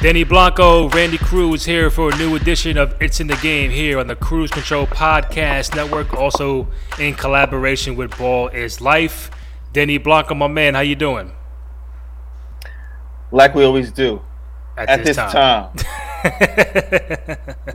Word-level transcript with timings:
Danny 0.00 0.24
Blanco, 0.24 0.88
Randy 0.88 1.18
Cruz 1.18 1.66
here 1.66 1.90
for 1.90 2.10
a 2.10 2.16
new 2.16 2.34
edition 2.34 2.78
of 2.78 2.94
It's 3.02 3.20
in 3.20 3.26
the 3.26 3.36
Game 3.36 3.70
here 3.70 3.98
on 3.98 4.06
the 4.06 4.16
Cruise 4.16 4.50
Control 4.50 4.86
Podcast 4.86 5.76
Network, 5.76 6.14
also 6.14 6.68
in 6.98 7.12
collaboration 7.14 7.96
with 7.96 8.16
Ball 8.16 8.48
is 8.48 8.80
Life. 8.80 9.30
Danny 9.74 9.98
Blanco, 9.98 10.34
my 10.34 10.48
man, 10.48 10.74
how 10.74 10.80
you 10.80 10.96
doing? 10.96 11.32
Like 13.30 13.54
we 13.54 13.62
always 13.64 13.90
do. 13.92 14.22
At, 14.78 14.88
At 14.88 15.04
this 15.04 15.16
time, 15.16 15.70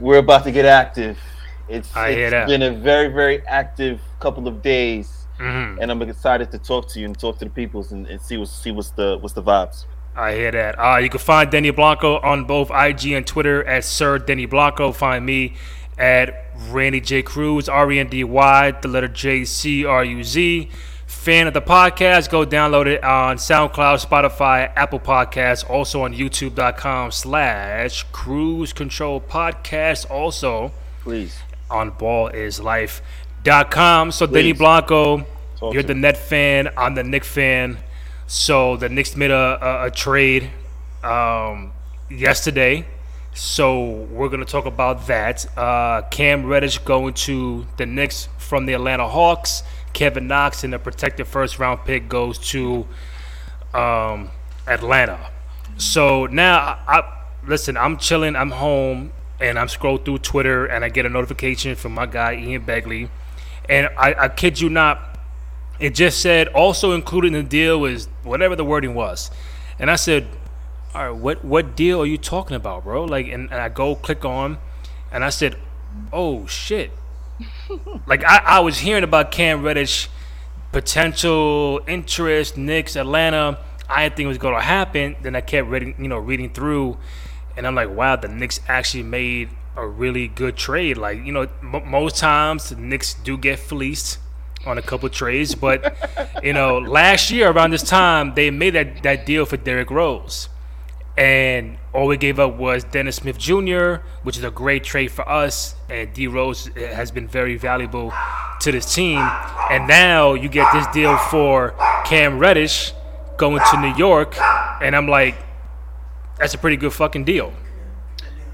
we're 0.00 0.18
about 0.18 0.42
to 0.44 0.50
get 0.50 0.64
active. 0.64 1.16
It's, 1.68 1.94
I 1.94 2.12
hear 2.12 2.30
that. 2.30 2.42
it's 2.42 2.50
been 2.50 2.62
a 2.62 2.72
very, 2.72 3.06
very 3.08 3.46
active 3.46 4.00
couple 4.18 4.48
of 4.48 4.62
days, 4.62 5.26
Mhm. 5.38 5.78
and 5.80 5.90
I'm 5.92 6.02
excited 6.02 6.50
to 6.50 6.58
talk 6.58 6.88
to 6.90 6.98
you 7.00 7.06
and 7.06 7.16
talk 7.18 7.38
to 7.38 7.44
the 7.44 7.50
peoples 7.50 7.92
and, 7.92 8.06
and 8.08 8.20
see 8.20 8.36
what's 8.36 8.50
see 8.50 8.72
what's 8.72 8.90
the 8.90 9.16
what's 9.20 9.34
the 9.34 9.42
vibes. 9.42 9.84
I 10.16 10.34
hear 10.34 10.50
that. 10.50 10.78
Uh, 10.78 10.96
you 10.96 11.10
can 11.10 11.20
find 11.20 11.50
Denny 11.50 11.70
Blanco 11.70 12.18
on 12.20 12.44
both 12.44 12.70
IG 12.70 13.12
and 13.12 13.26
Twitter 13.26 13.62
at 13.64 13.84
Sir 13.84 14.18
Denny 14.18 14.46
Blanco. 14.46 14.92
Find 14.92 15.26
me 15.26 15.54
at 15.98 16.46
Randy 16.70 17.00
J 17.00 17.22
Cruz, 17.22 17.68
R 17.68 17.90
E 17.92 17.98
N 17.98 18.08
D 18.08 18.24
Y, 18.24 18.70
the 18.70 18.88
letter 18.88 19.08
J 19.08 19.44
C 19.44 19.84
R 19.84 20.04
U 20.04 20.24
Z. 20.24 20.70
Fan 21.06 21.46
of 21.46 21.54
the 21.54 21.62
podcast, 21.62 22.30
go 22.30 22.44
download 22.44 22.86
it 22.86 23.04
on 23.04 23.36
SoundCloud, 23.36 24.04
Spotify, 24.04 24.72
Apple 24.74 24.98
Podcasts, 24.98 25.68
also 25.68 26.02
on 26.02 26.12
YouTube.com 26.12 27.12
slash 27.12 28.02
Cruise 28.10 28.72
Control 28.72 29.20
Podcast, 29.20 30.10
also 30.10 30.72
Please. 31.02 31.38
on 31.70 31.92
ballislife.com. 31.92 34.12
So 34.12 34.26
Denny 34.26 34.52
Blanco, 34.52 35.24
Talk 35.58 35.74
you're 35.74 35.82
the. 35.82 35.94
Net 35.94 36.16
fan. 36.16 36.70
I'm 36.76 36.94
the 36.94 37.04
Knick 37.04 37.24
fan. 37.24 37.78
So 38.26 38.76
the 38.76 38.88
Knicks 38.88 39.16
made 39.16 39.30
a, 39.30 39.58
a, 39.60 39.86
a 39.86 39.90
trade 39.90 40.50
um, 41.02 41.72
yesterday. 42.10 42.86
So 43.34 44.06
we're 44.10 44.28
gonna 44.28 44.44
talk 44.44 44.66
about 44.66 45.06
that. 45.08 45.46
Uh, 45.58 46.02
Cam 46.10 46.46
Reddish 46.46 46.78
going 46.78 47.14
to 47.14 47.66
the 47.76 47.86
Knicks 47.86 48.28
from 48.38 48.66
the 48.66 48.72
Atlanta 48.72 49.06
Hawks. 49.08 49.62
Kevin 49.92 50.26
Knox 50.26 50.64
and 50.64 50.74
a 50.74 50.78
protected 50.78 51.26
first 51.26 51.58
round 51.58 51.84
pick 51.84 52.08
goes 52.08 52.38
to 52.50 52.86
um, 53.74 54.30
Atlanta. 54.66 55.30
So 55.78 56.26
now, 56.26 56.78
I, 56.86 57.02
listen. 57.46 57.76
I'm 57.76 57.98
chilling. 57.98 58.36
I'm 58.36 58.50
home, 58.50 59.12
and 59.40 59.58
I'm 59.58 59.68
scroll 59.68 59.98
through 59.98 60.18
Twitter, 60.18 60.66
and 60.66 60.84
I 60.84 60.88
get 60.88 61.06
a 61.06 61.08
notification 61.08 61.76
from 61.76 61.92
my 61.92 62.06
guy 62.06 62.34
Ian 62.34 62.64
Begley, 62.64 63.08
and 63.68 63.88
I, 63.98 64.14
I 64.14 64.28
kid 64.28 64.60
you 64.60 64.70
not, 64.70 65.15
it 65.78 65.94
just 65.94 66.20
said 66.20 66.48
also 66.48 66.92
included 66.92 67.28
in 67.28 67.44
the 67.44 67.48
deal 67.48 67.78
was 67.80 68.06
whatever 68.22 68.56
the 68.56 68.64
wording 68.64 68.94
was, 68.94 69.30
and 69.78 69.90
I 69.90 69.96
said, 69.96 70.26
all 70.94 71.10
right, 71.10 71.16
what 71.18 71.44
what 71.44 71.76
deal 71.76 72.02
are 72.02 72.06
you 72.06 72.18
talking 72.18 72.56
about, 72.56 72.84
bro? 72.84 73.04
Like, 73.04 73.26
and, 73.26 73.50
and 73.50 73.60
I 73.60 73.68
go 73.68 73.94
click 73.94 74.24
on, 74.24 74.58
and 75.10 75.24
I 75.24 75.30
said, 75.30 75.56
oh 76.12 76.46
shit, 76.46 76.90
like 78.06 78.24
I, 78.24 78.38
I 78.44 78.60
was 78.60 78.78
hearing 78.78 79.04
about 79.04 79.30
Cam 79.30 79.62
Reddish 79.62 80.08
potential 80.72 81.80
interest, 81.86 82.56
Knicks, 82.56 82.96
Atlanta. 82.96 83.58
I 83.88 84.02
didn't 84.02 84.16
think 84.16 84.24
it 84.26 84.28
was 84.28 84.38
going 84.38 84.54
to 84.56 84.62
happen. 84.62 85.16
Then 85.22 85.36
I 85.36 85.40
kept 85.40 85.68
reading, 85.68 85.94
you 85.98 86.08
know, 86.08 86.18
reading 86.18 86.50
through, 86.50 86.98
and 87.56 87.66
I'm 87.66 87.74
like, 87.74 87.88
wow, 87.88 88.16
the 88.16 88.28
Knicks 88.28 88.60
actually 88.68 89.04
made 89.04 89.50
a 89.76 89.86
really 89.86 90.28
good 90.28 90.56
trade. 90.56 90.96
Like, 90.96 91.24
you 91.24 91.32
know, 91.32 91.48
m- 91.62 91.90
most 91.90 92.16
times 92.16 92.68
the 92.70 92.76
Knicks 92.76 93.14
do 93.14 93.38
get 93.38 93.58
fleeced 93.58 94.18
on 94.66 94.78
a 94.78 94.82
couple 94.82 95.08
trades, 95.08 95.54
but 95.54 95.96
you 96.42 96.52
know, 96.52 96.78
last 96.98 97.30
year 97.30 97.50
around 97.50 97.70
this 97.70 97.82
time 97.82 98.34
they 98.34 98.50
made 98.50 98.74
that 98.74 99.02
that 99.02 99.26
deal 99.26 99.46
for 99.46 99.56
Derrick 99.56 99.90
Rose 99.90 100.48
and 101.16 101.78
all 101.94 102.06
we 102.06 102.16
gave 102.16 102.38
up 102.38 102.56
was 102.56 102.84
Dennis 102.84 103.16
Smith 103.16 103.38
Jr., 103.38 103.96
which 104.22 104.36
is 104.36 104.44
a 104.44 104.50
great 104.50 104.84
trade 104.84 105.10
for 105.10 105.26
us, 105.28 105.74
and 105.88 106.12
D 106.12 106.26
Rose 106.26 106.66
has 106.76 107.10
been 107.10 107.26
very 107.26 107.56
valuable 107.56 108.12
to 108.60 108.72
this 108.72 108.94
team. 108.94 109.18
And 109.70 109.88
now 109.88 110.34
you 110.34 110.48
get 110.48 110.70
this 110.74 110.86
deal 110.88 111.16
for 111.16 111.74
Cam 112.04 112.38
Reddish 112.38 112.92
going 113.38 113.62
to 113.70 113.80
New 113.80 113.94
York, 113.94 114.36
and 114.82 114.94
I'm 114.94 115.08
like, 115.08 115.36
that's 116.38 116.52
a 116.52 116.58
pretty 116.58 116.76
good 116.76 116.92
fucking 116.92 117.24
deal. 117.24 117.52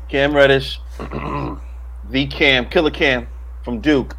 Cam 0.09 0.35
Reddish, 0.35 0.79
the 0.99 2.27
Cam, 2.31 2.69
Killer 2.69 2.91
Cam 2.91 3.27
from 3.65 3.81
Duke. 3.81 4.17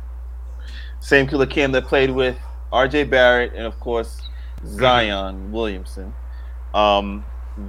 Same 1.03 1.27
Killer 1.27 1.45
Cam 1.45 1.73
that 1.73 1.85
played 1.85 2.09
with 2.11 2.37
R.J. 2.71 3.03
Barrett 3.05 3.51
and 3.55 3.65
of 3.65 3.77
course 3.81 4.21
Zion 4.65 5.51
Williamson. 5.51 6.13
Um, 6.73 7.25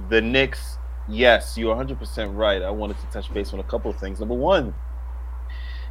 the 0.09 0.21
Knicks, 0.21 0.77
yes, 1.09 1.57
you're 1.57 1.75
100% 1.75 2.33
right. 2.35 2.61
I 2.61 2.69
wanted 2.69 2.97
to 3.01 3.05
touch 3.07 3.31
base 3.33 3.51
on 3.53 3.59
a 3.59 3.63
couple 3.63 3.91
of 3.91 3.97
things. 3.99 4.21
Number 4.21 4.33
one, 4.35 4.73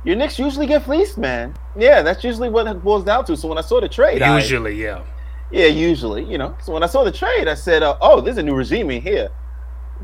your 0.05 0.17
Knicks 0.17 0.39
usually 0.39 0.67
get 0.67 0.85
fleeced, 0.85 1.19
man. 1.19 1.55
Yeah, 1.79 2.01
that's 2.01 2.25
usually 2.25 2.49
what 2.49 2.67
it 2.67 2.83
boils 2.83 3.05
down 3.05 3.27
to. 3.27 3.37
So 3.37 3.47
when 3.49 3.59
I 3.59 3.61
saw 3.61 3.79
the 3.79 3.91
trade, 3.91 4.23
I- 4.23 4.39
Usually, 4.39 4.83
yeah. 4.83 5.03
yeah, 5.51 5.67
usually, 5.67 6.25
you 6.25 6.39
know. 6.39 6.57
So 6.63 6.73
when 6.73 6.83
I 6.83 6.87
saw 6.87 7.05
the 7.05 7.13
trade, 7.13 7.47
I 7.47 7.55
said, 7.55 7.83
uh, 7.83 7.99
"Oh, 8.01 8.23
there's 8.23 8.39
a 8.39 8.43
new 8.43 8.55
regime 8.55 8.91
in 8.91 9.03
here. 9.03 9.29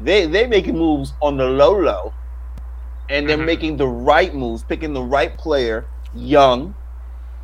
They 0.02 0.26
they 0.26 0.46
making 0.46 0.76
moves 0.76 1.14
on 1.22 1.38
the 1.38 1.46
low 1.46 1.72
low, 1.80 2.12
and 3.08 3.26
they're 3.26 3.38
Mhm. 3.38 3.46
making 3.46 3.76
the 3.78 3.88
right 3.88 4.34
moves, 4.34 4.62
picking 4.62 4.92
the 4.92 5.02
right 5.02 5.36
player, 5.38 5.86
young, 6.14 6.74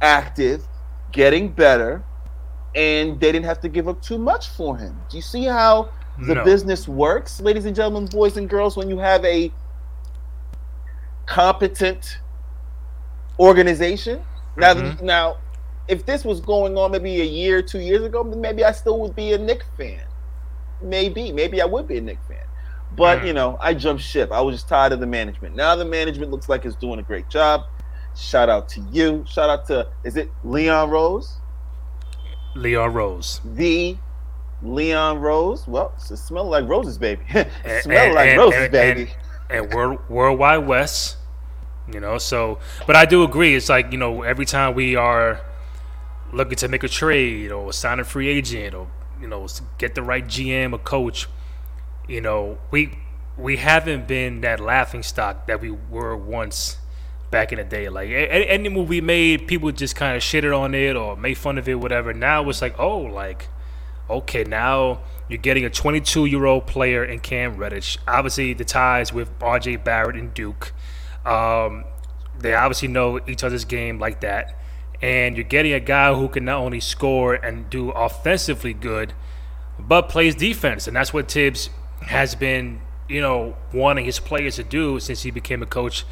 active, 0.01 0.67
getting 1.13 1.49
better, 1.49 2.05
and 2.75 3.19
they 3.21 3.33
didn't 3.33 3.47
have 3.47 3.61
to 3.61 3.69
give 3.69 3.89
up 3.89 4.03
too 4.03 4.19
much 4.19 4.49
for 4.49 4.77
him. 4.77 5.01
Do 5.11 5.17
you 5.17 5.23
see 5.23 5.45
how 5.45 5.91
the 6.19 6.35
No. 6.37 6.45
business 6.45 6.87
works, 6.89 7.41
ladies 7.41 7.65
and 7.65 7.75
gentlemen, 7.75 8.07
boys 8.07 8.37
and 8.37 8.49
girls? 8.49 8.77
When 8.77 8.89
you 8.89 8.99
have 8.99 9.25
a 9.25 9.53
competent 11.27 12.19
organization. 13.39 14.21
Now, 14.57 14.75
Mhm. 14.75 15.03
now, 15.03 15.37
if 15.89 16.07
this 16.07 16.25
was 16.25 16.41
going 16.41 16.77
on 16.79 16.93
maybe 16.93 17.21
a 17.21 17.25
year, 17.25 17.63
two 17.63 17.81
years 17.81 18.03
ago, 18.03 18.25
maybe 18.25 18.65
I 18.65 18.73
still 18.73 18.99
would 19.01 19.15
be 19.15 19.33
a 19.33 19.39
Knick 19.39 19.65
fan. 19.77 20.03
Maybe, 20.81 21.33
maybe 21.33 21.61
I 21.61 21.65
would 21.65 21.87
be 21.87 21.99
a 21.99 22.01
Knick 22.01 22.19
fan. 22.29 22.45
But 22.93 23.21
Mm. 23.21 23.27
you 23.27 23.33
know, 23.33 23.59
I 23.61 23.75
jumped 23.75 24.03
ship. 24.03 24.31
I 24.33 24.41
was 24.41 24.55
just 24.57 24.69
tired 24.69 24.93
of 24.93 25.01
the 25.01 25.07
management. 25.07 25.55
Now 25.57 25.75
the 25.77 25.85
management 25.85 26.31
looks 26.31 26.49
like 26.49 26.65
it's 26.65 26.77
doing 26.77 26.99
a 26.99 27.03
great 27.03 27.29
job. 27.29 27.63
Shout 28.17 28.49
out 28.49 28.69
to 28.71 28.81
you. 28.91 29.25
Shout 29.29 29.51
out 29.51 29.67
to 29.67 29.89
is 30.05 30.17
it 30.17 30.31
Leon 30.43 30.91
Rose? 30.91 31.37
Leon 32.55 32.93
Rose. 32.95 33.41
The 33.45 33.97
Leon 34.63 35.19
Rose. 35.21 35.67
Well, 35.69 35.93
it 35.97 36.17
smells 36.17 36.49
like 36.49 36.67
roses, 36.69 36.97
baby. 36.99 37.23
smells 37.31 37.87
and- 37.87 38.15
like 38.15 38.29
and- 38.31 38.39
roses, 38.39 38.61
and- 38.63 38.73
baby. 38.73 39.11
and 39.51 39.73
World 39.73 39.99
Worldwide 40.09 40.67
Wes. 40.67 41.17
You 41.93 42.01
know, 42.01 42.19
so 42.19 42.59
but 42.87 42.97
I 42.97 43.05
do 43.05 43.23
agree. 43.23 43.55
It's 43.55 43.69
like 43.69 43.93
you 43.93 43.99
know, 43.99 44.23
every 44.23 44.45
time 44.47 44.75
we 44.75 44.97
are 44.97 45.41
looking 46.33 46.57
to 46.57 46.67
make 46.69 46.83
a 46.83 46.89
trade 46.89 47.53
or 47.53 47.73
sign 47.73 48.01
a 48.01 48.05
free 48.05 48.29
agent 48.29 48.75
or 48.75 48.89
you 49.21 49.29
know 49.29 49.47
get 49.79 49.95
the 49.95 50.03
right 50.03 50.27
GM 50.27 50.73
or 50.73 50.79
coach, 50.79 51.29
you 52.09 52.21
know, 52.21 52.59
we 52.73 52.99
we 53.37 53.59
haven't 53.59 54.09
been 54.09 54.41
that 54.41 54.59
laughing 54.59 55.03
stock 55.05 55.47
that 55.47 55.61
we 55.61 55.71
were 55.71 56.17
once 56.17 56.79
back 57.31 57.53
in 57.53 57.59
the 57.59 57.65
day. 57.65 57.89
Like 57.89 58.09
a- 58.09 58.29
a- 58.37 58.49
any 58.49 58.69
movie 58.69 59.01
made, 59.01 59.47
people 59.47 59.71
just 59.73 59.97
kind 59.97 60.17
of 60.17 60.23
shitted 60.23 60.57
on 60.57 60.75
it 60.75 60.97
or 60.97 61.17
made 61.17 61.39
fun 61.39 61.59
of 61.59 61.69
it, 61.69 61.75
whatever. 61.81 62.13
Now 62.13 62.49
it's 62.49 62.63
like, 62.63 62.79
oh, 62.79 62.99
like 62.99 63.49
okay, 64.09 64.45
now 64.45 65.01
you're 65.29 65.39
getting 65.39 65.65
a 65.65 65.71
22 65.71 66.27
year 66.27 66.45
old 66.45 66.67
player 66.67 67.05
in 67.05 67.21
Cam 67.21 67.57
Reddish. 67.57 67.99
Obviously, 68.07 68.53
the 68.53 68.65
ties 68.65 69.13
with 69.13 69.37
RJ 69.41 69.83
Barrett 69.83 70.17
and 70.17 70.33
Duke. 70.33 70.73
Um, 71.25 71.85
they 72.39 72.55
obviously 72.55 72.89
know 72.89 73.21
each 73.27 73.43
other's 73.43 73.65
game 73.65 73.99
like 73.99 74.21
that. 74.21 74.57
And 75.03 75.37
you're 75.37 75.45
getting 75.45 75.73
a 75.73 75.81
guy 75.81 76.15
who 76.15 76.29
can 76.29 76.45
not 76.45 76.59
only 76.61 76.81
score 76.81 77.35
and 77.35 77.69
do 77.69 77.91
offensively 77.91 78.73
good, 78.73 79.13
but 79.79 80.09
plays 80.09 80.35
defense. 80.35 80.87
And 80.87 80.97
that's 80.97 81.13
what 81.13 81.31
Thibs 81.31 81.69
has 82.03 82.35
been, 82.35 82.81
you 83.09 83.21
know, 83.21 83.57
wanting 83.75 84.05
his 84.05 84.19
players 84.21 84.57
to 84.57 84.65
do 84.65 85.01
since 85.01 85.23
he 85.23 85.31
became 85.31 85.63
a 85.63 85.67
coach 85.67 86.05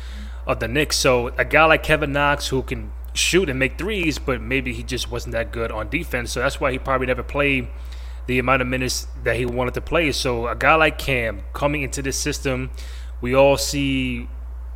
of 0.47 0.61
the 0.61 0.69
Knicks. 0.69 0.97
So 0.97 1.29
a 1.39 1.45
guy 1.45 1.65
like 1.65 1.83
Kevin 1.83 2.13
Knox 2.13 2.49
who 2.49 2.63
can 2.63 2.93
shoot 3.15 3.49
and 3.49 3.59
make 3.59 3.79
threes, 3.79 4.19
but 4.19 4.41
maybe 4.41 4.73
he 4.73 4.83
just 4.83 5.11
wasn't 5.11 5.33
that 5.33 5.53
good 5.53 5.71
on 5.71 5.89
defense. 5.89 6.33
So 6.33 6.41
that's 6.41 6.61
why 6.61 6.73
he 6.73 6.79
probably 6.79 7.07
never 7.07 7.23
played 7.23 7.69
the 8.27 8.39
amount 8.39 8.63
of 8.63 8.69
minutes 8.69 9.07
that 9.23 9.37
he 9.37 9.47
wanted 9.47 9.75
to 9.75 9.81
play. 9.81 10.13
So 10.13 10.49
a 10.49 10.57
guy 10.57 10.75
like 10.75 10.99
Cam 10.99 11.43
coming 11.53 11.83
into 11.83 12.03
this 12.03 12.19
system, 12.19 12.71
we 13.21 13.35
all 13.35 13.57
see, 13.57 14.29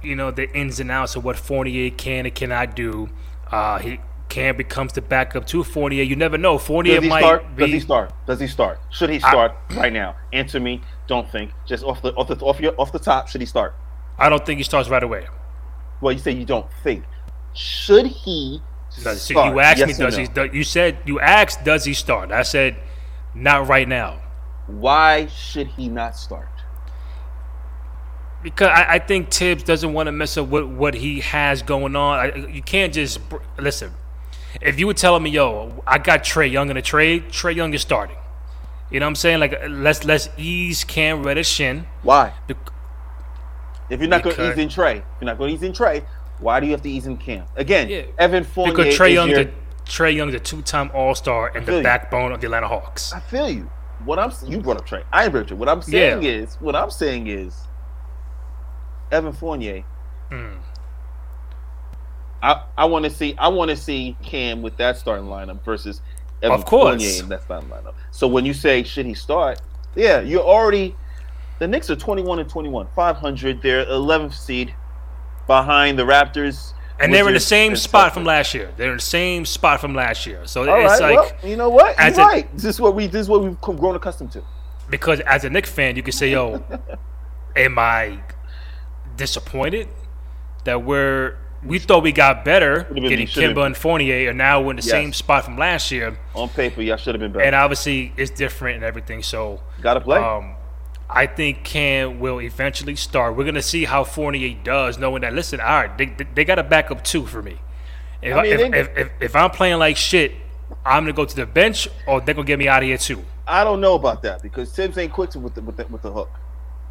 you 0.02 0.14
know, 0.14 0.30
the 0.30 0.50
ins 0.56 0.80
and 0.80 0.90
outs 0.90 1.16
of 1.16 1.24
what 1.24 1.36
Fournier 1.36 1.90
can 1.90 2.26
and 2.26 2.34
cannot 2.34 2.76
do. 2.76 3.08
Uh, 3.50 3.78
he 3.78 4.00
Cam 4.28 4.56
becomes 4.56 4.92
the 4.92 5.00
backup 5.00 5.46
to 5.46 5.64
Fournier. 5.64 6.02
You 6.02 6.14
never 6.14 6.36
know. 6.36 6.58
Fournier 6.58 6.96
Does 6.96 7.04
he 7.04 7.08
might 7.08 7.20
start? 7.20 7.56
be. 7.56 7.64
Does 7.64 7.72
he 7.72 7.80
start? 7.80 8.12
Does 8.26 8.40
he 8.40 8.46
start? 8.46 8.78
Should 8.90 9.10
he 9.10 9.18
start 9.20 9.52
right 9.74 9.92
now? 9.92 10.16
Answer 10.34 10.60
me. 10.60 10.82
Don't 11.06 11.28
think. 11.30 11.50
Just 11.66 11.82
off 11.82 12.02
the 12.02 12.12
off 12.12 12.28
the 12.28 12.36
off 12.44 12.60
your 12.60 12.74
off 12.78 12.92
the 12.92 12.98
top. 12.98 13.28
Should 13.28 13.40
he 13.40 13.46
start? 13.46 13.74
I 14.18 14.28
don't 14.28 14.44
think 14.44 14.58
he 14.58 14.64
starts 14.64 14.90
right 14.90 15.02
away. 15.02 15.26
Well, 16.00 16.12
you 16.12 16.18
say 16.18 16.32
you 16.32 16.44
don't 16.44 16.70
think. 16.82 17.04
Should 17.54 18.06
he 18.06 18.62
start? 18.90 19.52
you 19.52 19.60
asked 19.60 19.78
Yes 19.80 19.98
me, 19.98 20.04
does 20.04 20.16
he? 20.16 20.28
You 20.56 20.64
said 20.64 20.98
you 21.04 21.20
asked, 21.20 21.64
does 21.64 21.84
he 21.84 21.94
start? 21.94 22.30
I 22.30 22.42
said, 22.42 22.76
not 23.34 23.68
right 23.68 23.88
now. 23.88 24.20
Why 24.66 25.26
should 25.26 25.68
he 25.68 25.88
not 25.88 26.16
start? 26.16 26.48
because 28.42 28.68
I, 28.68 28.94
I 28.94 28.98
think 28.98 29.30
Thibs 29.30 29.62
doesn't 29.62 29.92
want 29.92 30.06
to 30.06 30.12
mess 30.12 30.36
up 30.36 30.48
with 30.48 30.64
what 30.64 30.94
he 30.94 31.20
has 31.20 31.62
going 31.62 31.96
on. 31.96 32.18
I, 32.18 32.34
you 32.48 32.62
can't 32.62 32.92
just 32.92 33.26
br- 33.28 33.38
listen. 33.58 33.92
If 34.60 34.78
you 34.78 34.86
were 34.86 34.94
telling 34.94 35.22
me, 35.22 35.30
"Yo, 35.30 35.82
I 35.86 35.98
got 35.98 36.22
Trae 36.22 36.50
Young 36.50 36.70
in 36.70 36.76
a 36.76 36.82
trade," 36.82 37.28
Trae 37.28 37.54
Young 37.54 37.74
is 37.74 37.82
starting. 37.82 38.16
You 38.90 39.00
know 39.00 39.06
what 39.06 39.10
I'm 39.10 39.16
saying? 39.16 39.40
Like 39.40 39.60
let's 39.68 40.04
let's 40.04 40.28
ease 40.36 40.84
Cam 40.84 41.22
Reddish 41.22 41.60
in. 41.60 41.86
Why? 42.02 42.32
Bec- 42.46 42.72
If 43.90 44.00
you're 44.00 44.08
not 44.08 44.22
going 44.22 44.36
to 44.36 44.52
ease 44.52 44.58
in 44.58 44.68
Trae, 44.68 44.96
if 44.98 45.04
you're 45.20 45.26
not 45.26 45.38
going 45.38 45.50
to 45.50 45.54
ease 45.54 45.62
in 45.62 45.72
Trae, 45.72 46.04
why 46.38 46.60
do 46.60 46.66
you 46.66 46.72
have 46.72 46.82
to 46.82 46.90
ease 46.90 47.06
in 47.06 47.16
Cam? 47.16 47.44
Again, 47.56 47.88
Yeah, 47.88 48.02
Evan 48.18 48.44
Fournier 48.44 48.74
Because 48.74 48.96
Trae 48.98 49.12
Young, 49.12 49.30
your, 49.30 49.44
the, 49.44 49.50
Trae 49.86 50.14
Young's 50.14 50.34
a 50.34 50.40
two-time 50.40 50.90
All-Star 50.94 51.56
and 51.56 51.66
the 51.66 51.78
you. 51.78 51.82
backbone 51.82 52.32
of 52.32 52.40
the 52.40 52.46
Atlanta 52.46 52.68
Hawks. 52.68 53.12
I 53.12 53.20
feel 53.20 53.48
you. 53.48 53.70
What 54.04 54.18
I'm 54.18 54.30
you 54.46 54.58
brought 54.58 54.76
up 54.76 54.86
Trae. 54.86 55.02
I 55.12 55.24
ain't 55.24 55.32
brought 55.32 55.50
up 55.50 55.58
What 55.58 55.68
I'm 55.68 55.82
saying 55.82 56.22
is, 56.22 56.54
what 56.60 56.76
I'm 56.76 56.90
saying 56.90 57.26
is, 57.26 57.56
Evan 59.10 59.32
Fournier. 59.32 59.84
Mm. 60.30 60.58
I, 62.42 62.64
I 62.76 62.84
want 62.84 63.04
to 63.04 63.10
see 63.10 63.34
I 63.38 63.48
want 63.48 63.70
to 63.70 63.76
see 63.76 64.16
Cam 64.22 64.62
with 64.62 64.76
that 64.76 64.96
starting 64.96 65.26
lineup 65.26 65.64
versus 65.64 66.00
Evan 66.42 66.60
Of 66.60 66.66
course. 66.66 67.02
Fournier 67.02 67.22
in 67.22 67.28
that 67.30 67.42
starting 67.42 67.68
lineup. 67.68 67.94
So 68.12 68.28
when 68.28 68.46
you 68.46 68.54
say 68.54 68.84
should 68.84 69.06
he 69.06 69.14
start, 69.14 69.60
yeah, 69.96 70.20
you're 70.20 70.44
already 70.44 70.94
the 71.58 71.66
Knicks 71.68 71.90
are 71.90 71.96
21 71.96 72.38
and 72.38 72.48
21, 72.48 72.88
500. 72.94 73.62
They're 73.62 73.84
11th 73.86 74.34
seed 74.34 74.74
behind 75.46 75.98
the 75.98 76.02
Raptors. 76.04 76.72
And 77.00 77.14
they're 77.14 77.28
in 77.28 77.34
the 77.34 77.40
same 77.40 77.76
spot 77.76 78.12
from 78.12 78.24
last 78.24 78.54
year. 78.54 78.72
They're 78.76 78.90
in 78.90 78.96
the 78.96 79.02
same 79.02 79.44
spot 79.44 79.80
from 79.80 79.94
last 79.94 80.26
year. 80.26 80.40
So 80.46 80.68
All 80.68 80.80
it's 80.84 81.00
right, 81.00 81.14
like 81.16 81.42
well, 81.42 81.50
you 81.50 81.56
know 81.56 81.68
what? 81.68 81.96
You're 81.98 82.08
a- 82.08 82.16
right. 82.26 82.52
This 82.54 82.64
is 82.64 82.80
what 82.80 82.94
we 82.96 83.06
this 83.06 83.20
is 83.22 83.28
what 83.28 83.42
we've 83.42 83.60
grown 83.60 83.94
accustomed 83.94 84.32
to. 84.32 84.42
because 84.90 85.20
as 85.20 85.44
a 85.44 85.50
Knicks 85.50 85.70
fan, 85.70 85.94
you 85.94 86.02
can 86.02 86.12
say, 86.12 86.32
"Yo, 86.32 86.60
am 87.56 87.78
I 87.78 88.18
disappointed 89.16 89.88
that 90.64 90.82
we're 90.84 91.36
we 91.64 91.78
thought 91.78 92.02
we 92.02 92.12
got 92.12 92.44
better 92.44 92.84
been- 92.84 93.02
getting 93.08 93.26
Kemba 93.26 93.66
and 93.66 93.76
Fournier, 93.76 94.28
and 94.30 94.38
now 94.38 94.60
we're 94.60 94.70
in 94.70 94.76
the 94.76 94.82
Yes. 94.82 94.90
same 94.90 95.12
spot 95.12 95.44
from 95.44 95.56
last 95.58 95.90
year, 95.90 96.16
On 96.34 96.48
paper, 96.48 96.82
y'all 96.82 96.96
should 96.96 97.14
have 97.14 97.20
been 97.20 97.32
better. 97.32 97.44
and 97.44 97.54
obviously 97.54 98.12
it's 98.16 98.30
different 98.30 98.76
and 98.76 98.84
everything. 98.84 99.22
So, 99.24 99.60
Got 99.82 99.94
to 99.94 100.00
play. 100.00 100.18
um, 100.18 100.54
I 101.10 101.26
think 101.26 101.64
Cam 101.64 102.20
will 102.20 102.40
eventually 102.40 102.96
start. 102.96 103.36
We're 103.36 103.44
gonna 103.44 103.62
see 103.62 103.84
how 103.84 104.04
Fournier 104.04 104.54
does, 104.62 104.98
knowing 104.98 105.22
that 105.22 105.32
listen, 105.34 105.60
all 105.60 105.66
right, 105.66 105.96
they, 105.96 106.06
they, 106.06 106.24
they 106.34 106.44
got 106.44 106.58
a 106.58 106.62
backup 106.62 107.02
two 107.04 107.26
for 107.26 107.42
me. 107.42 107.58
If, 108.22 108.36
I 108.36 108.42
mean, 108.42 108.52
if, 108.52 108.58
they- 108.58 108.78
if, 108.80 108.88
if, 108.96 109.10
if 109.20 109.36
I'm 109.36 109.50
playing 109.50 109.78
like 109.78 109.96
shit, 109.96 110.32
I'm 110.84 111.04
gonna 111.04 111.12
go 111.14 111.24
to 111.24 111.36
the 111.36 111.46
bench, 111.46 111.88
or 112.06 112.20
they're 112.20 112.34
gonna 112.34 112.46
get 112.46 112.58
me 112.58 112.68
out 112.68 112.82
of 112.82 112.88
here 112.88 112.98
too. 112.98 113.24
I 113.46 113.64
don't 113.64 113.80
know 113.80 113.94
about 113.94 114.22
that 114.22 114.42
because 114.42 114.74
Thibs 114.74 114.98
ain't 114.98 115.12
quick 115.12 115.34
with 115.34 115.54
the 115.54 115.62
with 115.62 115.76
the, 115.76 115.86
with 115.88 116.02
the 116.02 116.12
hook. 116.12 116.38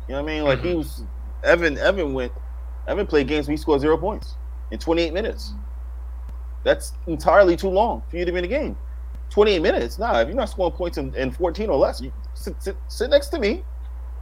You 0.07 0.15
know 0.15 0.23
what 0.23 0.31
I 0.31 0.33
mean? 0.35 0.43
Like 0.45 0.61
he 0.61 0.73
Mm-hmm. 0.73 0.77
was 0.77 1.05
Evan. 1.43 1.77
Evan 1.77 2.13
went. 2.13 2.33
Evan 2.87 3.05
played 3.07 3.27
games 3.27 3.47
where 3.47 3.53
he 3.53 3.57
scored 3.57 3.81
zero 3.81 3.97
points 3.97 4.37
in 4.71 4.79
28 4.79 5.13
minutes. 5.13 5.55
That's 6.63 6.93
entirely 7.07 7.55
too 7.55 7.69
long 7.69 8.03
for 8.09 8.17
you 8.17 8.25
to 8.25 8.31
be 8.31 8.39
in 8.39 8.45
a 8.45 8.47
game. 8.47 8.77
28 9.29 9.59
minutes. 9.61 9.97
Nah, 9.99 10.19
if 10.21 10.27
you're 10.27 10.37
not 10.37 10.49
scoring 10.49 10.73
points 10.75 10.97
in, 10.97 11.13
in 11.15 11.31
14 11.31 11.69
or 11.69 11.77
less, 11.77 12.01
you 12.01 12.11
sit, 12.33 12.61
sit, 12.61 12.77
sit 12.87 13.09
next 13.09 13.29
to 13.29 13.39
me, 13.39 13.65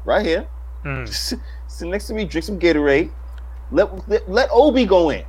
right 0.05 0.25
here. 0.25 0.47
Mm. 0.83 1.07
Sit, 1.07 1.39
sit 1.67 1.87
next 1.87 2.07
to 2.07 2.13
me. 2.13 2.25
Drink 2.25 2.45
some 2.45 2.59
Gatorade. 2.59 3.11
Let, 3.71 4.07
let 4.07 4.29
let 4.29 4.49
Obi 4.51 4.85
go 4.85 5.09
in. 5.09 5.25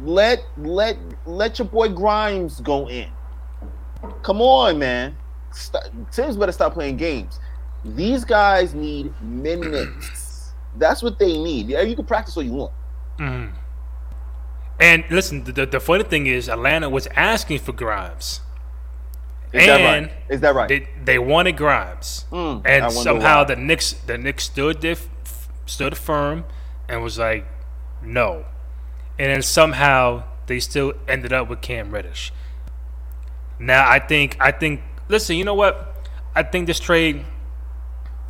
Let 0.00 0.44
let 0.58 0.96
let 1.26 1.58
your 1.58 1.66
boy 1.66 1.88
Grimes 1.88 2.60
go 2.60 2.88
in. 2.88 3.10
Come 4.22 4.40
on, 4.40 4.78
man. 4.78 5.16
Stop, 5.52 5.82
Thibs 6.12 6.36
better 6.36 6.52
stop 6.52 6.74
playing 6.74 6.98
games. 6.98 7.40
These 7.84 8.24
guys 8.24 8.74
need 8.74 9.12
minutes. 9.22 10.52
That's 10.76 11.02
what 11.02 11.18
they 11.18 11.36
need. 11.42 11.68
Yeah, 11.68 11.80
you 11.82 11.96
can 11.96 12.04
practice 12.04 12.36
all 12.36 12.42
you 12.42 12.52
want. 12.52 12.72
Mm. 13.18 13.52
And 14.80 15.04
listen, 15.10 15.44
the, 15.44 15.52
the, 15.52 15.66
the 15.66 15.80
funny 15.80 16.04
thing 16.04 16.26
is, 16.26 16.48
Atlanta 16.48 16.88
was 16.88 17.08
asking 17.16 17.60
for 17.60 17.72
Grimes. 17.72 18.40
Is 19.52 19.66
that 19.66 19.84
right? 20.00 20.12
Is 20.28 20.40
that 20.40 20.54
right? 20.54 20.68
They 20.68 20.88
they 21.04 21.18
wanted 21.18 21.56
Grimes, 21.56 22.26
Mm, 22.30 22.62
and 22.66 22.92
somehow 22.92 23.38
why. 23.38 23.44
the 23.44 23.56
Knicks 23.56 23.92
the 23.92 24.18
Knicks 24.18 24.44
stood 24.44 24.80
there, 24.82 24.96
stood 25.66 25.96
firm, 25.96 26.44
and 26.88 27.02
was 27.02 27.18
like, 27.18 27.46
no. 28.02 28.44
And 29.18 29.30
then 29.32 29.42
somehow 29.42 30.24
they 30.46 30.60
still 30.60 30.92
ended 31.08 31.32
up 31.32 31.48
with 31.48 31.60
Cam 31.60 31.90
Reddish. 31.92 32.32
Now 33.58 33.88
I 33.88 33.98
think 33.98 34.36
I 34.40 34.52
think 34.52 34.80
listen, 35.08 35.36
you 35.36 35.44
know 35.44 35.54
what? 35.54 36.06
I 36.34 36.42
think 36.42 36.66
this 36.66 36.78
trade 36.78 37.24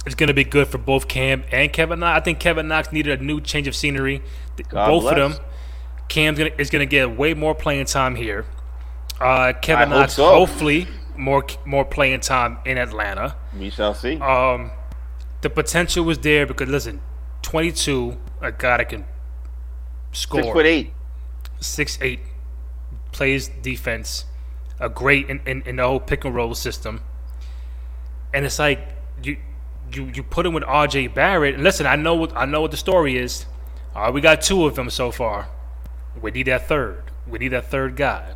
is 0.07 0.15
going 0.15 0.29
to 0.29 0.35
be 0.35 0.45
good 0.45 0.69
for 0.69 0.79
both 0.79 1.09
Cam 1.09 1.45
and 1.53 1.71
Kevin 1.73 1.99
Knox. 2.01 2.17
I 2.17 2.25
think 2.25 2.39
Kevin 2.39 2.69
Knox 2.69 2.93
needed 2.93 3.21
a 3.21 3.23
new 3.25 3.41
change 3.41 3.67
of 3.69 3.75
scenery. 3.75 4.23
God 4.71 4.87
both 4.87 5.03
bless. 5.03 5.19
of 5.19 5.37
them. 5.37 5.45
Cam's 6.09 6.39
gonna, 6.39 6.51
is 6.57 6.71
going 6.71 6.81
to 6.81 6.91
get 6.91 7.17
way 7.19 7.35
more 7.35 7.55
playing 7.55 7.85
time 7.85 8.15
here. 8.15 8.47
Uh, 9.21 9.53
Kevin 9.61 9.89
I 9.89 9.93
hope 9.93 10.01
Knox, 10.01 10.15
so. 10.15 10.31
hopefully, 10.31 10.87
more 11.19 11.45
more 11.65 11.85
playing 11.85 12.21
time 12.21 12.59
in 12.65 12.79
Atlanta. 12.79 13.37
we 13.59 13.71
shall 13.71 13.95
see. 13.95 14.17
Um, 14.21 14.71
the 15.43 15.51
potential 15.51 16.05
was 16.05 16.19
there 16.19 16.47
because 16.47 16.69
listen, 16.69 17.01
22, 17.43 18.17
a 18.41 18.53
guy 18.53 18.79
that 18.79 18.89
can 18.89 19.05
score 20.13 20.43
Six 20.43 20.53
foot 20.53 20.67
eight. 20.67 20.93
six 21.61 21.99
eight, 22.01 22.21
plays 23.13 23.49
defense, 23.49 24.25
a 24.81 24.89
great 24.89 25.29
in, 25.29 25.41
in, 25.47 25.63
in 25.63 25.77
the 25.77 25.85
whole 25.87 26.01
pick 26.01 26.25
and 26.25 26.35
roll 26.35 26.55
system. 26.55 27.03
And 28.33 28.45
it's 28.47 28.59
like 28.59 28.81
you 29.23 29.37
you 29.93 30.11
you 30.15 30.23
put 30.23 30.45
him 30.47 30.53
with 30.55 30.65
R.J. 30.65 31.09
Barrett. 31.09 31.55
And 31.55 31.65
listen, 31.65 31.87
I 31.87 31.97
know 31.97 32.15
what 32.15 32.37
I 32.37 32.45
know 32.45 32.61
what 32.63 32.71
the 32.71 32.77
story 32.77 33.17
is. 33.17 33.47
We 34.13 34.21
got 34.21 34.43
two 34.43 34.65
of 34.67 34.77
them 34.77 34.91
so 34.91 35.11
far. 35.11 35.49
We 36.21 36.31
need 36.31 36.47
that 36.47 36.69
third. 36.69 37.03
We 37.27 37.39
need 37.41 37.49
that 37.49 37.67
third 37.71 37.97
guy. 37.97 38.35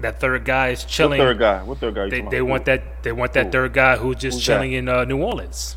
That 0.00 0.20
third 0.20 0.44
guy 0.44 0.68
is 0.70 0.82
What 0.82 0.88
chilling. 0.90 1.18
third 1.20 1.38
guy? 1.38 1.62
What 1.62 1.78
third 1.78 1.94
guy? 1.94 2.08
They, 2.08 2.20
they 2.22 2.42
want 2.42 2.64
that. 2.66 3.02
They 3.02 3.12
want 3.12 3.32
that 3.34 3.46
Who? 3.46 3.52
third 3.52 3.72
guy 3.72 3.96
who's 3.96 4.16
just 4.16 4.36
Who's 4.38 4.44
chilling 4.44 4.72
that? 4.72 4.76
in 4.78 4.88
uh, 4.88 5.04
New 5.04 5.22
Orleans. 5.22 5.76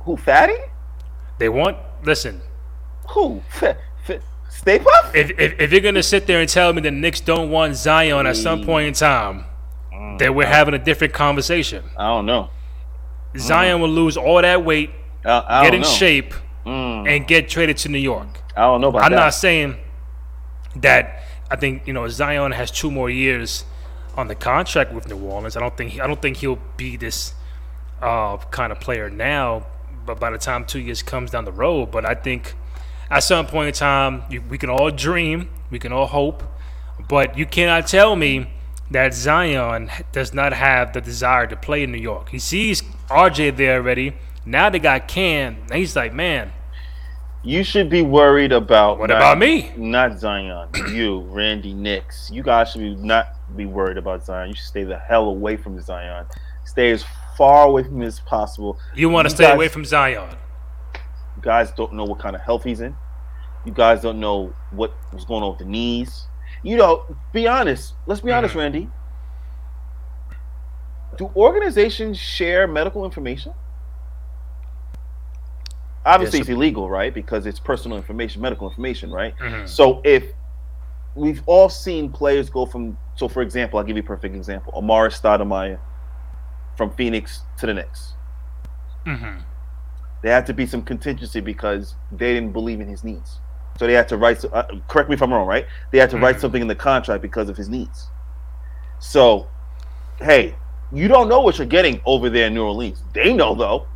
Who? 0.00 0.16
Fatty? 0.16 0.56
They 1.38 1.48
want. 1.48 1.76
Listen, 2.04 2.40
Who? 3.10 3.42
F- 3.60 3.76
F- 4.08 4.22
Stay 4.48 4.78
Puff? 4.78 5.14
if, 5.14 5.30
if 5.38 5.60
if 5.60 5.72
you're 5.72 5.80
gonna 5.80 6.02
sit 6.02 6.26
there 6.26 6.40
and 6.40 6.48
tell 6.48 6.72
me 6.72 6.80
the 6.80 6.90
Knicks 6.90 7.20
don't 7.20 7.50
want 7.50 7.74
Zion 7.76 8.26
at 8.26 8.36
some 8.36 8.62
Mm. 8.62 8.66
point 8.66 8.86
in 8.88 8.94
time, 8.94 9.44
then 10.18 10.34
we're 10.34 10.46
having 10.46 10.74
a 10.74 10.78
different 10.78 11.12
conversation. 11.12 11.84
I 11.96 12.06
don't 12.08 12.26
know. 12.26 12.50
Zion 13.36 13.80
will 13.80 13.88
lose 13.90 14.16
all 14.16 14.40
that 14.40 14.64
weight, 14.64 14.90
I, 15.24 15.42
I 15.46 15.64
get 15.64 15.74
in 15.74 15.80
know. 15.82 15.86
shape, 15.88 16.32
Mm, 16.64 17.06
and 17.08 17.26
get 17.26 17.48
traded 17.48 17.76
to 17.78 17.88
New 17.90 17.98
York. 17.98 18.28
I 18.56 18.62
don't 18.62 18.80
know 18.80 18.88
about 18.88 19.02
I'm 19.02 19.10
that. 19.10 19.16
not 19.16 19.34
saying 19.34 19.76
that. 20.76 21.22
I 21.50 21.56
think 21.56 21.86
you 21.86 21.92
know 21.92 22.08
Zion 22.08 22.52
has 22.52 22.70
two 22.70 22.90
more 22.90 23.10
years 23.10 23.64
on 24.16 24.28
the 24.28 24.34
contract 24.34 24.92
with 24.92 25.08
New 25.08 25.18
Orleans. 25.18 25.56
I 25.56 25.60
don't 25.60 25.76
think 25.76 26.00
I 26.00 26.06
don't 26.06 26.20
think 26.20 26.38
he'll 26.38 26.58
be 26.76 26.96
this 26.96 27.34
uh, 28.00 28.36
kind 28.50 28.72
of 28.72 28.80
player 28.80 29.10
now. 29.10 29.66
But 30.04 30.20
by 30.20 30.30
the 30.30 30.38
time 30.38 30.64
two 30.64 30.78
years 30.78 31.02
comes 31.02 31.32
down 31.32 31.44
the 31.44 31.52
road, 31.52 31.90
but 31.90 32.04
I 32.04 32.14
think 32.14 32.54
at 33.10 33.20
some 33.20 33.46
point 33.46 33.68
in 33.68 33.74
time 33.74 34.22
we 34.48 34.56
can 34.56 34.70
all 34.70 34.90
dream, 34.90 35.48
we 35.70 35.80
can 35.80 35.92
all 35.92 36.06
hope, 36.06 36.44
but 37.08 37.36
you 37.36 37.44
cannot 37.44 37.88
tell 37.88 38.14
me 38.14 38.46
that 38.90 39.14
Zion 39.14 39.90
does 40.12 40.32
not 40.32 40.52
have 40.52 40.92
the 40.92 41.00
desire 41.00 41.46
to 41.48 41.56
play 41.56 41.82
in 41.82 41.90
New 41.90 41.98
York. 41.98 42.28
He 42.28 42.38
sees 42.38 42.82
RJ 43.08 43.56
there 43.56 43.78
already. 43.78 44.14
Now 44.44 44.70
they 44.70 44.78
got 44.78 45.08
Cam. 45.08 45.56
And 45.68 45.74
he's 45.74 45.96
like, 45.96 46.14
man, 46.14 46.52
You 47.46 47.62
should 47.62 47.88
be 47.88 48.02
worried 48.02 48.50
about 48.52 48.98
what 48.98 49.08
not- 49.08 49.18
about 49.18 49.38
me? 49.38 49.72
Not 49.76 50.18
Zion. 50.18 50.68
You, 50.92 51.20
Randy 51.20 51.72
Knicks. 51.74 52.28
You 52.32 52.42
guys 52.42 52.70
should 52.72 52.80
be 52.80 52.94
not 52.96 53.34
be 53.56 53.66
worried 53.66 53.98
about 53.98 54.24
Zion. 54.24 54.48
You 54.50 54.56
should 54.56 54.66
stay 54.66 54.82
the 54.84 54.98
hell 54.98 55.26
away 55.28 55.56
from 55.56 55.80
Zion. 55.80 56.26
Stay 56.64 56.90
as 56.90 57.04
far 57.38 57.66
away 57.68 57.84
from 57.84 57.96
him 57.96 58.02
as 58.02 58.18
possible. 58.20 58.78
You 58.94 59.08
want 59.10 59.28
to 59.28 59.34
stay 59.34 59.44
guys- 59.44 59.54
away 59.54 59.68
from 59.68 59.84
Zion. 59.84 60.30
You 61.36 61.42
guys 61.42 61.70
don't 61.70 61.92
know 61.92 62.04
what 62.04 62.18
kind 62.18 62.34
of 62.34 62.42
health 62.42 62.64
he's 62.64 62.80
in. 62.80 62.96
You 63.64 63.72
guys 63.72 64.00
don't 64.00 64.18
know 64.18 64.52
what 64.72 64.92
was 65.12 65.24
going 65.24 65.42
on 65.44 65.50
with 65.50 65.58
the 65.60 65.64
knees. 65.66 66.26
You 66.64 66.76
know, 66.76 67.04
be 67.32 67.46
honest. 67.46 67.94
Let's 68.06 68.20
be 68.22 68.32
honest, 68.32 68.54
Mhm. 68.54 68.58
Randy. 68.58 68.88
Do 71.16 71.30
organizations 71.36 72.18
share 72.18 72.66
medical 72.66 73.04
information? 73.04 73.52
Obviously, 76.06 76.38
Yes. 76.38 76.48
it's 76.48 76.54
illegal, 76.56 76.88
right? 76.88 77.12
Because 77.12 77.46
it's 77.46 77.58
personal 77.58 77.96
information, 77.98 78.40
medical 78.40 78.68
information, 78.68 79.10
right? 79.10 79.34
Mhm. 79.38 79.68
So 79.68 80.00
if 80.04 80.32
we've 81.16 81.42
all 81.46 81.68
seen 81.68 82.10
players 82.10 82.48
go 82.48 82.64
from, 82.64 82.96
so 83.16 83.26
for 83.28 83.42
example, 83.42 83.78
I'll 83.78 83.84
give 83.84 83.96
you 83.96 84.02
a 84.02 84.06
perfect 84.06 84.34
example: 84.36 84.72
Amar'e 84.74 85.10
Stoudemire 85.10 85.78
from 86.76 86.90
Phoenix 86.90 87.42
to 87.58 87.66
the 87.66 87.74
Knicks. 87.74 88.14
Mhm. 89.04 89.40
There 90.22 90.32
had 90.32 90.46
to 90.46 90.54
be 90.54 90.64
some 90.66 90.82
contingency 90.82 91.40
because 91.40 91.96
they 92.12 92.32
didn't 92.34 92.52
believe 92.52 92.80
in 92.80 92.88
his 92.88 93.02
knees. 93.04 93.40
So 93.78 93.86
they 93.86 93.92
had 93.92 94.08
to 94.08 94.16
write. 94.16 94.44
Uh, 94.44 94.64
correct 94.88 95.08
me 95.10 95.14
if 95.14 95.22
I'm 95.22 95.32
wrong, 95.32 95.46
right? 95.46 95.66
They 95.90 95.98
had 95.98 96.10
to 96.10 96.18
write 96.18 96.36
Mhm. 96.36 96.40
something 96.40 96.62
in 96.62 96.68
the 96.68 96.74
contract 96.74 97.20
because 97.20 97.48
of 97.48 97.56
his 97.56 97.68
knees. 97.68 98.08
So, 99.00 99.48
hey, 100.18 100.54
you 100.92 101.08
don't 101.08 101.28
know 101.28 101.40
what 101.40 101.58
you're 101.58 101.66
getting 101.66 102.00
over 102.06 102.30
there 102.30 102.46
in 102.46 102.54
New 102.54 102.64
Orleans. 102.64 103.02
They 103.12 103.32
know 103.34 103.54
though, 103.54 103.86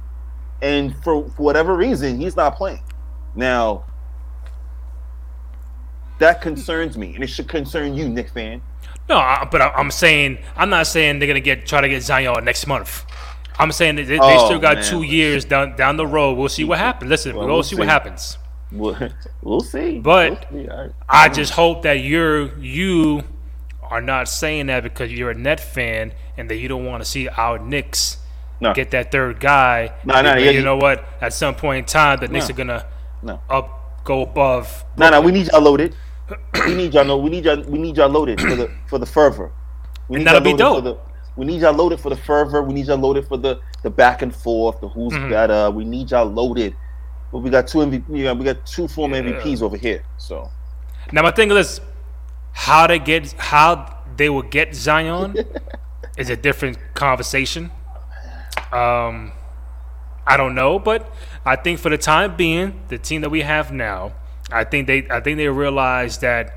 and 0.62 0.94
for, 1.02 1.28
for 1.30 1.42
whatever 1.42 1.74
reason, 1.76 2.18
he's 2.20 2.36
not 2.36 2.56
playing. 2.56 2.82
Now, 3.34 3.84
That 6.18 6.42
concerns 6.42 6.98
me, 6.98 7.14
and 7.14 7.24
it 7.24 7.28
should 7.28 7.48
concern 7.48 7.94
you, 7.94 8.08
Knick 8.08 8.28
fan. 8.30 8.60
No, 9.08 9.16
I, 9.16 9.48
but 9.50 9.60
I, 9.62 9.68
I'm 9.70 9.90
saying 9.90 10.38
I'm 10.56 10.70
not 10.70 10.86
saying 10.86 11.18
they're 11.18 11.26
gonna 11.28 11.40
get 11.40 11.66
try 11.66 11.80
to 11.80 11.88
get 11.88 12.02
Zion 12.02 12.44
next 12.44 12.66
month. 12.66 13.04
I'm 13.58 13.72
saying 13.72 13.96
they, 13.96 14.04
they 14.04 14.18
Oh, 14.20 14.46
still 14.46 14.58
got 14.58 14.76
man. 14.76 14.84
two 14.84 15.02
years 15.02 15.44
down 15.44 15.76
down 15.76 15.96
the 15.96 16.06
road. 16.06 16.34
We'll 16.38 16.48
see 16.48 16.64
what 16.64 16.78
happens. 16.78 17.08
Listen, 17.10 17.34
Well, 17.36 17.46
we'll, 17.46 17.56
we'll 17.56 17.62
see, 17.62 17.76
what 17.76 17.88
happens. 17.88 18.38
We'll, 18.70 18.96
we'll 19.42 19.60
see. 19.60 19.98
But- 19.98 20.46
see. 20.52 20.66
Right. 20.66 20.92
I 21.08 21.28
just 21.28 21.52
hope 21.54 21.82
that 21.82 21.94
you're 22.00 22.56
you 22.58 23.24
are 23.82 24.00
not 24.00 24.28
saying 24.28 24.66
that 24.66 24.82
because 24.84 25.12
you're 25.12 25.30
a 25.30 25.34
net 25.34 25.58
fan 25.58 26.12
and 26.36 26.48
that 26.50 26.56
you 26.56 26.68
don't 26.68 26.84
want 26.84 27.02
to 27.02 27.08
see 27.08 27.28
our 27.28 27.58
Knicks 27.58 28.18
no, 28.60 28.72
get 28.74 28.90
that 28.92 29.10
third 29.10 29.40
guy. 29.40 29.92
No, 30.04 30.20
no, 30.22 30.34
yeah, 30.36 30.50
you 30.50 30.58
you- 30.58 30.64
know 30.64 30.76
what? 30.76 31.04
At 31.20 31.32
some 31.32 31.54
point 31.54 31.78
in 31.78 31.84
time, 31.86 32.20
the 32.20 32.28
Knicks 32.28 32.48
No. 32.48 32.54
are 32.54 32.56
gonna 32.56 32.86
no, 33.22 33.40
up 33.48 34.04
go 34.04 34.22
above. 34.22 34.84
no, 34.96 35.10
no. 35.10 35.20
We 35.20 35.32
need 35.32 35.46
y'all 35.48 35.60
loaded. 35.60 35.94
we 36.66 36.74
need 36.74 36.94
y'all. 36.94 37.04
know. 37.04 37.16
We 37.18 37.30
need 37.30 37.44
y'all. 37.44 37.62
We 37.62 37.78
need 37.78 37.96
y'all 37.96 38.08
loaded 38.08 38.40
for 38.40 38.54
the 38.54 38.70
for 38.88 38.98
the 38.98 39.06
fervor. 39.06 39.50
We 40.08 40.16
And 40.16 40.24
need 40.24 40.26
that'll 40.26 40.40
be 40.40 40.54
dope. 40.54 40.76
For 40.76 40.80
the, 40.82 40.96
we 41.36 41.46
need 41.46 41.60
y'all 41.60 41.72
loaded 41.72 42.00
for 42.00 42.10
the 42.10 42.16
fervor. 42.16 42.62
We 42.62 42.74
need 42.74 42.86
y'all 42.86 42.98
loaded 42.98 43.26
for 43.26 43.36
the 43.36 43.60
the 43.82 43.90
back 43.90 44.22
and 44.22 44.34
forth. 44.34 44.80
The 44.80 44.88
who's 44.88 45.12
Mhm. 45.12 45.30
better. 45.30 45.70
We 45.70 45.84
need 45.84 46.10
y'all 46.10 46.26
loaded. 46.26 46.74
But 47.32 47.38
we 47.38 47.50
got 47.50 47.66
two 47.68 47.78
MVP. 47.78 48.04
We 48.08 48.22
got, 48.24 48.36
we 48.38 48.44
got 48.44 48.66
two 48.66 48.88
former 48.88 49.16
Yeah. 49.16 49.22
MVPs 49.40 49.62
over 49.62 49.76
here. 49.76 50.02
So 50.18 50.50
Now 51.12 51.22
my 51.22 51.30
thing 51.30 51.50
is, 51.52 51.80
how 52.52 52.86
they 52.86 52.98
get 52.98 53.32
how 53.38 53.86
they 54.16 54.28
will 54.28 54.42
get 54.42 54.74
Zion 54.74 55.34
is 56.18 56.28
a 56.30 56.36
different 56.36 56.78
conversation. 56.94 57.70
Um, 58.72 59.32
I 60.26 60.36
don't 60.36 60.54
know, 60.54 60.78
but 60.78 61.12
I 61.44 61.56
think 61.56 61.80
for 61.80 61.88
the 61.88 61.98
time 61.98 62.36
being, 62.36 62.80
the 62.88 62.98
team 62.98 63.22
that 63.22 63.30
we 63.30 63.40
have 63.42 63.72
now, 63.72 64.12
I 64.52 64.64
think 64.64 64.86
they 64.86 65.08
I 65.10 65.20
think 65.20 65.38
they 65.38 65.48
realize 65.48 66.18
that 66.18 66.54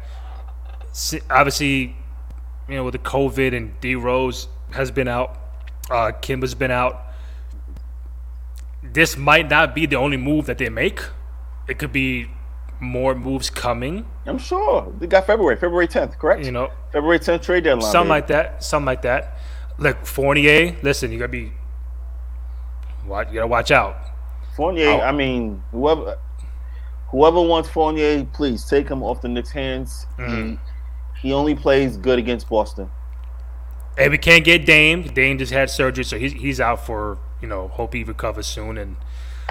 obviously, 1.30 1.96
you 2.68 2.76
know, 2.76 2.84
with 2.84 2.94
the 2.94 3.00
COVID 3.00 3.56
and 3.56 3.80
D 3.82 3.96
Rose 3.96 4.48
has 4.72 4.92
been 4.92 5.08
out, 5.08 5.38
uh, 5.90 6.12
Kemba's 6.22 6.56
been 6.56 6.72
out. 6.72 7.02
This 8.82 9.18
might 9.18 9.50
not 9.50 9.74
be 9.74 9.86
the 9.86 9.96
only 9.96 10.18
move 10.18 10.46
that 10.46 10.58
they 10.58 10.70
make. 10.70 11.02
It 11.68 11.80
could 11.80 11.94
be 11.94 12.28
more 12.80 13.16
moves 13.16 13.50
coming. 13.50 14.06
I'm 14.26 14.38
sure 14.38 14.94
they 15.00 15.08
got 15.08 15.26
February, 15.26 15.56
February 15.56 15.88
10th, 15.88 16.20
correct? 16.20 16.46
You 16.46 16.52
know, 16.52 16.70
February 16.92 17.20
10th 17.20 17.42
trade 17.44 17.64
deadline. 17.64 17.92
something 17.92 18.10
baby. 18.10 18.10
like 18.10 18.28
that. 18.28 18.64
Something 18.64 18.86
like 18.86 19.02
that. 19.04 19.38
Look, 19.78 20.06
Fournier. 20.06 20.76
Listen, 20.84 21.12
you 21.12 21.20
gotta 21.20 21.30
be. 21.30 21.54
What 23.14 23.28
you 23.30 23.36
gotta 23.36 23.48
watch 23.48 23.70
out. 23.70 23.96
Fournier, 24.56 24.90
Oh. 24.90 25.02
I 25.02 25.12
mean, 25.12 25.62
whoever 25.72 26.18
whoever 27.10 27.40
wants 27.42 27.70
Fournier, 27.70 28.26
please 28.34 28.66
take 28.66 28.90
him 28.90 29.04
off 29.04 29.22
the 29.22 29.28
Knicks' 29.28 29.52
hands. 29.52 30.08
Mhm. 30.18 30.58
He, 31.22 31.28
he 31.28 31.34
only 31.34 31.54
plays 31.54 31.96
good 31.96 32.18
against 32.18 32.50
Boston. 32.50 32.90
And 34.00 34.10
we 34.10 34.18
can't 34.18 34.44
get 34.44 34.66
Dame. 34.66 35.04
Dame 35.04 35.38
just 35.38 35.54
had 35.54 35.70
surgery, 35.70 36.04
so 36.04 36.18
he's 36.18 36.34
he's 36.34 36.60
out 36.60 36.84
for 36.88 37.20
you 37.40 37.48
know. 37.48 37.68
Hope 37.68 37.94
he 37.94 38.04
recovers 38.04 38.48
soon 38.48 38.80
and 38.80 38.96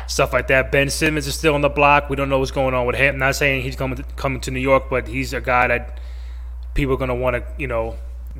stuff 0.09 0.33
like 0.33 0.49
that. 0.49 0.73
Ben 0.73 0.91
Simmons 0.91 1.29
is 1.29 1.37
still 1.37 1.55
on 1.55 1.61
the 1.61 1.69
block. 1.69 2.11
We 2.11 2.17
don't 2.17 2.29
know 2.29 2.41
what's 2.41 2.51
going 2.51 2.75
on 2.75 2.85
with 2.85 2.97
him. 2.97 3.17
not 3.19 3.37
saying 3.37 3.63
he's 3.63 3.77
coming 3.77 3.97
to, 3.99 4.03
coming 4.17 4.41
to 4.41 4.51
New 4.51 4.59
York, 4.59 4.91
but 4.91 5.07
he's 5.07 5.33
a 5.33 5.41
guy 5.41 5.69
that 5.69 6.01
people 6.75 6.95
are 6.95 6.99
gonna 6.99 7.15
want 7.15 7.37
to 7.37 7.45
you 7.57 7.69
know 7.69 7.95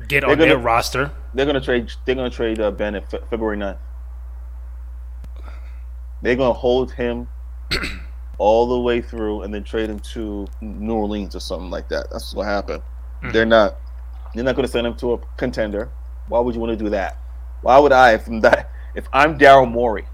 get 0.09 0.25
on 0.25 0.31
They're 0.31 0.47
their 0.47 0.55
gonna- 0.55 0.65
roster. 0.65 1.11
They're 1.33 1.45
gonna 1.45 1.61
trade. 1.61 1.89
They're 2.03 2.15
gonna 2.15 2.29
trade 2.29 2.59
uh, 2.59 2.71
Ben 2.71 2.95
at 2.95 3.09
Fe- 3.09 3.19
February 3.29 3.55
9th. 3.57 3.77
They're 6.23 6.35
gonna 6.37 6.53
hold 6.53 6.91
him 6.93 7.27
all 8.37 8.65
the 8.65 8.79
way 8.79 9.01
through, 9.01 9.41
and 9.43 9.53
then 9.53 9.63
trade 9.63 9.89
him 9.89 9.99
to 9.99 10.47
New 10.61 10.93
Orleans 10.93 11.35
or 11.35 11.39
something 11.41 11.69
like 11.69 11.89
that. 11.89 12.09
That's 12.11 12.33
what 12.33 12.43
gonna 12.43 12.55
happen. 12.55 12.81
Mhm. 13.21 13.33
They're 13.33 13.45
not. 13.45 13.75
They're 14.33 14.43
not 14.43 14.55
gonna 14.55 14.67
send 14.69 14.87
him 14.87 14.95
to 14.95 15.13
a 15.13 15.17
contender. 15.37 15.89
Why 16.29 16.39
would 16.39 16.55
you 16.55 16.61
want 16.61 16.71
to 16.71 16.83
do 16.83 16.89
that? 16.89 17.17
Why 17.61 17.77
would 17.77 17.91
I, 17.91 18.13
if 18.13 18.27
I'm 18.27 18.39
that, 18.41 18.71
if 18.95 19.05
I'm 19.13 19.37
Daryl 19.37 19.69
Morey, 19.69 20.07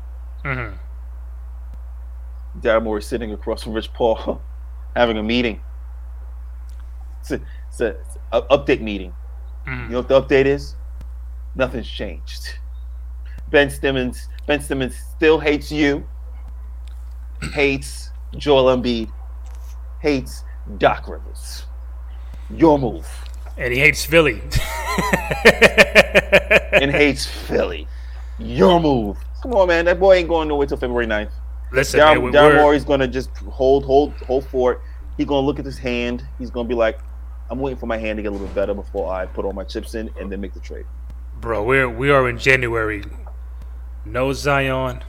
hmm 0.43 0.73
Daryl 2.59 2.83
Morey 2.83 3.01
sitting 3.01 3.31
across 3.31 3.63
from 3.63 3.73
Rich 3.73 3.93
Paul, 3.93 4.41
having 4.95 5.17
a 5.17 5.23
meeting. 5.23 5.61
It's 7.21 7.31
a, 7.31 7.41
it's 7.69 7.81
a, 7.81 7.87
it's 7.87 8.17
a 8.31 8.41
update 8.43 8.81
meeting. 8.81 9.13
hmm 9.65 9.83
You 9.83 9.89
know 9.89 9.99
what 9.99 10.07
the 10.07 10.21
update 10.21 10.45
is? 10.45 10.75
Nothing's 11.55 11.87
changed. 11.89 12.57
Ben 13.51 13.69
Simmons, 13.69 14.27
Ben 14.49 14.59
Simmons 14.59 14.95
still 15.15 15.37
hates 15.37 15.71
you, 15.71 16.03
hates 17.53 18.09
Joel 18.35 18.75
Embiid, 18.75 19.11
hates 20.01 20.43
Doc 20.79 21.07
Rivers. 21.07 21.67
Your 22.49 22.79
move. 22.79 23.07
And 23.59 23.71
he 23.71 23.77
hates 23.79 24.03
Philly. 24.03 24.41
And 26.71 26.89
hates 26.91 27.27
Philly. 27.27 27.87
Your 28.39 28.79
move. 28.79 29.17
Come 29.43 29.53
on, 29.53 29.67
man. 29.67 29.85
That 29.85 29.99
boy 29.99 30.15
ain't 30.15 30.27
going 30.27 30.47
nowhere 30.47 30.65
till 30.65 30.77
February 30.77 31.05
9th. 31.05 31.29
Listen, 31.71 31.99
man, 31.99 32.21
we- 32.23 32.31
Morey's 32.31 32.83
gonna 32.83 33.07
just 33.07 33.29
hold, 33.37 33.85
hold, 33.85 34.13
hold 34.25 34.47
for 34.47 34.71
it. 34.71 34.79
He's 35.17 35.27
gonna 35.27 35.45
look 35.45 35.59
at 35.59 35.65
his 35.65 35.77
hand. 35.77 36.25
He's 36.39 36.49
gonna 36.49 36.67
be 36.67 36.73
like, 36.73 36.97
"I'm 37.51 37.59
waiting 37.59 37.77
for 37.77 37.85
my 37.85 37.97
hand 37.97 38.17
to 38.17 38.23
get 38.23 38.29
a 38.29 38.31
little 38.31 38.47
bit 38.47 38.55
better 38.55 38.73
before 38.73 39.13
I 39.13 39.27
put 39.27 39.45
all 39.45 39.53
my 39.53 39.63
chips 39.63 39.93
in 39.93 40.09
and 40.19 40.31
then 40.31 40.41
make 40.41 40.53
the 40.55 40.59
trade." 40.59 40.85
Bro, 41.39 41.65
we're 41.65 41.87
we 41.87 42.09
are 42.09 42.27
in 42.27 42.39
January. 42.39 43.03
No 44.05 44.33
Zion, 44.33 45.03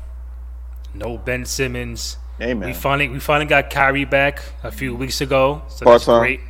no 0.95 1.19
Ben 1.19 1.45
Simmons. 1.45 2.17
Amen. 2.41 2.69
We 2.69 2.73
finally 2.75 3.09
we 3.09 3.19
finally 3.21 3.47
got 3.49 3.71
Kyrie 3.71 4.05
back 4.05 4.43
a 4.63 4.71
few 4.73 4.95
weeks 4.95 5.21
ago, 5.21 5.63
so 5.69 5.85
that's 5.85 6.05
Part-time. 6.07 6.21
great. 6.21 6.41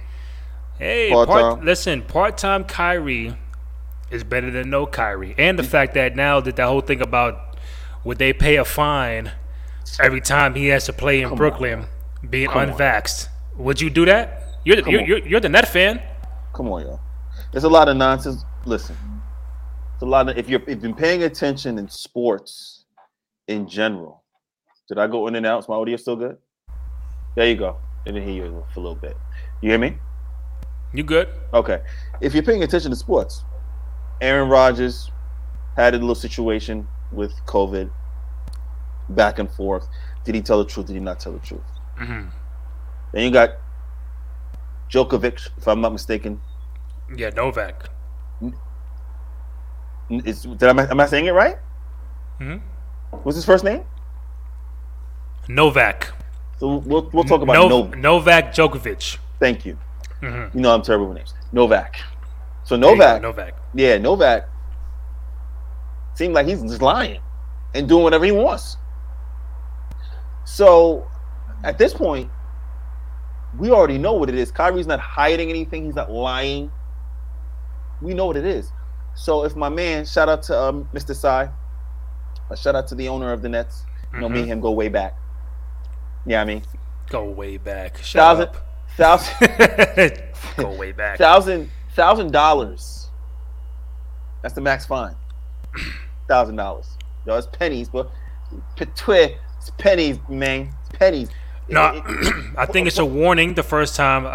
Hey, 0.79 1.11
Part-time. 1.11 1.41
part, 1.41 1.65
listen, 1.65 2.03
part 2.03 2.39
time 2.39 2.65
Kyrie 2.65 3.37
is 4.11 4.25
better 4.25 4.51
than 4.51 4.71
no 4.71 4.87
Kyrie, 4.87 5.35
and 5.37 5.59
the 5.59 5.63
fact 5.65 5.95
that 5.95 6.17
now 6.17 6.41
that 6.41 6.57
that 6.57 6.67
whole 6.67 6.81
thing 6.81 7.01
about 7.01 7.57
would 8.05 8.19
they 8.19 8.33
pay 8.33 8.57
a 8.57 8.65
fine 8.65 9.33
every 10.01 10.21
time 10.21 10.55
he 10.55 10.69
has 10.69 10.87
to 10.87 10.93
play 10.93 11.19
in 11.19 11.25
Come 11.25 11.33
on. 11.33 11.39
Brooklyn, 11.39 11.87
being 12.29 12.49
Come 12.49 12.71
on. 12.71 13.03
would 13.57 13.81
you 13.81 13.91
do 13.91 14.05
that? 14.07 14.43
You're 14.65 14.77
the, 14.83 14.91
you're, 14.91 15.03
you're, 15.03 15.19
you're 15.27 15.41
the 15.41 15.49
net 15.49 15.69
fan. 15.69 16.01
Come 16.53 16.69
on, 16.69 16.83
y'all. 16.83 17.01
There's 17.53 17.65
a 17.65 17.69
lot 17.69 17.89
of 17.89 17.97
nonsense. 17.97 18.45
Listen, 18.65 18.97
it's 20.01 20.07
a 20.07 20.09
lot 20.09 20.31
of 20.31 20.39
if 20.39 20.49
you're 20.49 20.63
if 20.63 20.69
you've 20.69 20.81
been 20.81 20.95
paying 20.95 21.25
attention 21.25 21.77
in 21.77 21.87
sports 21.87 22.87
in 23.49 23.69
general. 23.69 24.25
Did 24.89 24.97
I 24.97 25.07
go 25.07 25.27
in 25.27 25.35
and 25.35 25.45
out? 25.45 25.59
Is 25.59 25.69
my 25.69 25.75
audio 25.75 25.99
still 25.99 26.17
good? 26.17 26.39
There 27.37 27.47
you 27.47 27.55
go. 27.55 27.77
I 28.07 28.13
didn't 28.13 28.27
hear 28.27 28.47
you 28.47 28.65
for 28.73 28.81
a 28.81 28.83
little 28.83 28.97
bit. 28.97 29.15
You 29.61 29.69
hear 29.69 29.79
me? 29.79 29.99
You 30.95 31.03
good? 31.03 31.29
Okay. 31.53 31.83
If 32.23 32.33
you're 32.33 32.43
paying 32.43 32.63
attention 32.63 32.91
to 32.91 32.97
sports, 32.97 33.45
Aaron 34.23 34.49
Rodgers 34.49 35.11
had 35.77 35.93
a 35.93 35.99
little 35.99 36.15
situation 36.15 36.89
with 37.13 37.33
COVID, 37.45 37.91
back 39.11 39.39
and 39.39 39.51
forth. 39.51 39.87
Did 40.25 40.35
he 40.35 40.41
tell 40.41 40.65
the 40.65 40.65
truth? 40.65 40.87
Did 40.87 40.95
he 40.95 41.01
not 41.01 41.21
tell 41.21 41.33
the 41.33 41.41
truth? 41.41 41.61
hmm 41.99 42.23
Then 43.13 43.25
you 43.25 43.31
got 43.31 43.51
Djokovic, 44.89 45.51
if 45.59 45.69
I'm 45.69 45.83
not 45.83 45.93
mistaken. 45.93 46.41
Yeah, 47.15 47.29
Novak. 47.29 47.91
Is 50.11 50.43
did 50.43 50.65
I 50.65 50.91
am 50.91 51.01
I 51.01 51.07
saying 51.07 51.27
it 51.27 51.33
right? 51.33 51.57
hmm 52.39 52.57
What's 53.23 53.37
his 53.37 53.45
first 53.45 53.65
name? 53.65 53.85
Novak. 55.49 56.13
So 56.59 56.77
we'll 56.77 57.09
we'll 57.13 57.25
talk 57.25 57.43
about 57.43 57.55
Nov- 57.55 57.71
Novak. 57.71 57.99
Novak 57.99 58.53
Djokovic. 58.55 59.19
Thank 59.39 59.65
you. 59.65 59.79
hmm 60.21 60.47
You 60.55 60.61
know 60.61 60.75
I'm 60.75 60.83
terrible 60.83 61.07
with 61.09 61.17
names. 61.17 61.35
Novak. 61.53 62.01
So 62.65 62.77
Novak, 62.77 63.23
Novak. 63.23 63.55
yeah, 63.75 63.99
Novak 63.99 64.49
seemed 66.15 66.35
like 66.35 66.47
he's 66.47 66.63
just 66.63 66.83
lying 66.83 67.21
and 67.75 67.89
doing 67.89 68.03
whatever 68.03 68.25
he 68.25 68.33
wants. 68.33 68.77
So 70.45 71.07
at 71.65 71.79
this 71.79 71.95
point, 71.95 72.31
we 73.59 73.71
already 73.71 73.99
know 73.99 74.13
what 74.13 74.29
it 74.29 74.35
is. 74.35 74.51
Kyrie's 74.53 74.87
not 74.87 75.01
hiding 75.01 75.51
anything. 75.51 75.85
He's 75.87 75.95
not 75.95 76.11
lying. 76.11 76.71
We 78.03 78.15
know 78.15 78.27
what 78.27 78.37
it 78.37 78.45
is. 78.45 78.71
So 79.21 79.45
if 79.45 79.55
my 79.55 79.69
man, 79.69 80.07
shout 80.07 80.31
out 80.31 80.43
to 80.45 80.59
um, 80.59 80.89
Mr. 80.95 81.15
Tsai, 81.15 81.51
a 82.49 82.57
shout 82.57 82.75
out 82.75 82.89
to 82.89 82.95
the 82.95 83.07
owner 83.09 83.35
of 83.35 83.43
the 83.43 83.51
Nets. 83.51 83.85
You 84.15 84.21
know, 84.21 84.31
me 84.31 84.41
and 84.41 84.49
him 84.49 84.61
go 84.61 84.71
way 84.71 84.89
back. 84.89 85.15
Yeah, 86.25 86.41
I 86.41 86.47
mean, 86.47 86.63
Go 87.11 87.25
way 87.27 87.59
back. 87.59 87.99
Shut 87.99 88.19
thousand, 88.19 88.49
up. 88.49 88.57
thousand, 88.97 90.23
Go 90.57 90.75
way 90.75 90.93
back. 90.93 91.19
thousand, 91.19 91.69
thousand 91.95 92.33
dollars. 92.33 93.11
That's 94.41 94.55
the 94.55 94.63
max 94.63 94.87
fine. 94.87 95.15
Thousand 96.27 96.57
dollars. 96.57 96.89
Yo, 97.27 97.37
it's 97.37 97.47
pennies, 97.49 97.91
but 97.91 98.11
it's 98.79 99.71
pennies, 99.77 100.19
man. 100.31 100.71
It's 100.89 100.99
pennies. 100.99 101.29
No, 101.71 101.87
It- 101.95 102.05
it- 102.09 102.45
I 102.59 102.67
think 102.67 102.87
it's 102.87 102.99
a 102.99 103.05
warning 103.05 103.55
the 103.55 103.63
first 103.63 103.97
time, 103.97 104.25
a 104.25 104.29
uh, 104.29 104.33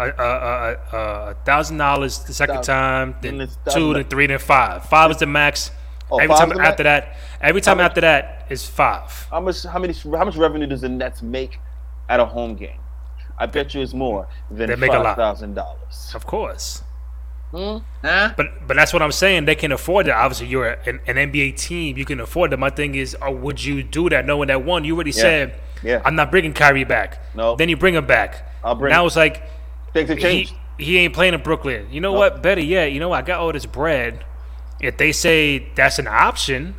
uh, 0.92 0.96
uh, 0.96 1.34
thousand 1.44 1.76
dollars 1.78 2.18
the 2.24 2.32
second 2.34 2.62
time, 2.62 3.14
then 3.20 3.34
And 3.34 3.42
it's 3.42 3.56
two, 3.56 3.70
thousand- 3.70 3.92
then 3.94 4.04
three, 4.04 4.26
then 4.26 4.38
five. 4.38 4.84
Five 4.86 5.10
is 5.12 5.18
the 5.18 5.26
max. 5.26 5.70
Oh, 6.10 6.18
every 6.18 6.36
time 6.36 6.52
after 6.52 6.62
max? 6.62 6.82
that, 6.82 7.16
every 7.40 7.60
time 7.60 7.78
much- 7.78 7.86
after 7.86 8.00
that 8.02 8.46
is 8.48 8.64
five. 8.66 9.26
how 9.30 9.40
much? 9.40 9.62
How 9.64 9.78
many? 9.78 9.92
How 9.92 10.24
much 10.24 10.36
revenue 10.36 10.66
does 10.66 10.80
the 10.82 10.88
Nets 10.88 11.20
make 11.22 11.58
at 12.08 12.20
a 12.20 12.24
home 12.24 12.54
game? 12.54 12.78
I 13.38 13.46
bet 13.46 13.74
you 13.74 13.82
it's 13.82 13.92
more 13.92 14.28
than 14.50 14.68
They 14.70 14.76
make 14.76 14.92
five 14.92 15.16
thousand 15.16 15.54
dollars. 15.54 16.12
Of 16.14 16.24
course. 16.26 16.82
Hmm? 17.50 17.78
Huh? 18.02 18.32
But 18.36 18.66
but 18.66 18.74
that's 18.76 18.92
what 18.92 19.02
I'm 19.02 19.12
saying. 19.12 19.44
They 19.44 19.54
can 19.54 19.72
afford 19.72 20.06
it. 20.08 20.12
Obviously, 20.12 20.46
you're 20.46 20.66
an, 20.68 21.00
an 21.06 21.16
NBA 21.16 21.56
team. 21.56 21.96
You 21.96 22.04
can 22.04 22.20
afford 22.20 22.52
it. 22.52 22.58
My 22.58 22.70
thing 22.70 22.94
is, 22.94 23.16
oh, 23.20 23.30
would 23.32 23.62
you 23.62 23.82
do 23.82 24.08
that 24.08 24.26
knowing 24.26 24.48
that 24.48 24.64
one? 24.64 24.84
You 24.84 24.94
already 24.94 25.12
said, 25.12 25.54
Yeah. 25.82 26.02
I'm 26.04 26.14
not 26.16 26.30
bringing 26.30 26.52
Kyrie 26.52 26.84
back. 26.84 27.18
No. 27.34 27.56
Then 27.56 27.68
you 27.68 27.76
bring 27.76 27.94
him 27.94 28.06
back. 28.06 28.50
I'll 28.64 28.74
bring 28.74 28.92
Now 28.92 29.02
him. 29.02 29.06
it's 29.08 29.16
like 29.16 29.42
Things 29.92 30.08
have 30.08 30.18
changed. 30.18 30.54
he 30.78 30.98
ain't 30.98 31.14
playing 31.14 31.34
in 31.34 31.42
Brooklyn. 31.42 31.88
You 31.90 32.00
know 32.00 32.12
No. 32.12 32.18
what? 32.18 32.42
Better 32.42 32.60
yet, 32.62 32.92
you 32.92 33.00
know 33.00 33.10
what? 33.10 33.18
I 33.18 33.26
got 33.26 33.40
all 33.40 33.52
this 33.52 33.66
bread. 33.66 34.24
If 34.80 34.96
they 34.98 35.12
say 35.12 35.68
that's 35.74 35.98
an 35.98 36.06
option, 36.06 36.74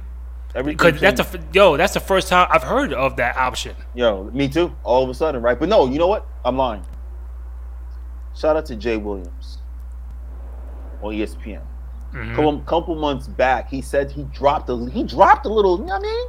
because 0.54 1.00
that's 1.00 1.20
a 1.20 1.40
yo, 1.54 1.78
that's 1.78 1.94
the 1.94 2.00
first 2.00 2.28
time 2.28 2.48
I've 2.52 2.64
heard 2.64 2.94
of 2.94 3.16
that 3.18 3.38
option. 3.38 3.76
Yo, 3.96 4.26
me 4.34 4.48
too. 4.48 4.76
All 4.84 5.04
of 5.04 5.10
a 5.10 5.14
sudden, 5.14 5.42
right? 5.42 5.60
But 5.60 5.70
no, 5.70 5.88
you 5.88 5.98
know 6.00 6.08
what? 6.08 6.26
I'm 6.46 6.58
lying. 6.58 6.84
Shout 8.36 8.56
out 8.56 8.66
to 8.68 8.76
Jay 8.76 8.98
Williams 8.98 9.58
on 11.02 11.14
ESPN. 11.14 11.62
Mhm. 12.14 12.36
Couple, 12.36 12.60
couple 12.62 12.96
months 12.96 13.28
back, 13.28 13.70
he 13.70 13.82
said 13.82 14.12
he 14.12 14.24
dropped 14.26 14.70
a 14.70 14.90
he 14.92 15.04
dropped 15.04 15.46
a 15.46 15.50
little. 15.50 15.80
You 15.80 15.86
know 15.86 15.94
what 15.98 16.00
I 16.00 16.04
mean? 16.04 16.28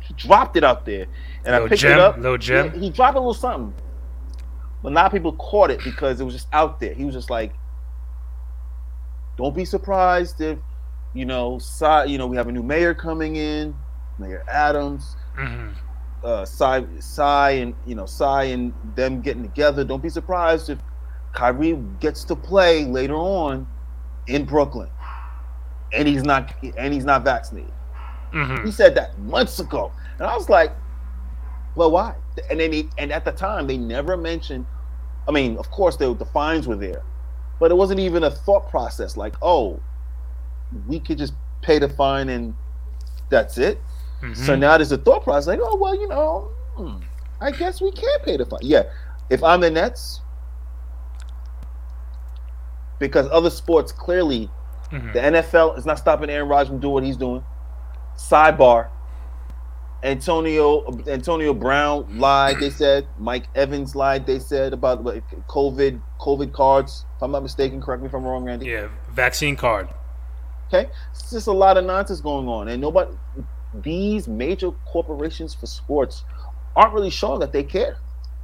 He 0.00 0.14
dropped 0.14 0.56
it 0.56 0.64
out 0.64 0.84
there, 0.86 1.06
and 1.44 1.54
I 1.54 1.66
picked 1.68 1.80
gem? 1.80 1.92
it 1.92 1.98
up. 1.98 2.16
Little 2.18 2.38
gem? 2.38 2.66
Yeah, 2.74 2.80
he 2.80 2.90
dropped 2.90 3.16
a 3.16 3.20
little 3.20 3.34
something, 3.34 3.74
but 4.82 4.92
not 4.92 5.10
people 5.12 5.32
caught 5.34 5.70
it 5.70 5.80
because 5.84 6.20
it 6.20 6.24
was 6.24 6.34
just 6.34 6.48
out 6.52 6.80
there. 6.80 6.94
He 6.94 7.04
was 7.04 7.14
just 7.14 7.30
like, 7.30 7.52
"Don't 9.36 9.54
be 9.54 9.64
surprised 9.64 10.40
if 10.40 10.58
you 11.14 11.24
know, 11.26 11.58
Tsai, 11.58 12.04
you 12.04 12.16
know, 12.16 12.26
we 12.26 12.36
have 12.36 12.48
a 12.48 12.52
new 12.52 12.62
mayor 12.62 12.94
coming 12.94 13.36
in, 13.36 13.74
Mayor 14.18 14.44
Adams." 14.48 15.16
Mhm. 15.38 15.72
uh 16.24 16.44
Tsai, 16.44 16.84
Tsai 17.00 17.50
and 17.52 17.74
you 17.86 17.94
know 17.94 18.06
Tsai 18.06 18.44
and 18.44 18.72
them 18.94 19.20
getting 19.22 19.42
together. 19.42 19.82
Don't 19.84 20.02
be 20.02 20.08
surprised 20.10 20.70
if 20.70 20.78
Kyrie 21.32 21.82
gets 22.00 22.22
to 22.24 22.36
play 22.36 22.84
later 22.84 23.14
on 23.16 23.66
in 24.28 24.44
Brooklyn, 24.44 24.88
and 25.92 26.06
he's 26.06 26.22
not 26.22 26.52
and 26.76 26.92
he's 26.94 27.04
not 27.04 27.24
vaccinated. 27.24 27.72
Mhm. 28.32 28.64
He 28.64 28.70
said 28.70 28.94
that 28.94 29.18
months 29.18 29.58
ago, 29.58 29.90
and 30.18 30.26
I 30.28 30.34
was 30.36 30.48
like, 30.48 30.72
"Well, 31.74 31.90
why?" 31.90 32.14
And 32.50 32.60
then 32.60 32.72
he 32.72 32.88
and 32.98 33.12
at 33.12 33.24
the 33.24 33.32
time 33.32 33.66
they 33.66 33.76
never 33.78 34.16
mentioned. 34.16 34.66
I 35.28 35.30
mean, 35.30 35.56
of 35.56 35.70
course, 35.70 35.96
the, 35.96 36.14
the 36.14 36.24
fines 36.26 36.66
were 36.66 36.76
there, 36.76 37.02
but 37.60 37.70
it 37.70 37.74
wasn't 37.76 38.00
even 38.00 38.24
a 38.24 38.30
thought 38.30 38.68
process 38.70 39.16
like, 39.16 39.34
"Oh, 39.42 39.80
we 40.86 40.98
could 41.00 41.18
just 41.18 41.34
pay 41.62 41.78
the 41.78 41.88
fine 41.88 42.28
and 42.28 42.54
that's 43.28 43.58
it." 43.58 43.80
So 44.34 44.54
Mhm. 44.54 44.58
now 44.60 44.76
there's 44.78 44.92
a 44.92 44.98
thought 44.98 45.24
process 45.24 45.46
like, 45.48 45.60
oh 45.62 45.76
well, 45.76 45.94
you 45.94 46.08
know, 46.08 46.48
hmm, 46.76 46.96
I 47.40 47.50
guess 47.50 47.80
we 47.80 47.90
can 47.92 48.18
pay 48.24 48.36
the 48.36 48.46
fine. 48.46 48.60
Yeah, 48.62 48.84
if 49.30 49.42
I'm 49.42 49.60
the 49.60 49.70
Nets, 49.70 50.20
because 52.98 53.28
other 53.30 53.50
sports 53.50 53.90
clearly, 53.92 54.48
Mhm. 54.92 55.12
the 55.12 55.20
NFL 55.24 55.72
is 55.76 55.84
not 55.86 55.98
stopping 55.98 56.30
Aaron 56.30 56.48
Rodgers 56.48 56.68
from 56.68 56.78
doing 56.78 56.94
what 56.94 57.04
he's 57.04 57.16
doing. 57.16 57.44
Sidebar: 58.16 58.88
Antonio 60.02 60.84
Antonio 61.06 61.54
Brown 61.54 62.18
lied. 62.18 62.58
They 62.58 62.70
said 62.70 63.06
Mike 63.18 63.44
Evans 63.54 63.94
lied. 63.94 64.26
They 64.26 64.38
said 64.40 64.72
about 64.72 65.02
what, 65.02 65.22
COVID 65.48 66.00
COVID 66.20 66.52
cards. 66.52 67.04
If 67.16 67.22
I'm 67.22 67.30
not 67.30 67.42
mistaken, 67.42 67.80
correct 67.80 68.02
me 68.02 68.08
if 68.08 68.14
I'm 68.14 68.24
wrong, 68.24 68.44
Randy. 68.44 68.66
yeah, 68.66 68.88
vaccine 69.12 69.54
card. 69.56 69.88
Okay, 70.68 70.90
it's 71.12 71.30
just 71.30 71.46
a 71.46 71.52
lot 71.52 71.76
of 71.76 71.84
nonsense 71.84 72.20
going 72.20 72.48
on, 72.48 72.68
and 72.68 72.80
nobody. 72.80 73.12
These 73.82 74.28
major 74.28 74.70
corporations 74.86 75.54
for 75.54 75.66
sports 75.66 76.24
aren't 76.76 76.92
really 76.92 77.10
showing 77.10 77.40
that 77.40 77.52
they 77.52 77.62
care. 77.62 77.96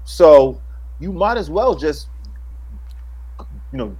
So 0.05 0.61
you 1.01 1.13
might 1.13 1.37
as 1.37 1.51
well 1.51 1.75
just, 1.75 2.09
you 3.73 3.79
know, 3.79 3.97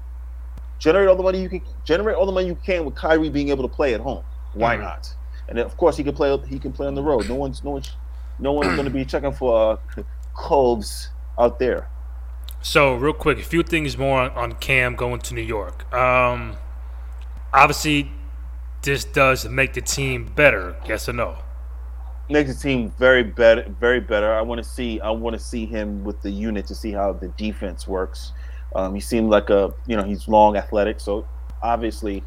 generate 0.79 1.09
all 1.09 1.17
the 1.17 1.23
money 1.23 1.43
you 1.43 1.49
can 1.49 1.61
generate 1.85 2.17
all 2.17 2.25
the 2.25 2.33
money 2.33 2.47
you 2.47 2.57
can 2.65 2.85
with 2.85 2.95
Kyrie 2.95 3.29
being 3.29 3.51
able 3.51 3.69
to 3.69 3.75
play 3.75 3.93
at 3.95 4.01
home. 4.01 4.25
Why 4.55 4.77
Mhm. 4.77 4.81
not? 4.83 5.15
And 5.49 5.59
then, 5.59 5.65
of 5.65 5.77
course 5.77 5.97
he 5.97 6.05
can 6.05 6.15
play. 6.15 6.37
He 6.49 6.59
can 6.59 6.73
play 6.73 6.87
on 6.87 6.95
the 6.95 7.03
road. 7.03 7.29
No 7.29 7.35
one's 7.35 7.65
no 7.65 7.71
one's 7.71 7.91
no 8.39 8.53
one's 8.53 8.75
going 8.75 8.85
to 8.85 8.91
be 8.91 9.05
checking 9.05 9.33
for 9.33 9.81
uh, 9.99 10.03
coves 10.35 11.11
out 11.39 11.59
there. 11.59 11.89
So, 12.61 12.95
real 12.95 13.13
quick, 13.13 13.39
a 13.39 13.43
few 13.43 13.63
things 13.63 13.97
more 13.97 14.21
on, 14.21 14.31
on 14.33 14.53
Cam 14.57 14.97
going 14.97 15.21
to 15.21 15.35
New 15.35 15.43
York. 15.43 15.93
Um, 15.95 16.57
obviously, 17.53 18.11
this 18.83 19.05
does 19.05 19.49
make 19.49 19.75
the 19.75 19.81
team 19.81 20.33
better. 20.35 20.77
Yes 20.87 21.09
or 21.09 21.13
no? 21.13 21.39
makes 22.31 22.55
the 22.55 22.63
team 22.63 22.93
very 22.99 23.23
better 23.23 23.65
very 23.81 24.01
better 24.01 24.33
i 24.35 24.43
want 24.43 24.63
to 24.63 24.69
see 24.69 25.01
i 25.01 25.11
want 25.11 25.35
to 25.35 25.43
see 25.43 25.65
him 25.65 26.05
with 26.05 26.21
the 26.23 26.31
unit 26.31 26.67
to 26.67 26.75
see 26.75 26.93
how 26.93 27.13
the 27.13 27.29
defense 27.29 27.89
works 27.89 28.33
um, 28.77 28.95
he 28.95 29.01
seemed 29.01 29.31
like 29.31 29.49
a 29.51 29.73
you 29.87 29.97
know 29.97 30.03
he's 30.03 30.29
long 30.29 30.57
athletic 30.57 31.01
so 31.01 31.27
obviously 31.63 32.23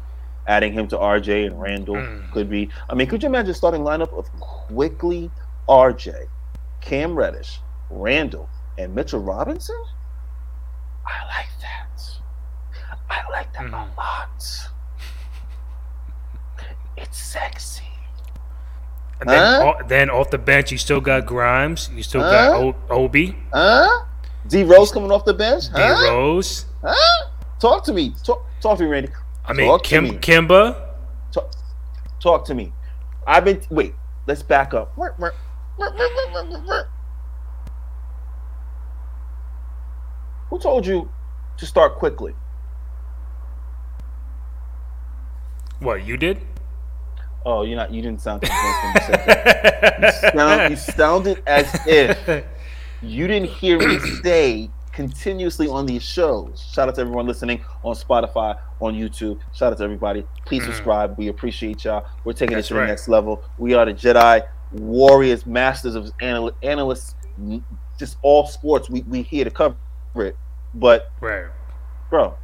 adding 0.46 0.72
him 0.72 0.88
to 0.88 0.96
rj 0.96 1.46
and 1.46 1.60
randall 1.60 1.94
Mm. 1.96 2.30
could 2.32 2.48
be 2.50 2.68
i 2.90 2.94
mean 2.94 3.06
could 3.06 3.22
you 3.22 3.28
imagine 3.28 3.54
starting 3.54 3.82
lineup 3.82 4.12
of 4.18 4.28
Quickley 4.40 5.30
rj 5.68 6.14
cam 6.80 7.14
reddish 7.14 7.60
randall 7.90 8.48
and 8.78 8.94
mitchell 8.94 9.20
robinson 9.20 9.76
i 11.06 11.24
like 11.36 11.48
that 11.60 12.00
i 13.10 13.30
like 13.30 13.52
that 13.52 13.62
Mhm. 13.62 13.72
a 13.74 13.96
lot 14.00 14.28
it's 16.96 17.18
sexy 17.18 17.84
And 19.20 19.30
then, 19.30 19.40
Huh? 19.62 19.74
o- 19.78 19.86
then 19.86 20.10
off 20.10 20.30
the 20.30 20.38
bench, 20.38 20.72
you 20.72 20.78
still 20.78 21.00
got 21.00 21.26
Grimes. 21.26 21.88
You 21.94 22.02
still 22.02 22.22
Huh? 22.24 22.30
got 22.32 22.60
o- 22.60 22.74
Obi, 22.90 23.36
Huh? 23.54 24.02
D 24.48 24.64
Rose 24.64 24.90
coming 24.90 25.12
off 25.12 25.24
the 25.24 25.32
bench? 25.32 25.72
D 25.72 25.80
Rose. 25.80 26.66
Huh? 26.84 27.26
Talk 27.60 27.84
to 27.84 27.92
me. 27.92 28.16
Talk, 28.24 28.44
talk 28.60 28.78
to 28.78 28.82
me, 28.84 28.90
Randy. 28.90 29.10
I 29.52 29.54
mean, 29.54 29.66
Talk 29.66 29.82
to 29.82 29.88
Kim, 29.90 30.04
me. 30.04 30.10
Kemba. 30.12 30.94
Talk, 31.30 31.52
talk 32.20 32.44
to 32.46 32.54
me. 32.54 32.72
I've 33.26 33.44
been. 33.44 33.60
Wait. 33.68 33.94
Let's 34.26 34.42
back 34.42 34.72
up. 34.72 34.96
Who 40.48 40.58
told 40.58 40.86
you 40.86 41.10
to 41.58 41.66
start 41.66 41.96
Quickley? 41.96 42.34
What 45.80 46.06
you 46.06 46.16
did? 46.16 46.40
Oh, 47.44 47.64
you're 47.64 47.76
not. 47.76 47.92
You 47.92 48.00
didn't 48.00 48.22
sound 48.22 48.40
convinced 48.40 48.82
when 48.82 48.94
you 48.94 49.00
said 49.02 49.26
that. 49.26 50.00
You, 50.00 50.30
sound, 50.30 50.70
you 50.70 50.76
sounded 50.76 51.42
as 51.46 51.78
if 51.86 52.44
you 53.02 53.26
didn't 53.26 53.50
hear 53.50 53.78
me 53.78 53.98
say 54.22 54.70
continuously 54.92 55.68
on 55.68 55.86
these 55.86 56.02
shows. 56.02 56.64
Shout 56.72 56.88
out 56.88 56.94
to 56.96 57.00
everyone 57.00 57.26
listening 57.26 57.64
on 57.82 57.94
Spotify, 57.94 58.58
on 58.80 58.94
YouTube. 58.94 59.38
Shout 59.54 59.72
out 59.72 59.78
to 59.78 59.84
everybody. 59.84 60.24
Please 60.44 60.62
Mhm. 60.62 60.66
subscribe. 60.66 61.18
We 61.18 61.28
appreciate 61.28 61.84
y'all. 61.84 62.04
We're 62.24 62.32
taking 62.34 62.56
That's 62.56 62.66
it 62.66 62.74
to 62.74 62.74
right. 62.74 62.82
the 62.86 62.88
next 62.92 63.08
level. 63.08 63.42
We 63.58 63.74
are 63.74 63.84
the 63.86 63.94
Jedi 63.94 64.42
warriors, 64.72 65.46
masters 65.46 65.94
of 65.94 66.10
anal- 66.20 66.52
analysts, 66.62 67.14
just 67.98 68.16
all 68.22 68.46
sports. 68.46 68.88
We 68.90 69.02
we 69.02 69.22
here 69.22 69.44
to 69.44 69.50
cover 69.50 69.76
it. 70.16 70.36
But 70.74 71.10
right. 71.20 71.46
bro, 72.10 72.34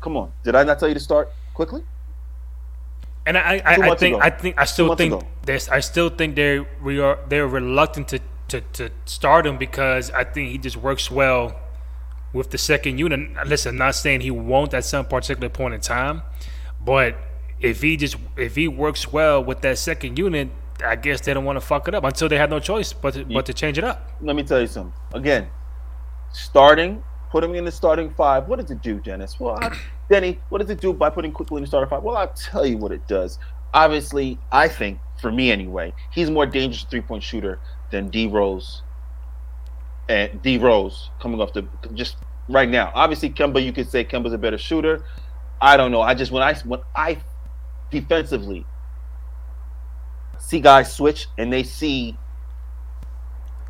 come 0.00 0.16
on. 0.16 0.32
Did 0.44 0.54
I 0.54 0.62
not 0.64 0.78
tell 0.78 0.88
you 0.88 0.94
to 0.94 1.00
start 1.00 1.30
Quickley? 1.54 1.82
And 3.24 3.38
I, 3.38 3.62
I, 3.64 3.74
I 3.92 3.94
think, 3.94 4.16
ago. 4.16 4.18
I 4.20 4.30
think, 4.30 4.58
I 4.58 4.64
still 4.64 4.96
think 4.96 5.22
this. 5.46 5.68
I 5.68 5.78
still 5.80 6.08
think 6.08 6.34
they 6.34 6.58
we 6.82 6.98
are 7.00 7.18
they're 7.28 7.46
reluctant 7.46 8.08
to, 8.08 8.20
to 8.48 8.60
to 8.72 8.90
start 9.04 9.46
him 9.46 9.58
because 9.58 10.10
I 10.10 10.24
think 10.24 10.50
he 10.50 10.58
just 10.58 10.76
works 10.76 11.08
well 11.10 11.54
with 12.32 12.50
the 12.50 12.58
second 12.58 12.98
unit. 12.98 13.46
Listen, 13.46 13.70
I'm 13.70 13.78
not 13.78 13.94
saying 13.94 14.20
he 14.20 14.30
won't 14.30 14.74
at 14.74 14.84
some 14.84 15.06
particular 15.06 15.48
point 15.48 15.74
in 15.74 15.80
time, 15.80 16.22
but 16.84 17.16
if 17.60 17.82
he 17.82 17.96
just 17.96 18.16
if 18.36 18.56
he 18.56 18.68
works 18.68 19.12
well 19.12 19.42
with 19.42 19.60
that 19.62 19.78
second 19.78 20.18
unit, 20.18 20.48
I 20.84 20.96
guess 20.96 21.20
they 21.20 21.32
don't 21.34 21.44
want 21.44 21.56
to 21.56 21.60
fuck 21.60 21.88
it 21.88 21.94
up 21.94 22.04
until 22.04 22.28
they 22.28 22.36
have 22.36 22.50
no 22.50 22.58
choice 22.58 22.92
but 22.92 23.14
to, 23.14 23.24
but 23.24 23.46
to 23.46 23.54
change 23.54 23.78
it 23.78 23.84
up. 23.84 24.10
let 24.20 24.34
me 24.36 24.42
tell 24.42 24.60
you 24.60 24.66
something. 24.66 24.92
Again, 25.14 25.48
starting, 26.32 27.02
putting 27.30 27.50
him 27.50 27.56
in 27.56 27.64
the 27.64 27.70
starting 27.72 28.12
five. 28.14 28.48
What 28.48 28.60
does 28.60 28.70
it 28.70 28.82
do, 28.82 28.98
Dennis? 29.00 29.38
Well, 29.38 29.58
I, 29.60 29.76
Denny, 30.10 30.40
what 30.48 30.58
does 30.60 30.70
it 30.70 30.80
do 30.80 30.92
by 30.92 31.10
putting 31.10 31.32
Quickley 31.32 31.58
in 31.58 31.62
the 31.62 31.68
starting 31.68 31.88
five? 31.88 32.02
Well, 32.02 32.16
I'll 32.16 32.32
tell 32.32 32.66
you 32.66 32.76
what 32.76 32.92
it 32.92 33.06
does. 33.06 33.38
Obviously, 33.74 34.38
I 34.50 34.68
think 34.68 34.98
for 35.20 35.30
me 35.30 35.50
anyway, 35.50 35.94
he's 36.10 36.30
more 36.30 36.46
dangerous 36.46 36.84
three 36.84 37.00
point 37.00 37.22
shooter 37.22 37.60
than 37.90 38.08
D 38.08 38.26
Rose. 38.26 38.82
And 40.08 40.42
D 40.42 40.58
Rose 40.58 41.10
coming 41.20 41.40
off 41.40 41.52
the 41.52 41.66
just 41.94 42.16
right 42.48 42.68
now. 42.68 42.90
Obviously, 42.94 43.30
Kemba, 43.30 43.64
you 43.64 43.72
could 43.72 43.88
say 43.88 44.04
Kemba's 44.04 44.32
a 44.32 44.38
better 44.38 44.58
shooter. 44.58 45.04
I 45.60 45.76
don't 45.76 45.92
know. 45.92 46.00
I 46.02 46.14
just 46.14 46.32
when 46.32 46.42
I 46.42 46.54
when 46.64 46.80
I 46.94 47.18
defensively 47.90 48.66
see 50.38 50.60
guys 50.60 50.92
switch 50.92 51.28
and 51.38 51.52
they 51.52 51.62
see 51.62 52.16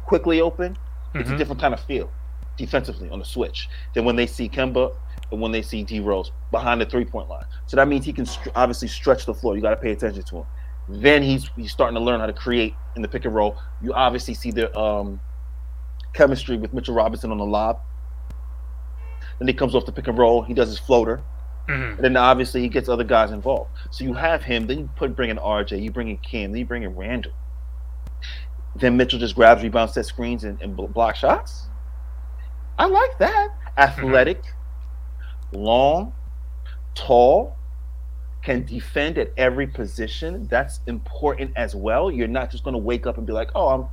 Quickley 0.07 0.40
open, 0.40 0.77
it's 1.14 1.29
a 1.31 1.35
Mhm. 1.35 1.38
different 1.38 1.61
kind 1.61 1.75
of 1.75 1.81
feel 1.81 2.11
defensively 2.57 3.09
on 3.11 3.18
the 3.18 3.25
switch 3.25 3.68
than 3.95 4.05
when 4.05 4.16
they 4.16 4.27
see 4.27 4.49
Kemba 4.49 4.92
and 5.31 5.40
when 5.40 5.53
they 5.53 5.62
see 5.62 5.83
D 5.83 6.01
Rose 6.01 6.33
behind 6.51 6.81
the 6.81 6.87
three 6.87 7.05
point 7.05 7.29
line. 7.29 7.45
So 7.66 7.77
that 7.77 7.88
means 7.88 8.05
he 8.05 8.12
can 8.12 8.27
str- 8.27 8.51
obviously 8.55 8.88
stretch 8.88 9.27
the 9.27 9.35
floor. 9.35 9.55
You 9.55 9.62
got 9.62 9.71
to 9.71 9.77
pay 9.77 9.92
attention 9.92 10.23
to 10.23 10.37
him. 10.38 10.45
Then 10.88 11.23
he's 11.23 11.51
he's 11.57 11.71
starting 11.73 11.95
to 11.95 12.01
learn 12.01 12.21
how 12.21 12.27
to 12.27 12.33
create 12.33 12.75
in 12.97 13.03
the 13.03 13.09
pick 13.09 13.25
and 13.27 13.35
roll. 13.35 13.57
You 13.83 13.92
obviously 13.95 14.35
see 14.35 14.51
the 14.51 14.77
um 14.79 15.21
chemistry 16.12 16.57
with 16.57 16.72
Mitchell 16.72 16.94
Robinson 16.94 17.31
on 17.31 17.38
the 17.38 17.46
lob. 17.46 17.81
Then 19.38 19.48
he 19.48 19.55
comes 19.55 19.75
off 19.75 19.87
the 19.87 19.92
pick 19.92 20.09
and 20.09 20.16
roll. 20.18 20.42
He 20.42 20.55
does 20.55 20.68
his 20.68 20.79
floater. 20.79 21.22
Mhm. 21.68 21.96
And 21.96 21.98
then 21.98 22.16
obviously 22.16 22.61
he 22.61 22.68
gets 22.68 22.88
other 22.88 23.05
guys 23.05 23.31
involved. 23.31 23.70
So 23.90 24.05
you 24.05 24.14
have 24.14 24.42
him. 24.42 24.66
Then 24.66 24.79
you 24.81 24.90
put 24.96 25.14
bring 25.16 25.31
in 25.31 25.38
RJ. 25.38 25.79
You 25.79 25.90
bring 25.90 26.09
in 26.09 26.18
Cam. 26.18 26.53
Then 26.53 26.59
you 26.59 26.66
bring 26.66 26.83
in 26.83 26.94
Randall. 26.96 27.33
Then 28.77 28.96
Mitchell 28.96 29.18
just 29.18 29.35
grabs, 29.35 29.62
rebounds, 29.62 29.94
set 29.94 30.07
screens, 30.07 30.44
and, 30.44 30.61
and 30.62 30.75
block 30.77 31.16
shots. 31.16 31.66
I 32.79 32.87
like 32.87 33.18
that. 33.18 33.51
Athletic, 33.77 34.42
long, 35.53 36.12
tall, 36.94 37.57
can 38.42 38.64
defend 38.64 39.18
at 39.18 39.31
every 39.37 39.66
position. 39.66 40.46
That's 40.48 40.81
important 40.87 41.53
as 41.57 41.75
well. 41.75 42.11
You're 42.11 42.29
not 42.29 42.51
just 42.51 42.64
going 42.64 42.75
to 42.75 42.79
wake 42.79 43.07
up 43.07 43.18
and 43.18 43.27
be 43.27 43.33
like, 43.33 43.51
"Oh, 43.55 43.68
I'm 43.68 43.87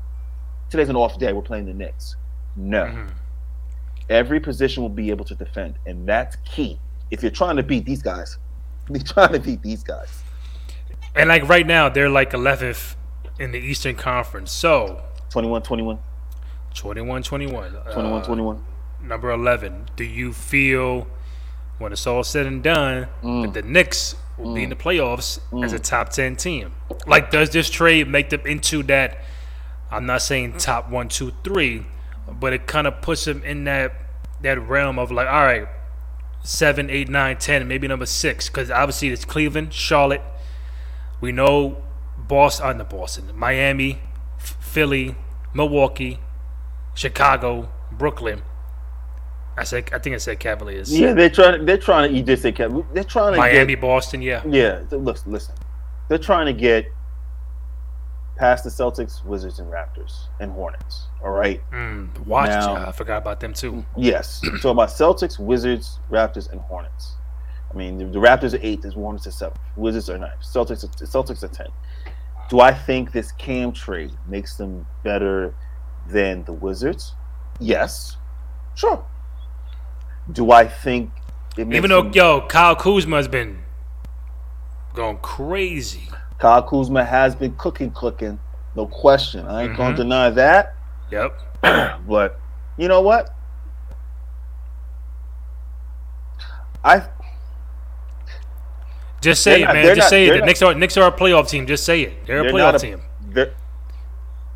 today's 0.70 0.90
an 0.90 0.96
off 0.96 1.18
day. 1.20 1.34
We're 1.34 1.42
playing 1.42 1.66
the 1.66 1.74
Knicks." 1.74 2.16
No 2.56 2.86
Mhm. 2.86 3.10
every 4.10 4.40
position 4.40 4.82
will 4.84 4.90
be 4.90 5.10
able 5.12 5.26
to 5.26 5.36
defend, 5.36 5.76
and 5.86 6.08
that's 6.08 6.36
key. 6.46 6.80
If 7.12 7.22
you're 7.22 7.32
trying 7.32 7.58
to 7.58 7.64
beat 7.64 7.86
these 7.86 8.02
guys, 8.02 8.38
you're 8.90 9.00
trying 9.04 9.34
to 9.34 9.40
beat 9.40 9.62
these 9.62 9.84
guys. 9.84 10.24
And 11.16 11.30
like 11.30 11.48
right 11.48 11.66
now, 11.66 11.90
they're 11.90 12.10
like 12.10 12.32
11th 12.34 12.96
in 13.40 13.52
the 13.52 13.60
Eastern 13.60 13.96
Conference. 13.96 14.52
So 14.52 15.02
21 15.30 15.62
21, 15.64 16.00
21 16.74 17.24
21. 17.24 17.72
21 17.92 18.22
uh, 18.22 18.26
21. 18.26 18.64
Number 19.04 19.32
11. 19.32 19.88
Do 19.96 20.04
you 20.04 20.34
feel 20.34 21.08
when 21.78 21.92
it's 21.94 22.06
all 22.06 22.24
said 22.24 22.46
and 22.46 22.62
done 22.62 23.08
Mm. 23.24 23.44
that 23.44 23.54
the 23.54 23.68
Knicks 23.68 24.16
will 24.38 24.54
be 24.54 24.64
in 24.64 24.70
the 24.70 24.76
playoffs 24.76 25.40
as 25.64 25.72
a 25.74 25.80
top 25.80 26.10
10 26.10 26.36
team? 26.36 26.74
Like, 27.08 27.32
does 27.32 27.50
this 27.52 27.70
trade 27.70 28.08
make 28.08 28.30
them 28.30 28.42
into 28.46 28.84
that? 28.84 29.18
I'm 29.92 30.06
not 30.06 30.22
saying 30.22 30.58
top 30.58 30.90
one, 30.90 31.10
two, 31.10 31.34
three, 31.44 31.86
but 32.28 32.54
it 32.54 32.68
kind 32.68 32.88
of 32.88 33.02
puts 33.02 33.26
them 33.26 33.44
in 33.44 33.64
that 33.66 33.94
that 34.42 34.60
realm 34.60 34.98
of 35.00 35.12
like, 35.12 35.28
all 35.28 35.44
right, 35.44 35.68
seven, 36.44 36.90
eight, 36.90 37.10
nine, 37.10 37.38
ten, 37.38 37.68
maybe 37.68 37.88
number 37.88 38.06
six, 38.06 38.48
because 38.48 38.72
obviously 38.72 39.10
it's 39.10 39.26
Cleveland, 39.26 39.74
Charlotte. 39.74 40.22
We 41.22 41.32
know 41.32 41.84
Boston, 42.18 42.68
uh, 42.68 42.74
not 42.74 42.90
Boston, 42.90 43.32
Miami, 43.36 44.00
Philly, 44.38 45.16
Milwaukee, 45.54 46.20
Chicago, 46.96 47.70
Brooklyn. 47.92 48.42
I 49.58 49.66
said, 49.66 49.90
I 49.92 50.00
think 50.00 50.16
I 50.16 50.20
said 50.20 50.40
Cavaliers. 50.40 50.98
Yeah, 50.98 51.12
they're 51.12 51.30
trying. 51.30 51.66
They're 51.66 51.78
trying 51.78 52.10
to. 52.10 52.16
You 52.16 52.24
did 52.24 52.40
say 52.40 52.54
Kevin. 52.54 52.86
They're 52.94 53.04
trying 53.04 53.34
to 53.34 53.40
Miami, 53.40 53.74
get. 53.74 53.82
Boston, 53.82 54.22
yeah. 54.22 54.42
Yeah, 54.48 54.84
look, 54.92 55.18
listen. 55.28 55.56
They're 56.08 56.18
trying 56.18 56.46
to 56.46 56.54
get 56.54 56.86
past 58.40 58.64
the 58.64 58.70
Celtics, 58.70 59.24
Wizards, 59.26 59.60
and 59.60 59.70
Raptors 59.72 60.28
and 60.40 60.52
Hornets. 60.52 61.08
All 61.24 61.32
right. 61.32 61.62
Mm, 61.72 62.26
watch, 62.26 62.50
Now- 62.50 62.88
I 62.88 62.92
forgot 62.94 63.18
about 63.22 63.40
them 63.42 63.54
too. 63.54 63.86
Yes. 63.98 64.42
so 64.62 64.70
about 64.72 64.90
Celtics, 64.90 65.38
Wizards, 65.38 66.00
Raptors, 66.10 66.50
and 66.52 66.62
Hornets. 66.62 67.16
I 67.72 67.76
mean, 67.78 67.98
the, 67.98 68.06
the 68.06 68.18
Raptors 68.20 68.54
are 68.54 68.60
eighth, 68.64 68.82
the 68.84 68.92
Hornets 68.92 69.28
are 69.28 69.32
seventh, 69.32 69.60
Wizards 69.76 70.10
are 70.10 70.18
ninth, 70.18 70.42
Celtics 70.42 70.84
are, 70.84 71.06
Celtics 71.06 71.44
are 71.44 71.50
ten. 71.50 71.68
Do 72.50 72.62
I 72.62 72.74
think 72.74 73.12
this 73.12 73.32
Cam 73.34 73.72
trade 73.74 74.12
makes 74.28 74.56
them 74.56 74.88
better 75.04 75.54
than 76.08 76.44
the 76.46 76.54
Wizards? 76.54 77.14
Yes, 77.60 78.18
sure. 78.74 79.06
Do 80.32 80.52
I 80.52 80.66
think 80.68 81.12
it 81.58 81.68
makes 81.68 81.78
Even 81.78 81.90
though, 81.90 82.02
them- 82.04 82.14
yo, 82.14 82.48
Kyle 82.48 82.76
Kuzma 82.76 83.18
has 83.18 83.28
been 83.28 83.60
going 84.96 85.18
crazy. 85.18 86.08
Kyle 86.40 86.64
Kuzma 86.64 87.04
has 87.04 87.36
been 87.36 87.54
cooking, 87.58 87.92
cooking, 87.92 88.40
no 88.76 88.86
question. 88.88 89.46
I 89.46 89.64
ain't 89.64 89.76
gonna 89.78 89.94
Mhm. 89.94 89.98
deny 89.98 90.30
that. 90.32 90.76
Yep. 91.12 91.38
but 92.08 92.40
you 92.78 92.88
know 92.88 93.02
what? 93.02 93.30
I 96.84 97.04
Just 99.22 99.44
say 99.44 99.62
it, 99.62 99.66
not- 99.66 99.74
man. 99.76 99.84
they're 99.84 99.96
Just 99.96 100.06
not- 100.06 100.10
say 100.10 100.24
it. 100.24 100.28
they're 100.28 100.34
The 100.36 100.40
not- 100.40 100.46
Knicks 100.46 100.62
are 100.62 100.74
Knicks 100.76 100.98
are 100.98 101.08
a 101.08 101.12
playoff 101.12 101.50
team. 101.50 101.68
Just 101.68 101.84
say 101.84 102.02
it. 102.04 102.26
They're 102.26 102.40
a 102.40 102.44
They're 102.44 102.52
playoff 102.54 102.58
not 102.58 102.76
a- 102.76 102.80
team. 102.80 103.02
they're- 103.28 103.54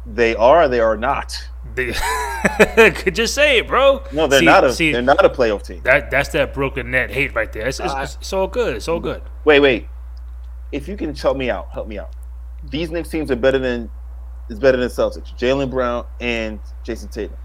they 0.06 0.36
are. 0.36 0.70
They 0.70 0.80
are 0.80 0.96
not. 0.96 1.38
They, 1.76 1.92
just 3.12 3.34
say 3.34 3.58
it, 3.58 3.68
bro. 3.68 4.04
No, 4.14 4.28
they're 4.28 4.40
See- 4.40 4.46
not 4.46 4.64
a. 4.64 4.72
See, 4.74 4.92
they're 4.94 5.02
not 5.02 5.24
a 5.26 5.30
playoff 5.30 5.64
team. 5.64 5.82
that 5.84 6.10
that's 6.12 6.30
that 6.30 6.54
broken 6.54 6.92
net 6.92 7.12
hate 7.12 7.36
right 7.36 7.52
there. 7.52 7.68
It's, 7.68 7.80
it's, 7.82 7.94
Uh, 7.94 8.00
it's, 8.04 8.18
it's 8.22 8.32
all 8.32 8.48
good. 8.48 8.76
It's 8.78 8.88
all 8.88 9.00
good. 9.02 9.22
Wait, 9.44 9.60
wait. 9.60 9.88
If 10.74 10.88
you 10.88 10.98
can 10.98 11.14
help 11.16 11.38
me 11.38 11.50
out, 11.52 11.70
help 11.72 11.88
me 11.88 12.00
out. 12.00 12.10
These 12.70 12.90
Knicks 12.90 13.10
teams 13.10 13.30
are 13.30 13.36
better 13.36 13.60
than 13.60 13.90
is 14.50 14.60
better 14.60 14.78
than 14.78 14.90
Celtics. 14.90 15.38
Jaylen 15.38 15.70
Brown 15.70 16.06
and 16.20 16.60
Jayson 16.84 17.10
Tatum. 17.12 17.38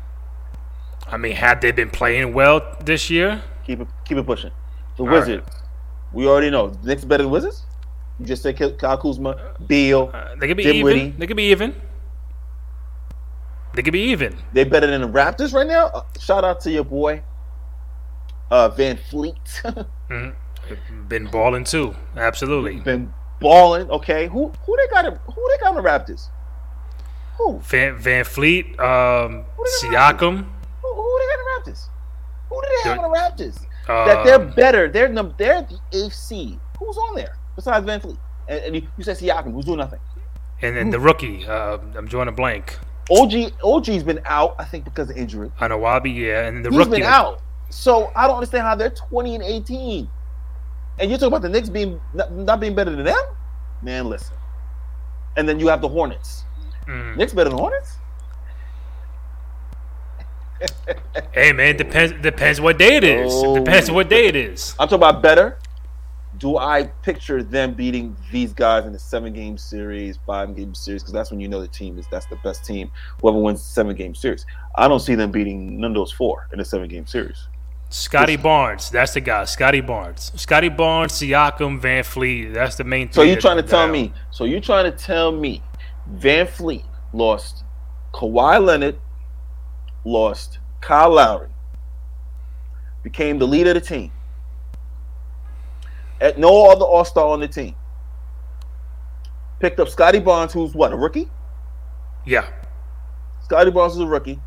I 1.07 1.17
mean, 1.19 1.33
had 1.37 1.61
they 1.61 1.71
been 1.71 1.91
playing 1.91 2.33
well 2.33 2.77
this 2.85 3.11
year? 3.11 3.43
Keep 3.65 3.81
it 3.83 3.89
keep 4.07 4.17
it 4.17 4.25
pushing. 4.25 4.51
The 4.97 5.03
All 5.03 5.09
right. 5.09 5.19
Wizards. 5.21 5.47
We 6.13 6.27
already 6.27 6.51
know. 6.51 6.73
Knicks 6.83 7.05
better 7.05 7.23
than 7.23 7.31
Wizards. 7.31 7.65
You 8.19 8.27
just 8.27 8.43
said 8.43 8.57
Kyle 8.79 8.97
Kuzma, 8.99 9.55
Beal. 9.67 10.11
Uh, 10.13 10.35
they 10.37 10.49
could 10.49 10.57
be 10.57 10.65
even. 10.65 11.17
They 11.19 11.27
could 11.27 11.37
be 11.37 11.51
even. 11.51 11.75
They 13.75 13.83
could 13.83 13.93
be 13.93 14.01
even. 14.11 14.37
They 14.55 14.65
better 14.65 14.87
than 14.87 15.03
the 15.03 15.09
Raptors 15.09 15.53
right 15.53 15.67
now. 15.67 15.87
Uh, 15.89 16.03
shout 16.19 16.45
out 16.45 16.61
to 16.63 16.71
your 16.71 16.85
boy, 16.85 17.23
uh, 18.51 18.71
Van 18.71 18.97
Fleet. 19.11 19.63
Mhm. 20.11 20.35
Been 21.09 21.27
balling 21.27 21.65
too. 21.65 21.95
Absolutely. 22.17 22.77
Been 22.81 23.13
balling. 23.41 23.91
Okay, 23.91 24.27
who 24.29 24.53
who 24.67 24.77
they 24.77 24.89
got? 24.89 25.05
Who 25.07 25.49
they 25.51 25.59
got 25.59 25.77
on 25.77 25.83
the 25.83 25.89
Raptors? 25.89 26.29
Who? 27.37 27.59
Van 27.61 27.97
VanVleet, 27.99 28.81
um, 28.81 29.45
What 29.57 29.69
are 29.69 29.89
the 29.91 29.97
Siakam. 29.97 30.45
Who, 30.83 30.95
who 30.95 31.19
they 31.21 31.27
got 31.27 31.39
in 31.39 31.45
the 31.65 31.71
Raptors? 31.73 31.89
Who 32.49 32.61
do 32.61 32.69
they 32.85 32.89
have 32.91 32.99
on 32.99 33.11
the 33.13 33.19
Raptors? 33.19 33.65
Uh, 33.89 34.05
that 34.07 34.25
they're 34.25 34.39
better. 34.39 34.89
They're 34.89 35.09
num- 35.09 35.35
they're 35.39 35.63
the 35.63 35.79
eighth 35.93 36.15
seed. 36.15 36.59
Who's 36.79 36.97
on 36.97 37.15
there 37.15 37.37
besides 37.57 37.87
VanVleet? 37.87 38.19
And, 38.49 38.61
and 38.65 38.75
you, 38.77 38.83
you 38.99 39.05
said 39.05 39.17
Siakam, 39.19 39.53
who's 39.53 39.65
doing 39.67 39.79
nothing. 39.79 40.01
and 40.63 40.77
then 40.77 40.91
the 40.91 40.99
rookie. 41.01 41.47
Uh, 41.47 41.79
I'm 41.97 42.07
drawing 42.07 42.29
a 42.29 42.33
blank. 42.33 42.77
OG 43.11 43.53
OG's 43.63 44.03
been 44.03 44.21
out, 44.27 44.55
I 44.59 44.65
think, 44.65 44.85
because 44.85 45.09
of 45.09 45.17
injury. 45.17 45.51
Anunoby, 45.61 46.15
yeah, 46.15 46.47
and 46.47 46.57
then 46.57 46.63
the 46.65 46.71
He's 46.71 46.79
rookie. 46.79 46.91
been 47.01 47.03
out. 47.05 47.41
So 47.71 48.11
I 48.17 48.27
don't 48.27 48.37
understand 48.37 48.65
how 48.67 48.75
they're 48.75 48.91
twenty 48.91 49.35
and 49.35 49.45
eighteen. 49.45 50.11
And 51.01 51.11
you're 51.11 51.19
talking 51.19 51.29
about 51.29 51.43
the 51.43 51.49
Knicks 51.49 51.69
being 51.69 52.01
not, 52.15 52.33
not 52.33 52.61
being 52.61 52.75
better 52.75 52.91
than 52.91 53.05
them? 53.05 53.25
Man, 53.83 54.09
listen. 54.09 54.37
And 55.37 55.49
then 55.49 55.61
you 55.61 55.69
have 55.69 55.81
the 55.81 55.89
Hornets. 55.89 56.45
Mm. 56.87 57.17
Knicks 57.17 57.33
better 57.33 57.51
than 57.51 57.59
Hornets? 57.59 57.97
Hey 61.33 61.53
man, 61.53 61.77
depends 61.77 62.13
depends 62.21 62.61
what 62.61 62.79
day 62.79 62.97
it 62.97 63.05
is. 63.05 63.33
Oh, 63.33 63.55
depends 63.55 63.93
what 63.93 64.09
day 64.09 64.27
it 64.27 64.35
is. 64.35 64.75
I'm 64.81 64.89
talking 64.89 64.97
about 64.97 65.23
better. 65.23 65.59
Do 66.39 66.57
I 66.57 66.85
picture 67.03 67.43
them 67.43 67.75
beating 67.75 68.17
these 68.33 68.53
guys 68.53 68.87
in 68.87 68.95
a 68.95 68.99
seven 68.99 69.33
game 69.33 69.57
series, 69.57 70.19
five 70.27 70.57
game 70.57 70.75
series? 70.75 71.03
Because 71.03 71.13
that's 71.13 71.31
when 71.31 71.39
you 71.39 71.47
know 71.47 71.61
the 71.61 71.69
team 71.69 71.97
is 71.99 72.07
that's 72.11 72.27
the 72.27 72.37
best 72.37 72.65
team. 72.65 72.91
Whoever 73.21 73.39
wins 73.39 73.61
the 73.61 73.69
seven 73.69 73.95
game 73.95 74.17
series. 74.17 74.47
I 74.75 74.89
don't 74.89 75.01
see 75.01 75.15
them 75.15 75.31
beating 75.31 75.79
none 75.81 75.93
of 75.93 75.95
those 75.95 76.11
four 76.11 76.49
in 76.53 76.59
a 76.59 76.65
seven 76.65 76.89
game 76.89 77.07
series. 77.07 77.47
Scottie 77.91 78.37
Barnes, 78.37 78.91
that's 78.91 79.15
the 79.15 79.21
guy. 79.21 79.45
Scottie 79.47 79.81
Barnes, 79.81 80.31
Scottie 80.37 80.69
Barnes, 80.69 81.13
Siakam, 81.13 81.81
VanVleet. 81.81 82.53
That's 82.53 82.77
the 82.77 82.85
main. 82.85 83.11
So 83.11 83.23
you're 83.23 83.41
trying 83.41 83.57
to 83.57 83.63
tell 83.63 83.89
me? 83.89 84.13
So 84.31 84.45
you're 84.45 84.61
trying 84.61 84.91
to 84.91 84.97
tell 84.97 85.33
me 85.33 85.63
VanVleet 86.17 86.85
lost 87.15 87.65
Kawhi 88.13 88.63
Leonard, 88.63 88.99
lost 90.05 90.59
Kyle 90.83 91.11
Lowry, 91.15 91.49
became 93.03 93.39
the 93.39 93.47
leader 93.47 93.71
of 93.71 93.75
the 93.75 93.81
team. 93.81 94.13
At 96.21 96.39
no 96.39 96.71
other 96.71 96.85
All 96.85 97.05
Star 97.05 97.27
on 97.29 97.41
the 97.41 97.49
team. 97.49 97.75
Picked 99.61 99.81
up 99.81 99.89
Scottie 99.89 100.21
Barnes, 100.21 100.53
who's 100.53 100.75
what 100.75 100.93
a 100.93 100.97
rookie. 100.97 101.29
Yeah, 102.27 102.47
Scottie 103.45 103.71
Barnes 103.71 103.95
is 103.95 104.01
a 104.01 104.07
rookie, 104.07 104.39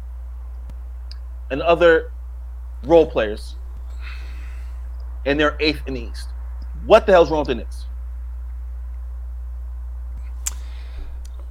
and 1.50 1.62
other 1.64 2.12
role 2.84 3.06
players, 3.06 3.56
and 5.26 5.40
they're 5.40 5.56
eighth 5.60 5.82
in 5.88 5.94
the 5.96 6.02
East. 6.02 6.28
What 6.86 7.06
the 7.06 7.12
hell's 7.12 7.30
wrong 7.30 7.40
with 7.42 7.50
the 7.50 7.56
Knicks? 7.56 7.86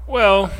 well, 0.06 0.50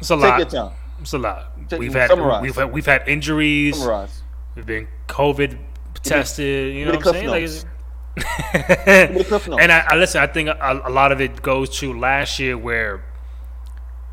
it's 0.00 0.10
a 0.10 0.14
Take 0.16 0.22
lot. 0.24 0.38
your 0.38 0.48
time. 0.48 0.72
It's 1.00 1.12
a 1.12 1.18
lot. 1.18 1.68
Take- 1.68 1.78
We've 1.80 1.92
had 1.92 2.08
summarize. 2.10 2.42
we've 2.42 2.56
had, 2.56 2.72
we've 2.72 2.86
had 2.86 3.06
injuries. 3.08 3.76
Summarize. 3.76 4.22
We've 4.54 4.66
been 4.66 4.88
COVID 5.08 5.58
tested. 6.02 6.74
You 6.74 6.86
know 6.86 6.92
what 6.94 7.06
I'm 7.06 7.12
saying? 7.12 7.28
Like, 7.28 7.42
me 9.12 9.18
the 9.18 9.24
Cliff 9.28 9.46
Notes. 9.48 9.62
and 9.62 9.70
I, 9.70 9.84
I 9.90 9.96
listen. 9.96 10.20
I 10.22 10.26
think 10.26 10.48
a, 10.48 10.80
a 10.84 10.90
lot 10.90 11.12
of 11.12 11.20
it 11.20 11.42
goes 11.42 11.78
to 11.80 11.96
last 11.96 12.38
year 12.38 12.56
where 12.56 13.04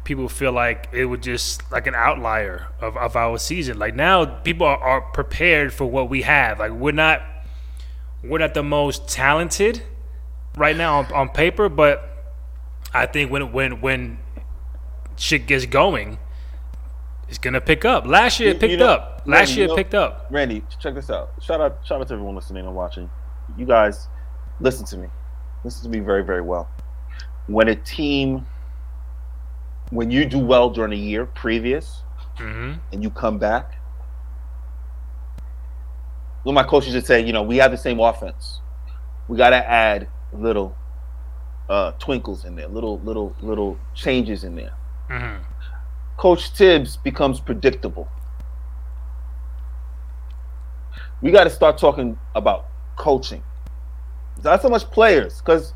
people 0.06 0.30
feel 0.30 0.54
like 0.54 0.88
it 0.94 1.06
was 1.06 1.20
just 1.20 1.70
like 1.72 1.88
an 1.88 1.96
outlier 1.96 2.68
of, 2.80 2.96
of 2.96 3.16
our 3.18 3.38
season. 3.38 3.78
Like 3.78 3.94
now, 3.96 4.24
people 4.26 4.66
are, 4.66 4.78
are 4.78 5.02
prepared 5.02 5.74
for 5.74 5.86
what 5.86 6.10
we 6.10 6.22
have. 6.22 6.60
Like 6.60 6.72
we're 6.72 6.92
not 6.94 7.22
we're 8.24 8.38
not 8.40 8.54
the 8.54 8.64
most 8.64 9.08
talented 9.10 9.84
right 10.56 10.78
now 10.78 11.00
on, 11.00 11.12
on 11.12 11.30
paper, 11.30 11.68
but 11.68 12.10
I 12.94 13.06
think 13.08 13.30
when 13.32 13.52
when 13.52 13.82
when 13.82 14.20
shit 15.18 15.48
gets 15.48 15.66
going, 15.66 16.18
It's 17.28 17.38
gonna 17.40 17.60
pick 17.62 17.84
up. 17.84 18.06
Last 18.06 18.40
year 18.40 18.52
it 18.52 18.60
picked 18.60 18.72
you 18.72 18.78
know- 18.78 18.88
up. 18.88 19.24
Last 19.28 19.48
Randy, 19.50 19.54
year 19.54 19.60
you 19.62 19.66
it 19.66 19.68
know- 19.70 19.76
picked 19.76 19.94
up. 19.96 20.28
Randy, 20.30 20.64
check 20.80 20.94
this 20.94 21.10
out. 21.10 21.32
Shout 21.42 21.60
out, 21.60 21.80
shout 21.84 22.00
out 22.00 22.08
to 22.10 22.14
everyone 22.14 22.36
listening 22.36 22.66
and 22.68 22.76
watching. 22.76 23.10
You 23.58 23.66
guys, 23.66 24.08
listen 24.60 24.86
to 24.86 24.98
me. 24.98 25.08
Listen 25.64 25.84
to 25.92 25.98
me 25.98 26.06
very, 26.06 26.24
very 26.24 26.42
well. 26.42 26.70
When 27.48 27.68
a 27.70 27.76
team, 27.76 28.46
when 29.90 30.12
you 30.12 30.26
do 30.26 30.40
well 30.40 30.70
during 30.70 30.94
a 30.94 31.02
year 31.02 31.26
previous, 31.26 32.02
hmm 32.38 32.74
and 32.92 33.04
you 33.04 33.10
come 33.10 33.38
back, 33.38 33.76
of 36.46 36.54
my 36.54 36.64
coaches 36.64 36.94
would 36.94 37.06
say, 37.06 37.26
you 37.26 37.34
know, 37.34 37.44
we 37.44 37.58
have 37.58 37.72
the 37.72 37.78
same 37.78 38.00
offense. 38.00 38.60
We 39.28 39.38
got 39.38 39.50
to 39.50 39.58
add 39.70 40.08
little 40.32 40.76
uh, 41.70 41.94
twinkles 41.94 42.46
in 42.46 42.56
there, 42.56 42.68
little, 42.68 43.00
little, 43.00 43.36
little 43.42 43.78
changes 43.94 44.44
in 44.44 44.56
there. 44.56 44.74
hmm 45.10 45.44
Coach 46.18 46.52
Thibs 46.52 46.98
becomes 46.98 47.40
predictable. 47.40 48.08
We 51.22 51.32
got 51.32 51.46
to 51.46 51.50
start 51.50 51.78
talking 51.78 52.18
about 52.36 52.68
coaching. 52.96 53.44
Not 54.44 54.62
so 54.62 54.70
much 54.70 54.84
players, 54.92 55.40
because 55.40 55.74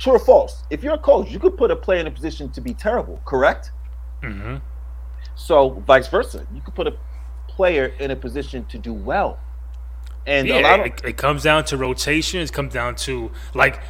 true 0.00 0.14
or 0.14 0.18
false, 0.18 0.64
if 0.70 0.82
you're 0.82 0.94
a 0.94 0.98
coach, 0.98 1.30
you 1.30 1.38
could 1.40 1.56
put 1.56 1.70
a 1.70 1.76
player 1.76 2.00
in 2.00 2.06
a 2.06 2.10
position 2.10 2.52
to 2.52 2.60
be 2.60 2.74
terrible, 2.74 3.22
correct? 3.26 3.72
hmm 4.22 4.56
So 5.34 5.80
vice 5.86 6.08
versa, 6.08 6.46
you 6.50 6.62
could 6.62 6.74
put 6.74 6.86
a 6.86 6.94
player 7.48 7.86
in 7.86 8.10
a 8.10 8.16
position 8.16 8.66
to 8.68 8.78
do 8.78 8.94
well. 8.94 9.44
And 10.26 10.50
a 10.52 10.58
Yeah, 10.58 10.60
lot 10.60 10.80
of 10.80 10.86
it, 10.86 11.00
it 11.04 11.16
comes 11.16 11.42
down 11.44 11.64
to 11.66 11.76
rotation. 11.76 12.40
It 12.40 12.52
comes 12.52 12.72
down 12.74 12.96
to 12.96 13.32
like 13.54 13.80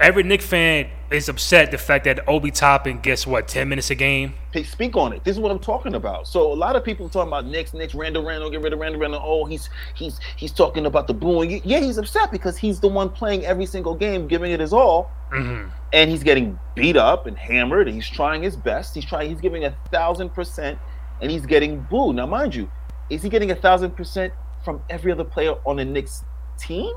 every 0.00 0.22
Knick 0.22 0.42
fan 0.42 0.88
is 1.10 1.28
upset 1.28 1.70
the 1.70 1.78
fact 1.78 2.04
that 2.04 2.28
Obi 2.28 2.50
Toppin 2.50 3.00
gets 3.00 3.26
what 3.26 3.48
ten 3.48 3.68
minutes 3.68 3.90
a 3.90 3.94
game. 3.94 4.34
Hey, 4.52 4.62
speak 4.62 4.96
on 4.96 5.12
it. 5.12 5.24
This 5.24 5.36
is 5.36 5.40
what 5.40 5.50
I'm 5.50 5.58
talking 5.58 5.94
about. 5.94 6.26
So 6.26 6.52
a 6.52 6.54
lot 6.54 6.76
of 6.76 6.84
people 6.84 7.08
talking 7.08 7.28
about 7.28 7.46
Knicks, 7.46 7.74
Knicks, 7.74 7.94
Randall, 7.94 8.24
Randall, 8.24 8.50
get 8.50 8.60
rid 8.60 8.72
of 8.72 8.78
Randall, 8.78 9.00
Randall. 9.00 9.22
Oh, 9.24 9.44
he's 9.44 9.70
he's 9.94 10.18
he's 10.36 10.52
talking 10.52 10.86
about 10.86 11.06
the 11.06 11.14
booing. 11.14 11.60
Yeah, 11.64 11.80
he's 11.80 11.98
upset 11.98 12.30
because 12.32 12.56
he's 12.56 12.80
the 12.80 12.88
one 12.88 13.10
playing 13.10 13.44
every 13.46 13.66
single 13.66 13.94
game, 13.94 14.26
giving 14.26 14.52
it 14.52 14.60
his 14.60 14.72
all, 14.72 15.10
hmm 15.30 15.66
and 15.92 16.10
he's 16.10 16.24
getting 16.24 16.58
beat 16.74 16.96
up 16.96 17.26
and 17.26 17.38
hammered. 17.38 17.86
And 17.86 17.94
he's 17.94 18.08
trying 18.08 18.42
his 18.42 18.56
best. 18.56 18.94
He's 18.94 19.04
trying. 19.04 19.30
He's 19.30 19.40
giving 19.40 19.64
a 19.64 19.76
thousand 19.90 20.30
percent, 20.30 20.78
and 21.22 21.30
he's 21.30 21.46
getting 21.46 21.80
booed. 21.82 22.16
Now, 22.16 22.26
mind 22.26 22.54
you, 22.54 22.70
is 23.10 23.22
he 23.22 23.28
getting 23.28 23.52
a 23.52 23.56
thousand 23.56 23.92
percent 23.92 24.32
from 24.64 24.82
every 24.90 25.12
other 25.12 25.24
player 25.24 25.54
on 25.64 25.76
the 25.76 25.84
Knicks 25.84 26.24
team? 26.58 26.92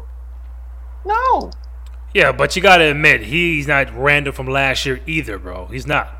No. 1.05 1.51
Yeah, 2.17 2.31
but 2.31 2.55
you 2.55 2.63
gotta 2.63 2.85
admit 2.85 3.21
he's 3.21 3.67
not 3.67 3.95
Randall 3.95 4.33
from 4.33 4.47
last 4.47 4.87
year 4.87 4.99
either, 5.05 5.37
bro. 5.37 5.67
He's 5.67 5.85
not. 5.85 6.11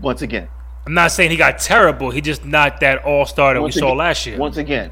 Once 0.00 0.22
again, 0.22 0.48
I'm 0.86 0.94
not 0.94 1.12
saying 1.12 1.30
he 1.30 1.36
got 1.36 1.58
terrible. 1.58 2.08
He 2.08 2.22
just 2.22 2.46
not 2.46 2.80
that 2.80 3.04
all 3.04 3.26
star 3.26 3.52
that 3.52 3.60
we 3.60 3.64
Once 3.64 3.74
saw 3.74 3.92
last 3.92 4.24
year. 4.24 4.38
Once 4.38 4.56
again, 4.56 4.90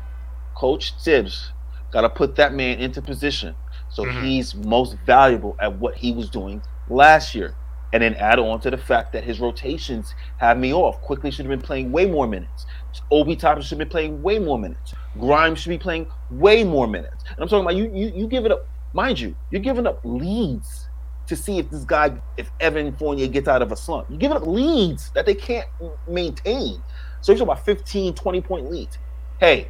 Coach 0.54 0.92
Thibs 1.02 1.52
got 1.92 2.02
to 2.02 2.10
put 2.10 2.36
that 2.36 2.52
man 2.52 2.78
into 2.78 3.00
position 3.00 3.54
so 3.88 4.04
Mhm. 4.04 4.22
he's 4.22 4.54
most 4.54 4.98
valuable 5.06 5.56
at 5.60 5.78
what 5.78 5.94
he 5.94 6.12
was 6.12 6.28
doing 6.28 6.60
last 6.90 7.34
year. 7.34 7.54
And 7.94 8.02
then 8.02 8.12
add 8.16 8.38
on 8.38 8.60
to 8.60 8.70
the 8.70 8.76
fact 8.76 9.14
that 9.14 9.24
his 9.24 9.40
rotations 9.40 10.14
have 10.36 10.58
me 10.58 10.74
off. 10.74 11.00
Quickley 11.00 11.30
should 11.30 11.46
have 11.46 11.50
been 11.58 11.66
playing 11.66 11.90
way 11.90 12.04
more 12.04 12.26
minutes. 12.26 12.66
Obi 13.10 13.34
Toppin 13.34 13.62
should 13.62 13.70
have 13.70 13.78
been 13.78 13.88
playing 13.88 14.22
way 14.22 14.38
more 14.38 14.58
minutes. 14.58 14.92
Grimes 15.18 15.58
should 15.58 15.70
be 15.70 15.78
playing 15.78 16.06
way 16.30 16.64
more 16.64 16.86
minutes. 16.86 17.24
And 17.30 17.38
I'm 17.40 17.48
talking 17.48 17.64
about 17.64 17.76
you. 17.76 17.90
You, 17.90 18.12
you 18.14 18.26
give 18.26 18.44
it 18.44 18.52
up. 18.52 18.66
Mind 18.92 19.20
you, 19.20 19.34
you're 19.50 19.60
giving 19.60 19.86
up 19.86 20.00
leads 20.04 20.88
to 21.26 21.36
see 21.36 21.58
if 21.58 21.70
this 21.70 21.84
guy, 21.84 22.18
if 22.36 22.50
Evan 22.60 22.92
Fournier 22.96 23.28
gets 23.28 23.48
out 23.48 23.60
of 23.60 23.70
a 23.70 23.76
slump. 23.76 24.08
You're 24.08 24.18
giving 24.18 24.36
up 24.36 24.46
leads 24.46 25.10
that 25.10 25.26
they 25.26 25.34
can't 25.34 25.68
maintain. 26.08 26.82
So 27.20 27.32
you're 27.32 27.38
talking 27.38 27.52
about 27.52 27.64
15, 27.64 28.14
20 28.14 28.40
point 28.40 28.70
leads. 28.70 28.98
Hey, 29.38 29.68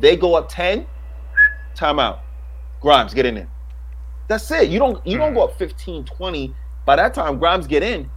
they 0.00 0.16
go 0.16 0.34
up 0.34 0.48
10, 0.48 0.86
timeout. 1.74 2.20
Grimes, 2.80 3.14
get 3.14 3.26
in 3.26 3.34
there. 3.36 3.48
That's 4.28 4.50
it. 4.50 4.68
You 4.68 4.78
don't 4.78 5.04
you 5.06 5.16
don't 5.16 5.34
go 5.34 5.44
up 5.44 5.58
15, 5.58 6.04
20. 6.04 6.54
By 6.84 6.96
that 6.96 7.14
time, 7.14 7.38
Grimes 7.38 7.66
get 7.66 7.82
in, 7.82 8.08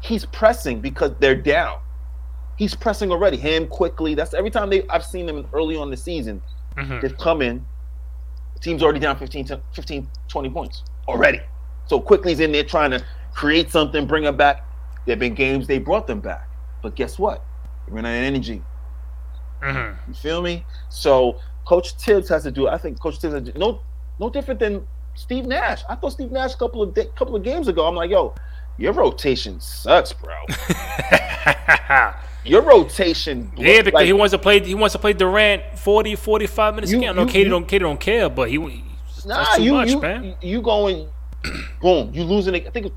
he's 0.00 0.24
pressing 0.26 0.80
because 0.80 1.12
they're 1.18 1.34
down. 1.34 1.80
He's 2.56 2.74
pressing 2.74 3.10
already. 3.10 3.36
Him 3.36 3.66
Quickley. 3.66 4.14
That's 4.14 4.32
every 4.32 4.50
time 4.50 4.70
they 4.70 4.86
I've 4.88 5.04
seen 5.04 5.26
them 5.26 5.46
early 5.52 5.76
on 5.76 5.90
the 5.90 5.96
season. 5.96 6.40
Mhm. 6.76 7.02
They've 7.02 7.18
come 7.18 7.42
in. 7.42 7.66
Team's 8.66 8.82
already 8.82 8.98
down 8.98 9.16
15, 9.16 9.46
15, 9.74 10.08
20 10.26 10.50
points 10.50 10.82
already. 11.06 11.40
So 11.86 12.00
Quickley's 12.00 12.40
in 12.40 12.50
there 12.50 12.64
trying 12.64 12.90
to 12.90 13.04
create 13.32 13.70
something, 13.70 14.08
bring 14.08 14.24
them 14.24 14.36
back. 14.36 14.64
There 15.04 15.12
have 15.12 15.20
been 15.20 15.34
games 15.34 15.68
they 15.68 15.78
brought 15.78 16.08
them 16.08 16.18
back. 16.18 16.48
But 16.82 16.96
guess 16.96 17.16
what? 17.16 17.44
They 17.86 17.92
ran 17.92 18.04
out 18.04 18.16
of 18.16 18.24
energy. 18.24 18.64
Mhm. 19.62 19.94
You 20.08 20.14
feel 20.14 20.42
me? 20.42 20.64
So 20.88 21.38
Coach 21.64 21.92
Thibs 21.92 22.28
has 22.28 22.42
to 22.42 22.50
do. 22.50 22.66
I 22.66 22.76
think 22.76 23.00
Coach 23.00 23.18
Thibs 23.18 23.34
has 23.34 23.44
to 23.44 23.52
do, 23.52 23.58
no 23.58 23.82
no 24.18 24.30
different 24.30 24.58
than 24.58 24.84
Steve 25.14 25.46
Nash. 25.46 25.84
I 25.88 25.94
thought 25.94 26.10
Steve 26.14 26.32
Nash 26.32 26.54
a 26.54 26.58
couple 26.58 26.82
of 26.82 26.92
couple 27.14 27.36
of 27.36 27.44
games 27.44 27.68
ago. 27.68 27.86
I'm 27.86 27.94
like, 27.94 28.10
yo, 28.10 28.34
your 28.78 28.94
rotation 28.94 29.60
sucks, 29.60 30.12
bro. 30.12 30.34
Your 32.46 32.62
rotation, 32.62 33.50
yeah, 33.56 33.82
because 33.82 33.94
like, 33.94 34.06
he 34.06 34.12
wants 34.12 34.32
to 34.32 34.38
play. 34.38 34.60
He 34.64 34.74
wants 34.74 34.92
to 34.94 34.98
play 34.98 35.12
Durant 35.12 35.78
40, 35.78 36.14
45 36.16 36.74
minutes 36.74 36.92
You- 36.92 36.98
a 36.98 37.00
game. 37.02 37.10
I 37.10 37.12
know 37.14 37.26
KD 37.26 37.48
don't 37.48 37.66
KD 37.68 37.78
don't 37.80 38.00
care, 38.00 38.28
but 38.28 38.50
he. 38.50 38.58
Nah, 39.26 39.56
you 39.56 39.72
much, 39.72 39.90
you, 39.90 40.00
man. 40.00 40.36
you 40.40 40.62
going, 40.62 41.08
boom, 41.82 42.12
you 42.14 42.22
losing. 42.22 42.54
I 42.54 42.70
think 42.70 42.92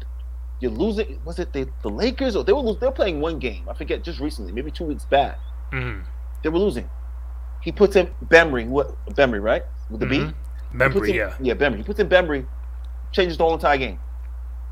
you're 0.60 0.72
losing. 0.72 1.20
Was 1.26 1.40
it 1.40 1.52
the, 1.54 1.68
the 1.82 1.90
Lakers 1.90 2.36
or 2.36 2.44
they 2.44 2.54
were 2.54 2.74
they 2.76 2.86
were 2.86 2.92
playing 2.92 3.20
one 3.20 3.40
game? 3.40 3.68
I 3.68 3.74
forget. 3.74 4.04
Just 4.04 4.20
recently, 4.20 4.52
maybe 4.52 4.70
two 4.72 4.86
weeks 4.86 5.06
back, 5.06 5.40
Mhm. 5.74 6.04
they 6.44 6.50
were 6.50 6.60
losing. 6.60 6.88
He 7.62 7.72
puts 7.72 7.96
in 7.96 8.10
Bembry. 8.26 8.68
What 8.68 8.96
Bembry, 9.16 9.42
right? 9.42 9.64
With 9.90 10.02
the 10.02 10.06
B. 10.06 10.18
Mhm. 10.20 10.28
He 10.30 10.34
Remember, 10.74 11.00
puts 11.00 11.10
in- 11.10 11.16
yeah. 11.16 11.34
yeah, 11.42 11.54
Bembry. 11.56 11.78
He 11.78 11.84
puts 11.84 12.00
in 12.00 12.08
Bembry, 12.08 12.46
changes 13.12 13.38
the 13.38 13.44
whole 13.44 13.56
entire 13.56 13.78
game 13.78 14.00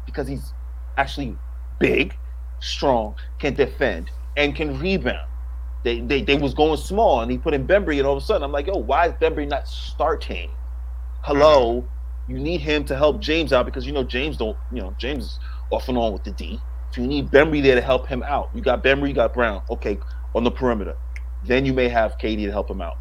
because 0.05 0.27
he's 0.27 0.53
actually 0.95 1.35
big, 1.79 2.15
strong, 2.59 3.15
can 3.39 3.55
defend, 3.55 4.11
and 4.37 4.55
can 4.55 4.79
rebound. 4.79 5.27
They, 5.83 5.99
they 5.99 6.21
they 6.21 6.35
was 6.35 6.53
going 6.53 6.77
small, 6.77 7.21
and 7.21 7.31
he 7.31 7.37
put 7.37 7.53
in 7.53 7.67
Bembry, 7.67 7.97
and 7.97 8.07
all 8.07 8.15
of 8.15 8.23
a 8.23 8.25
sudden, 8.25 8.43
I'm 8.43 8.51
like, 8.51 8.67
yo, 8.67 8.77
why 8.77 9.07
is 9.07 9.13
Bembry 9.13 9.47
not 9.47 9.67
starting? 9.67 10.51
Hello, 11.21 11.81
mm-hmm. 11.81 12.31
you 12.31 12.39
need 12.39 12.61
him 12.61 12.85
to 12.85 12.95
help 12.95 13.19
James 13.19 13.51
out 13.51 13.65
because 13.65 13.85
you 13.85 13.91
know 13.91 14.03
James 14.03 14.37
don't, 14.37 14.57
you 14.71 14.81
know, 14.81 14.95
James 14.97 15.25
is 15.25 15.39
off 15.71 15.89
and 15.89 15.97
on 15.97 16.13
with 16.13 16.23
the 16.23 16.31
D. 16.31 16.59
So 16.91 17.01
you 17.01 17.07
need 17.07 17.29
Bembry 17.29 17.61
there 17.61 17.75
to 17.75 17.81
help 17.81 18.07
him 18.07 18.23
out. 18.23 18.49
You 18.53 18.61
got 18.61 18.83
Bembry, 18.83 19.09
you 19.09 19.13
got 19.13 19.33
Brown, 19.33 19.61
okay, 19.69 19.97
on 20.35 20.43
the 20.43 20.51
perimeter. 20.51 20.95
Then 21.45 21.65
you 21.65 21.73
may 21.73 21.89
have 21.89 22.17
KD 22.17 22.45
to 22.45 22.51
help 22.51 22.69
him 22.69 22.81
out. 22.81 22.97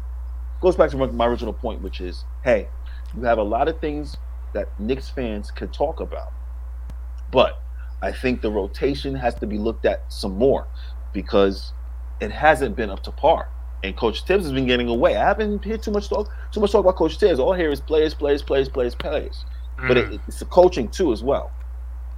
Goes 0.61 0.75
back 0.75 0.89
to 0.91 0.97
my- 0.97 1.07
my 1.07 1.25
original 1.25 1.53
point, 1.53 1.81
which 1.81 2.01
is, 2.01 2.25
hey, 2.43 2.67
you 3.15 3.23
have 3.23 3.37
a 3.37 3.43
lot 3.43 3.67
of 3.67 3.79
things 3.79 4.17
that 4.53 4.67
Knicks 4.79 5.09
fans 5.09 5.51
could 5.51 5.73
talk 5.73 5.99
about, 5.99 6.31
but 7.31 7.61
I 8.01 8.11
think 8.11 8.41
the 8.41 8.51
rotation 8.51 9.15
has 9.15 9.35
to 9.35 9.47
be 9.47 9.57
looked 9.57 9.85
at 9.85 10.11
some 10.11 10.37
more 10.37 10.67
because 11.21 11.73
it 12.21 12.31
hasn't 12.31 12.75
been 12.75 12.89
up 12.91 13.01
to 13.03 13.11
par. 13.11 13.49
And 13.83 13.95
Coach 13.95 14.23
Thibs 14.25 14.43
has 14.45 14.53
been 14.53 14.67
getting 14.67 14.87
away. 14.87 15.15
I 15.15 15.25
haven't 15.27 15.63
heard 15.65 15.81
too 15.83 15.91
much 15.91 16.09
talk, 16.09 16.29
too 16.51 16.59
much 16.59 16.71
talk 16.71 16.81
about 16.81 16.95
Coach 16.95 17.17
Thibs. 17.17 17.39
All 17.39 17.53
I 17.53 17.57
hear 17.57 17.71
is 17.71 17.79
players, 17.81 18.13
players, 18.13 18.41
players, 18.43 18.69
players, 18.69 18.95
players. 18.95 19.45
But 19.77 19.97
Mhm. 19.97 20.13
it, 20.13 20.21
it's 20.27 20.39
the 20.39 20.45
coaching 20.45 20.87
too 20.89 21.11
as 21.11 21.23
well. 21.23 21.51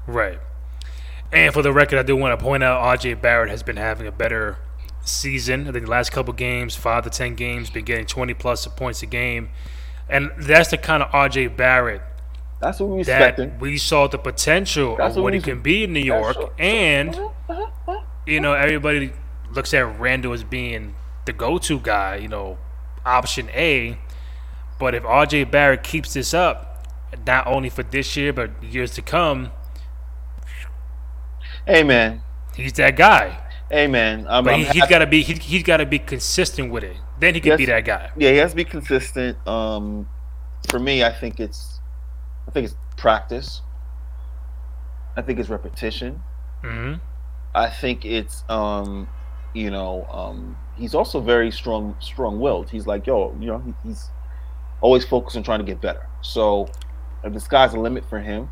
Right. 0.07 0.39
And 1.31 1.53
for 1.53 1.61
the 1.61 1.71
record, 1.71 1.99
I 1.99 2.03
do 2.03 2.15
want 2.15 2.37
to 2.37 2.43
point 2.43 2.63
out 2.63 2.81
RJ 2.81 3.13
Barrett 3.21 3.49
has 3.49 3.61
been 3.63 3.77
having 3.77 4.07
a 4.07 4.11
better 4.11 4.57
season. 5.01 5.67
I 5.67 5.71
think 5.71 5.85
the 5.85 5.91
last 5.91 6.11
couple 6.11 6.33
games, 6.33 6.75
five 6.75 7.03
to 7.05 7.09
ten 7.09 7.35
games, 7.35 7.69
been 7.69 7.85
getting 7.85 8.05
20 8.05 8.33
plus 8.33 8.65
points 8.67 9.01
a 9.03 9.05
game. 9.05 9.49
And 10.09 10.31
that's 10.39 10.69
the 10.71 10.77
kind 10.77 11.03
of 11.03 11.09
RJ 11.11 11.55
Barrett 11.55 12.01
That's 12.61 12.79
what 12.79 12.89
we 12.89 13.03
that 13.03 13.21
expecting. 13.37 13.59
we 13.59 13.77
saw 13.77 14.07
the 14.07 14.17
potential 14.17 14.95
That's 14.97 15.11
of 15.11 15.17
what 15.17 15.25
what 15.25 15.33
he 15.35 15.41
can 15.41 15.61
be 15.61 15.83
in 15.83 15.93
New 15.93 15.99
York. 15.99 16.33
sure. 16.35 16.51
And, 16.57 17.19
you 18.29 18.39
know, 18.39 18.53
everybody 18.53 19.11
looks 19.51 19.73
at 19.73 19.99
Randall 19.99 20.33
as 20.33 20.43
being 20.43 20.95
the 21.25 21.33
go 21.33 21.57
to 21.57 21.79
guy, 21.79 22.15
you 22.17 22.27
know, 22.27 22.57
option 23.05 23.49
A. 23.49 23.97
But 24.79 24.95
if 24.95 25.03
RJ 25.03 25.51
Barrett 25.51 25.83
keeps 25.83 26.13
this 26.13 26.33
up, 26.33 26.87
not 27.25 27.47
only 27.47 27.69
for 27.69 27.83
this 27.83 28.15
year, 28.15 28.31
but 28.31 28.51
years 28.63 28.91
to 28.91 29.01
come, 29.01 29.51
Hey 31.65 31.83
man, 31.83 32.21
he's 32.55 32.73
that 32.73 32.95
guy. 32.95 33.37
hey 33.69 33.87
man. 33.87 34.23
But 34.23 34.55
he, 34.57 34.63
he's 34.63 34.75
happy- 34.77 34.89
got 34.89 34.99
to 34.99 35.07
be 35.07 35.21
he, 35.21 35.33
he's 35.33 35.63
got 35.63 35.77
to 35.77 35.85
be 35.85 35.99
consistent 35.99 36.71
with 36.71 36.83
it. 36.83 36.97
Then 37.19 37.33
he 37.35 37.41
can 37.41 37.57
be 37.57 37.65
that 37.65 37.83
guy. 37.85 38.11
yeah, 38.17 38.31
he 38.31 38.37
has 38.37 38.51
to 38.51 38.55
be 38.55 38.63
consistent. 38.63 39.37
Um, 39.47 40.07
for 40.69 40.79
me, 40.79 41.03
I 41.03 41.11
think 41.11 41.39
it's, 41.39 41.79
I 42.47 42.51
think 42.51 42.65
it's 42.65 42.75
practice. 42.95 43.61
I 45.17 45.21
think 45.21 45.37
it's 45.39 45.49
repetition. 45.49 46.21
hmm 46.63 46.93
I 47.53 47.69
think 47.69 48.05
it's 48.05 48.43
um, 48.49 49.07
you 49.53 49.71
know, 49.71 50.05
um, 50.11 50.57
he's 50.77 50.93
also 50.93 51.19
very 51.19 51.51
strong, 51.51 51.95
strong-willed. 51.99 52.69
He's 52.69 52.85
like, 52.85 53.07
yo, 53.07 53.35
you 53.39 53.47
know, 53.47 53.59
he, 53.59 53.73
he's 53.87 54.09
always 54.81 55.03
focused 55.05 55.35
on 55.35 55.43
trying 55.43 55.59
to 55.59 55.65
get 55.65 55.81
better. 55.81 56.07
So, 56.21 56.69
the 57.23 57.39
sky's 57.39 57.73
the 57.73 57.79
limit 57.79 58.05
for 58.09 58.19
him, 58.19 58.49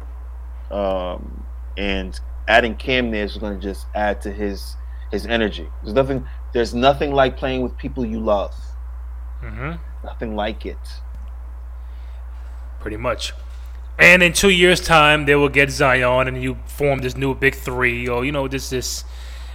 um, 0.72 1.46
and 1.78 2.20
adding 2.48 2.76
Cam 2.76 3.12
there 3.12 3.24
is 3.24 3.38
going 3.38 3.60
to 3.60 3.64
just 3.64 3.88
add 3.96 4.22
to 4.24 4.32
his 4.32 4.76
his 5.12 5.26
energy. 5.26 5.68
There's 5.84 5.94
nothing 5.96 6.28
There's 6.54 6.74
nothing 6.74 7.14
like 7.14 7.38
playing 7.38 7.62
with 7.62 7.78
people 7.78 8.06
you 8.06 8.20
love. 8.20 8.56
Mm-hmm. 9.42 10.06
Nothing 10.06 10.36
like 10.36 10.66
it. 10.66 10.78
Pretty 12.80 12.98
much. 12.98 13.34
And 14.00 14.22
in 14.22 14.34
two 14.34 14.50
years' 14.50 14.80
time, 14.80 15.26
they 15.26 15.36
will 15.36 15.50
get 15.50 15.72
Zion, 15.72 16.28
and 16.28 16.42
you 16.42 16.58
form 16.68 17.00
this 17.00 17.18
new 17.18 17.34
big 17.34 17.56
three, 17.56 18.08
or 18.08 18.24
you 18.24 18.32
know, 18.32 18.48
this 18.48 18.70
this 18.70 19.04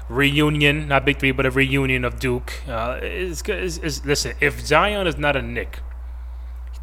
reunion, 0.09 0.89
not 0.89 1.05
big 1.05 1.19
three, 1.19 1.31
but 1.33 1.47
a 1.47 1.51
reunion 1.51 2.05
of 2.05 2.19
Duke. 2.19 2.53
Uh, 2.69 2.99
it's, 3.03 3.43
it's, 3.47 3.79
it's, 3.79 4.05
listen, 4.05 4.35
if 4.41 4.61
Zion 4.61 5.07
is 5.07 5.17
not 5.17 5.37
a 5.37 5.43
Knick, 5.43 5.79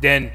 then 0.01 0.31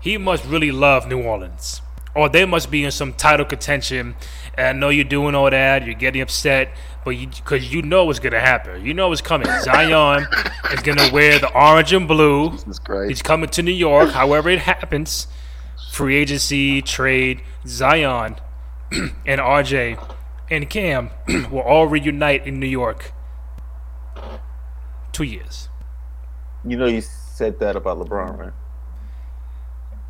he 0.00 0.16
must 0.16 0.44
really 0.44 0.72
love 0.72 1.06
New 1.08 1.22
Orleans, 1.22 1.82
or 2.14 2.28
they 2.28 2.44
must 2.44 2.70
be 2.70 2.84
in 2.84 2.90
some 2.90 3.12
title 3.12 3.44
contention. 3.44 4.16
And 4.54 4.66
I 4.68 4.72
know 4.72 4.88
you're 4.88 5.04
doing 5.04 5.34
all 5.34 5.50
that, 5.50 5.84
you're 5.84 5.94
getting 5.94 6.22
upset, 6.22 6.70
but 7.04 7.10
you 7.10 7.26
because 7.28 7.72
you 7.72 7.82
know 7.82 8.06
what's 8.06 8.18
gonna 8.18 8.40
happen, 8.40 8.84
you 8.84 8.94
know 8.94 9.08
what's 9.10 9.20
coming. 9.20 9.46
Zion 9.62 10.26
is 10.72 10.80
gonna 10.80 11.10
wear 11.12 11.38
the 11.38 11.52
orange 11.54 11.92
and 11.92 12.08
blue. 12.08 12.56
He's 13.08 13.20
coming 13.20 13.50
to 13.50 13.62
New 13.62 13.72
York, 13.72 14.10
however 14.10 14.48
it 14.48 14.60
happens. 14.60 15.26
Free 15.96 16.16
agency, 16.16 16.82
trade, 16.82 17.40
Zion, 17.66 18.36
and 18.92 19.40
RJ 19.40 20.14
and 20.50 20.68
Cam 20.68 21.08
will 21.50 21.60
all 21.60 21.86
reunite 21.86 22.46
in 22.46 22.60
New 22.60 22.66
York. 22.66 23.12
Two 25.12 25.24
years. 25.24 25.70
You 26.66 26.76
know 26.76 26.84
you 26.84 27.00
said 27.00 27.58
that 27.60 27.76
about 27.76 27.98
LeBron, 27.98 28.36
right? 28.38 28.52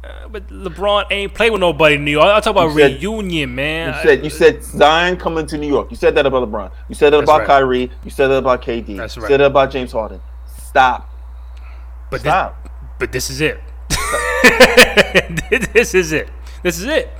Uh, 0.02 0.26
but 0.26 0.48
LeBron 0.48 1.04
ain't 1.12 1.32
play 1.34 1.50
with 1.50 1.60
nobody 1.60 1.94
in 1.94 2.04
New 2.04 2.10
York. 2.10 2.26
I 2.26 2.40
talk 2.40 2.50
about 2.56 2.70
You 2.74 2.78
said- 2.80 3.00
reunion, 3.02 3.54
man. 3.54 3.94
You 3.94 4.02
said 4.02 4.24
you 4.24 4.30
said 4.30 4.64
Zion 4.64 5.16
coming 5.16 5.46
to 5.46 5.56
New 5.56 5.68
York. 5.68 5.92
You 5.92 5.96
said 5.96 6.16
that 6.16 6.26
about 6.26 6.48
LeBron. 6.50 6.72
You 6.88 6.96
said 6.96 7.12
that 7.12 7.18
That's 7.18 7.30
about 7.30 7.38
right. 7.42 7.46
Kyrie. 7.46 7.90
You 8.04 8.10
said 8.10 8.26
that 8.26 8.38
about 8.38 8.60
KD. 8.60 8.96
That's 8.96 9.14
You 9.14 9.22
right. 9.22 9.28
said 9.30 9.38
that 9.38 9.46
about 9.46 9.70
James 9.70 9.92
Harden. 9.92 10.20
Stop. 10.64 11.08
but, 12.10 12.16
this, 12.16 12.22
Stop. 12.22 12.68
but 12.98 13.12
this 13.12 13.30
is 13.30 13.40
it. 13.40 13.60
this 15.72 15.94
is 15.94 16.12
it. 16.12 16.28
This 16.62 16.78
is 16.78 16.84
it. 16.84 17.10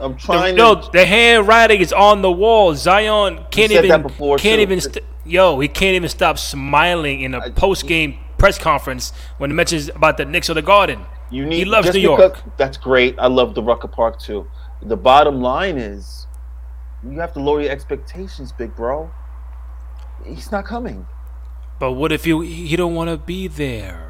I'm 0.00 0.12
The, 0.12 0.18
trying 0.18 0.56
no, 0.56 0.74
the 0.90 1.04
handwriting 1.06 1.80
is 1.80 1.92
on 1.92 2.22
the 2.22 2.30
wall. 2.30 2.74
Zion 2.74 3.44
can't 3.50 3.72
even 3.72 3.88
that 3.88 4.02
before, 4.02 4.36
can't 4.36 4.58
too. 4.58 4.62
even 4.62 4.80
st- 4.80 5.04
yo 5.24 5.58
he 5.58 5.68
can't 5.68 5.94
even 5.96 6.08
stop 6.08 6.38
smiling 6.38 7.22
in 7.22 7.34
a 7.34 7.50
post 7.50 7.86
game 7.88 8.18
press 8.38 8.58
conference 8.58 9.12
when 9.38 9.50
it 9.50 9.54
mentions 9.54 9.88
about 9.88 10.16
the 10.18 10.24
Knicks 10.24 10.50
or 10.50 10.54
the 10.54 10.62
Garden. 10.62 11.00
You 11.30 11.44
need. 11.46 11.56
he 11.56 11.64
loves 11.64 11.86
New 11.88 11.92
because- 11.94 12.18
York. 12.42 12.56
That's 12.58 12.76
great. 12.76 13.16
I 13.18 13.26
love 13.28 13.54
the 13.54 13.62
Rucker 13.62 13.88
Park 13.88 14.20
too. 14.20 14.46
The 14.82 14.96
bottom 14.96 15.40
line 15.40 15.78
is, 15.78 16.26
you 17.02 17.18
have 17.18 17.32
to 17.32 17.40
lower 17.40 17.62
your 17.62 17.70
expectations, 17.70 18.52
big 18.52 18.76
bro. 18.76 19.10
He's 20.26 20.52
not 20.52 20.66
coming. 20.66 21.06
But 21.80 21.92
what 21.92 22.12
if 22.12 22.26
you 22.26 22.40
he 22.42 22.76
don't 22.76 22.94
want 22.94 23.08
to 23.10 23.16
be 23.16 23.48
there? 23.48 24.05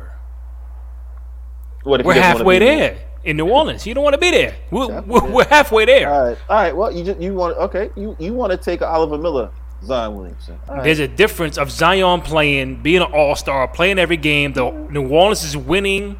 What 1.86 2.00
if 2.00 2.06
We're 2.06 2.14
halfway 2.14 2.58
there 2.58 2.98
in 3.24 3.36
New 3.36 3.48
Orleans. 3.48 3.86
You 3.86 3.94
don't 3.94 4.04
want 4.04 4.14
to 4.14 4.18
be 4.20 4.30
there. 4.30 4.54
We're, 4.70 4.90
Halfway 4.92 5.08
we're, 5.12 5.20
there. 5.20 5.30
we're 5.30 5.44
halfway 5.48 5.84
there. 5.84 6.12
All 6.12 6.28
right, 6.28 6.38
all 6.48 6.56
right. 6.56 6.76
Well, 6.76 6.92
you 6.92 7.04
just 7.04 7.20
you 7.20 7.34
want 7.34 7.56
okay. 7.58 7.90
You 7.96 8.16
you 8.18 8.34
want 8.34 8.50
to 8.52 8.56
take 8.58 8.82
Oliver 8.82 9.16
Miller, 9.18 9.50
Zion 9.84 10.16
Williamson. 10.16 10.58
Right. 10.68 10.84
There's 10.84 10.98
a 10.98 11.08
difference 11.08 11.58
of 11.58 11.70
Zion 11.70 12.20
playing, 12.22 12.82
being 12.82 13.02
an 13.02 13.12
all 13.12 13.36
star, 13.36 13.66
playing 13.68 13.98
every 13.98 14.16
game. 14.16 14.52
The 14.52 14.70
New 14.90 15.08
Orleans 15.08 15.44
is 15.44 15.56
winning, 15.56 16.18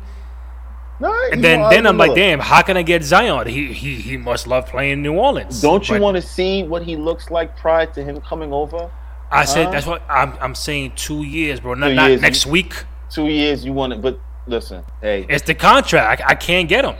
right, 1.00 1.30
and 1.32 1.42
then 1.42 1.68
then 1.70 1.86
I'm 1.86 1.96
like, 1.98 2.14
damn, 2.14 2.38
how 2.40 2.62
can 2.62 2.76
I 2.76 2.82
get 2.82 3.02
Zion? 3.02 3.46
He 3.48 3.72
he 3.72 3.96
he 3.96 4.16
must 4.16 4.46
love 4.46 4.66
playing 4.66 5.02
New 5.02 5.14
Orleans. 5.14 5.60
Don't 5.60 5.88
you 5.88 5.96
But- 5.96 6.02
want 6.02 6.16
to 6.16 6.22
see 6.22 6.62
what 6.62 6.82
he 6.82 6.96
looks 6.96 7.30
like 7.30 7.56
prior 7.56 7.86
to 7.86 8.02
him 8.04 8.20
coming 8.20 8.52
over? 8.52 8.90
I 9.30 9.44
said 9.44 9.72
that's 9.72 9.86
what 9.86 10.02
I'm. 10.08 10.34
I'm 10.40 10.54
saying 10.54 10.92
two 10.94 11.24
years, 11.24 11.58
bro. 11.60 11.74
Not, 11.74 11.88
Two 11.88 11.94
not 11.94 12.20
next 12.20 12.46
you- 12.46 12.52
week. 12.52 12.84
Two 13.10 13.26
years, 13.26 13.64
you 13.64 13.72
want 13.72 13.92
it, 13.92 14.00
but 14.02 14.18
listen, 14.46 14.84
hey, 15.00 15.26
It's 15.28 15.44
the 15.44 15.54
contract. 15.54 16.22
I 16.24 16.34
can't 16.34 16.68
get 16.68 16.84
him. 16.84 16.96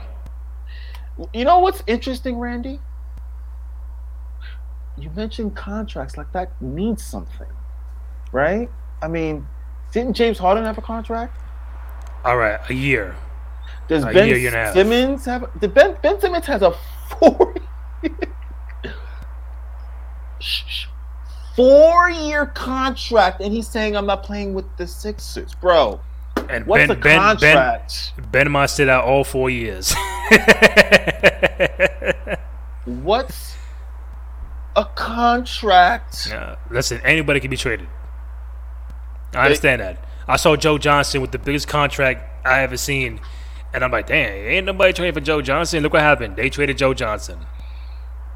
you 1.33 1.45
know 1.45 1.61
what's 1.61 1.83
interesting, 1.87 2.37
Rendy? 2.37 2.79
You 4.99 5.11
mentioned 5.11 5.55
contracts 5.57 6.17
like 6.17 6.33
that 6.33 6.51
means 6.63 7.05
something, 7.05 7.49
right? 8.33 8.71
I 9.03 9.09
mean, 9.09 9.47
didn't 9.93 10.15
James 10.15 10.39
Harden 10.39 10.65
have 10.65 10.79
a 10.79 10.83
contract? 10.83 11.37
All 12.25 12.37
right, 12.39 12.59
a 12.71 12.75
year. 12.75 13.15
Does 13.89 14.03
A 14.05 14.13
Ben 14.13 14.27
year, 14.29 14.37
year 14.39 14.49
and 14.49 14.57
a 14.57 14.65
half. 14.65 14.75
Simmons 14.75 15.25
have? 15.27 15.49
Did 15.61 15.75
Ben 15.75 15.97
Ben 16.03 16.19
Simmons 16.21 16.47
has 16.47 16.63
a 16.63 16.73
four 17.21 17.55
four 21.55 22.11
year 22.11 22.47
contract, 22.47 23.41
and 23.41 23.53
he's 23.53 23.69
saying 23.69 23.97
I'm 23.97 24.07
not 24.07 24.23
playing 24.23 24.55
with 24.55 24.65
the 24.77 24.87
Sixers, 24.87 25.55
bro. 25.55 26.01
And 26.49 26.67
What's 26.67 26.81
Ben 26.81 26.89
the 26.89 26.95
Ben 26.95 27.37
Ben 27.37 27.57
contract? 27.57 28.13
Ben 28.33 28.51
must 28.51 28.77
sit 28.77 28.89
out 28.89 29.05
all 29.05 29.25
four 29.25 29.51
years. 29.51 29.95
What's 32.85 33.57
a 34.77 34.85
contract? 34.85 36.31
Uh, 36.33 36.57
listen, 36.71 37.01
anybody 37.05 37.41
can 37.41 37.51
be 37.51 37.57
traded. 37.57 37.89
I 39.35 39.45
understand 39.47 39.81
that. 39.81 40.05
I 40.29 40.37
saw 40.37 40.57
Joe 40.57 40.79
Johnson 40.79 41.21
with 41.21 41.33
the 41.33 41.39
biggest 41.39 41.69
contract 41.69 42.47
I 42.47 42.63
ever 42.63 42.77
seen, 42.77 43.21
and 43.75 43.85
I'm 43.85 43.91
like, 43.91 44.07
damn, 44.07 44.33
ain't 44.33 44.67
nobody 44.67 44.93
trading 44.93 45.15
for 45.15 45.21
Joe 45.21 45.43
Johnson. 45.43 45.83
Look 45.83 45.93
what 45.93 46.03
happened. 46.03 46.37
They 46.37 46.49
traded 46.51 46.79
Joe 46.79 46.95
Johnson. 46.95 47.39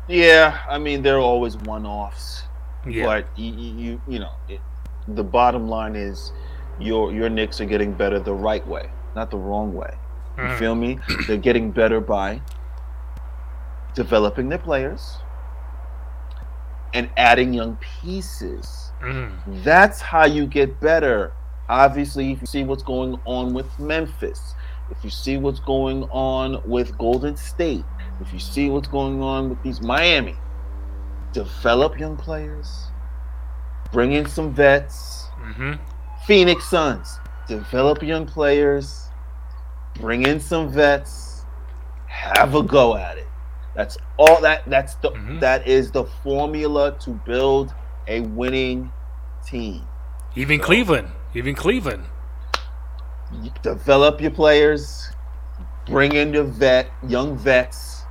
Yeah, 0.09 0.59
I 0.69 0.79
mean 0.79 1.03
they're 1.03 1.21
always 1.21 1.57
one 1.57 1.87
offs, 1.87 2.43
Yeah. 2.89 3.07
but 3.07 3.39
you 3.39 3.53
you, 3.53 4.03
you 4.09 4.19
know 4.19 4.33
it, 4.49 4.61
the 5.07 5.23
bottom 5.23 5.69
line 5.69 5.95
is 5.95 6.33
your 6.81 7.13
your 7.13 7.29
Knicks 7.29 7.61
are 7.61 7.67
getting 7.67 7.93
better 7.93 8.19
the 8.19 8.33
right 8.33 8.67
way, 8.67 8.91
not 9.15 9.31
the 9.31 9.37
wrong 9.39 9.75
way. 9.75 9.95
You 10.37 10.45
Mhm. 10.45 10.59
feel 10.59 10.75
me? 10.75 10.99
They're 11.27 11.37
getting 11.37 11.71
better 11.71 12.01
by 12.01 12.41
developing 13.95 14.49
their 14.49 14.59
players 14.59 15.19
and 16.95 17.11
adding 17.17 17.53
young 17.53 17.77
pieces. 17.77 18.93
Mhm. 19.03 19.63
That's 19.65 20.01
how 20.01 20.25
you 20.25 20.47
get 20.47 20.81
better. 20.81 21.33
Obviously, 21.69 22.33
if 22.33 22.41
you 22.41 22.47
see 22.47 22.65
what's 22.65 22.83
going 22.83 23.21
on 23.25 23.53
with 23.55 23.79
Memphis, 23.79 24.55
if 24.91 25.05
you 25.05 25.11
see 25.11 25.37
what's 25.37 25.61
going 25.61 26.05
on 26.11 26.61
with 26.67 26.97
Golden 26.99 27.37
State, 27.37 27.85
if 28.21 28.33
you 28.33 28.41
see 28.41 28.71
what's 28.71 28.89
going 28.89 29.23
on 29.23 29.49
with 29.51 29.63
these 29.63 29.81
Miami, 29.81 30.37
develop 31.33 31.99
young 31.99 32.17
players, 32.17 32.89
bring 33.93 34.13
in 34.13 34.27
some 34.27 34.53
vets. 34.53 35.29
Mhm. 35.41 35.79
Phoenix 36.27 36.65
Suns, 36.69 37.19
develop 37.49 38.03
young 38.03 38.27
players, 38.27 39.09
bring 39.97 40.27
in 40.27 40.39
some 40.41 40.69
vets, 40.71 41.45
have 42.07 42.55
a 42.55 42.63
go 42.63 42.97
at 42.97 43.19
it. 43.19 43.27
That's 43.75 43.97
all 44.17 44.41
that 44.43 44.63
that's 44.69 44.95
the 44.97 45.11
Mhm. 45.11 45.41
that 45.41 45.67
is 45.67 45.91
the 45.91 46.05
formula 46.05 46.93
to 47.01 47.11
build 47.11 47.73
a 48.07 48.21
winning 48.21 48.93
team. 49.45 49.87
Even 50.35 50.59
So- 50.61 50.67
Cleveland. 50.67 51.09
Even 51.35 51.55
Cleveland. 51.55 52.05
You 53.33 53.51
develop 53.63 54.21
your 54.21 54.33
players, 54.33 55.13
bring 55.87 56.13
in 56.13 56.35
your 56.35 56.45
vet, 56.45 56.91
young 57.07 57.37
vets, 57.37 58.05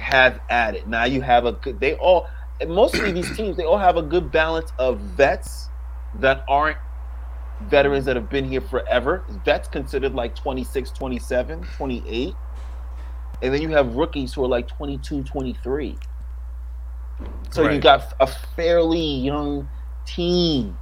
have 0.00 0.40
at 0.50 0.74
it. 0.74 0.86
Now 0.88 1.04
you 1.04 1.22
have 1.22 1.46
a 1.46 1.52
good 1.52 1.80
they 1.80 1.94
all 1.94 2.26
mostly 2.66 3.12
these 3.12 3.30
teams 3.36 3.56
they 3.56 3.64
all 3.64 3.78
have 3.78 3.96
a 3.96 4.02
good 4.02 4.30
balance 4.32 4.72
of 4.78 4.98
vets 4.98 5.70
that 6.16 6.44
aren't 6.48 6.78
veterans 7.62 8.04
that 8.04 8.16
have 8.16 8.28
been 8.28 8.44
here 8.48 8.60
forever. 8.60 9.24
Vets 9.44 9.68
considered 9.68 10.14
like 10.14 10.34
26, 10.34 10.90
27, 10.90 11.62
28. 11.76 12.34
And 13.42 13.52
then 13.54 13.60
you 13.62 13.68
have 13.70 13.94
rookies 13.94 14.32
who 14.34 14.44
are 14.44 14.48
like 14.48 14.68
22, 14.68 15.22
23. 15.22 15.96
So 17.50 17.62
you 17.70 17.78
got 17.80 18.14
a 18.20 18.26
fairly 18.26 19.00
young 19.00 19.68
team 20.04 20.76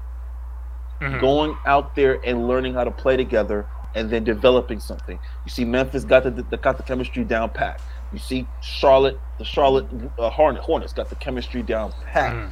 Mhm. 1.00 1.20
going 1.20 1.56
out 1.66 1.94
there 1.94 2.20
and 2.24 2.46
learning 2.48 2.74
how 2.74 2.84
to 2.84 2.90
play 2.90 3.16
together 3.16 3.66
and 3.94 4.10
then 4.10 4.24
developing 4.24 4.80
something. 4.80 5.18
You 5.44 5.50
see, 5.50 5.64
Memphis 5.64 6.04
got 6.04 6.24
the, 6.24 6.30
the 6.30 6.56
got 6.56 6.76
the 6.76 6.82
chemistry 6.82 7.24
down 7.24 7.50
pat. 7.50 7.80
You 8.12 8.18
see, 8.18 8.46
Charlotte, 8.60 9.18
the 9.38 9.44
Charlotte 9.44 9.86
uh, 10.18 10.30
Hornets 10.30 10.92
got 10.92 11.08
the 11.10 11.16
chemistry 11.16 11.62
down 11.62 11.92
pat. 12.12 12.32
Mhm. 12.34 12.50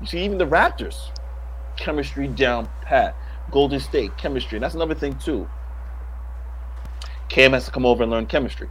You 0.00 0.06
see, 0.06 0.24
even 0.24 0.38
the 0.38 0.46
Raptors, 0.46 1.10
chemistry 1.76 2.28
down 2.28 2.68
pat. 2.82 3.14
Golden 3.50 3.80
State, 3.80 4.16
chemistry. 4.16 4.56
And 4.56 4.64
that's 4.64 4.74
another 4.74 4.94
thing 4.94 5.18
too. 5.18 5.48
Cam 7.28 7.52
has 7.52 7.64
to 7.66 7.70
come 7.70 7.86
over 7.86 8.02
and 8.02 8.12
learn 8.12 8.26
chemistry. 8.26 8.68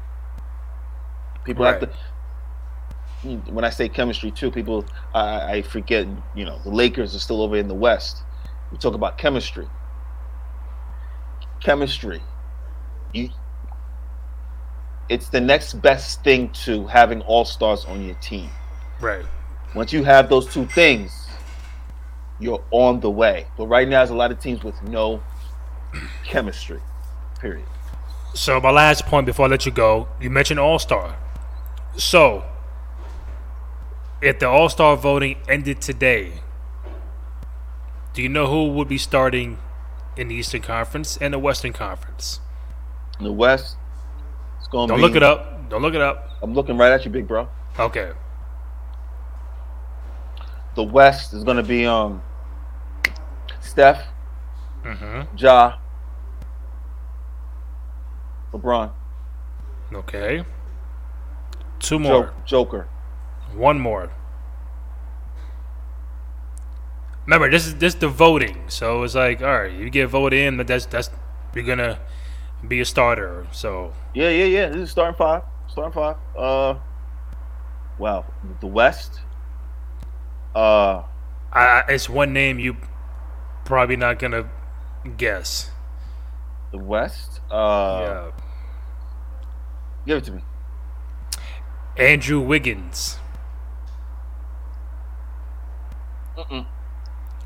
People 1.43 1.65
have 1.65 1.80
to. 1.82 1.89
Mm, 3.23 3.51
when 3.51 3.65
I 3.65 3.69
say 3.69 3.89
chemistry 3.89 4.32
too, 4.32 4.51
people 4.51 4.86
I, 5.13 5.57
I 5.57 5.61
forget. 5.61 6.07
You 6.36 6.45
know, 6.45 6.59
the 6.63 6.69
Lakers 6.69 7.15
are 7.15 7.19
still 7.19 7.41
over 7.41 7.57
in 7.57 7.67
the 7.67 7.76
West. 7.76 8.23
We 8.71 8.78
talk 8.78 8.95
about 8.95 9.17
chemistry. 9.17 9.67
Chemistry. 11.61 12.21
You. 13.13 13.30
It's 15.07 15.30
the 15.30 15.41
next 15.41 15.73
best 15.82 16.23
thing 16.23 16.49
to 16.65 16.88
having 16.88 17.21
all 17.21 17.45
stars 17.45 17.86
on 17.86 18.03
your 18.03 18.15
team. 18.15 18.49
Right. 18.99 19.26
Once 19.76 19.93
you 19.93 20.03
have 20.03 20.30
those 20.30 20.51
two 20.51 20.65
things, 20.65 21.24
you're 22.39 22.63
on 22.71 22.99
the 22.99 23.09
way. 23.09 23.47
But 23.57 23.67
right 23.67 23.88
now, 23.88 23.99
there's 23.99 24.09
a 24.09 24.15
lot 24.15 24.31
of 24.31 24.39
teams 24.39 24.63
with 24.63 24.81
no 24.83 25.23
chemistry. 26.23 26.79
Period. 27.39 27.65
So 28.33 28.59
my 28.59 28.71
last 28.71 29.05
point 29.05 29.25
before 29.25 29.45
I 29.45 29.49
let 29.49 29.65
you 29.65 29.71
go, 29.71 30.09
you 30.19 30.29
mentioned 30.29 30.59
All 30.59 30.79
Star. 30.79 31.17
So 31.97 32.43
if 34.21 34.39
the 34.39 34.49
All 34.49 34.69
Star 34.69 34.97
voting 34.97 35.38
ended 35.47 35.81
today, 35.81 36.41
do 38.13 38.21
you 38.21 38.29
know 38.29 38.47
who 38.47 38.69
would 38.69 38.88
be 38.88 38.97
starting 38.97 39.57
in 40.17 40.29
the 40.29 40.36
Eastern 40.36 40.61
Conference 40.61 41.17
and 41.17 41.33
the 41.33 41.39
Western 41.39 41.73
Conference? 41.73 42.39
In 43.19 43.25
the 43.25 43.31
West, 43.31 43.77
it's 44.59 44.67
going 44.67 44.88
to 44.88 44.93
Don't 44.93 44.99
be. 44.99 45.07
look 45.07 45.15
it 45.15 45.23
up. 45.23 45.69
Don't 45.69 45.81
look 45.81 45.93
it 45.95 46.01
up. 46.01 46.31
I'm 46.41 46.53
looking 46.53 46.77
right 46.77 46.91
at 46.91 47.05
you, 47.05 47.11
big 47.11 47.27
bro. 47.27 47.47
Okay. 47.79 48.11
The 50.76 50.84
West 50.84 51.34
is 51.34 51.43
going 51.43 51.57
to 51.57 51.63
be 51.63 51.86
um 51.86 52.21
Steph, 53.61 54.03
Mm-hmm. 54.84 55.36
Ja, 55.38 55.78
LeBron, 58.53 58.91
Okay. 59.93 60.43
Two 61.80 61.99
more. 61.99 62.26
Jo- 62.26 62.34
Joker. 62.45 62.88
One 63.55 63.80
more. 63.80 64.09
Remember, 67.26 67.49
this 67.49 67.65
is 67.65 67.76
this 67.76 67.93
is 67.95 67.99
the 67.99 68.07
voting, 68.07 68.63
so 68.67 69.01
it's 69.03 69.15
like, 69.15 69.41
all 69.41 69.61
right, 69.61 69.71
you 69.71 69.89
get 69.89 70.07
voted 70.07 70.39
in, 70.39 70.57
but 70.57 70.67
that's 70.67 70.86
that's 70.86 71.09
you're 71.55 71.63
gonna 71.65 71.99
be 72.67 72.80
a 72.82 72.86
starter. 72.86 73.47
So 73.51 73.93
Yeah, 74.13 74.30
yeah, 74.30 74.45
yeah. 74.45 74.67
This 74.69 74.82
is 74.84 74.91
starting 74.91 75.15
five. 75.17 75.41
Starting 75.67 75.93
five. 75.93 76.17
Uh, 76.38 76.76
wow. 77.97 78.26
The 78.59 78.67
West. 78.67 79.21
Uh, 80.56 81.03
I, 81.51 81.84
it's 81.89 82.10
one 82.10 82.34
name 82.34 82.60
you 82.60 82.78
probably 83.66 83.97
not 83.97 84.20
gonna 84.20 84.49
guess. 85.18 85.70
the 86.72 86.78
West. 86.80 87.41
Uh, 87.51 88.01
yeah, 88.01 88.32
give 90.06 90.18
it 90.20 90.24
to 90.26 90.32
me. 90.32 90.41
Andrew 91.97 92.39
Wiggins. 92.41 93.18
Mm-mm. 96.38 96.66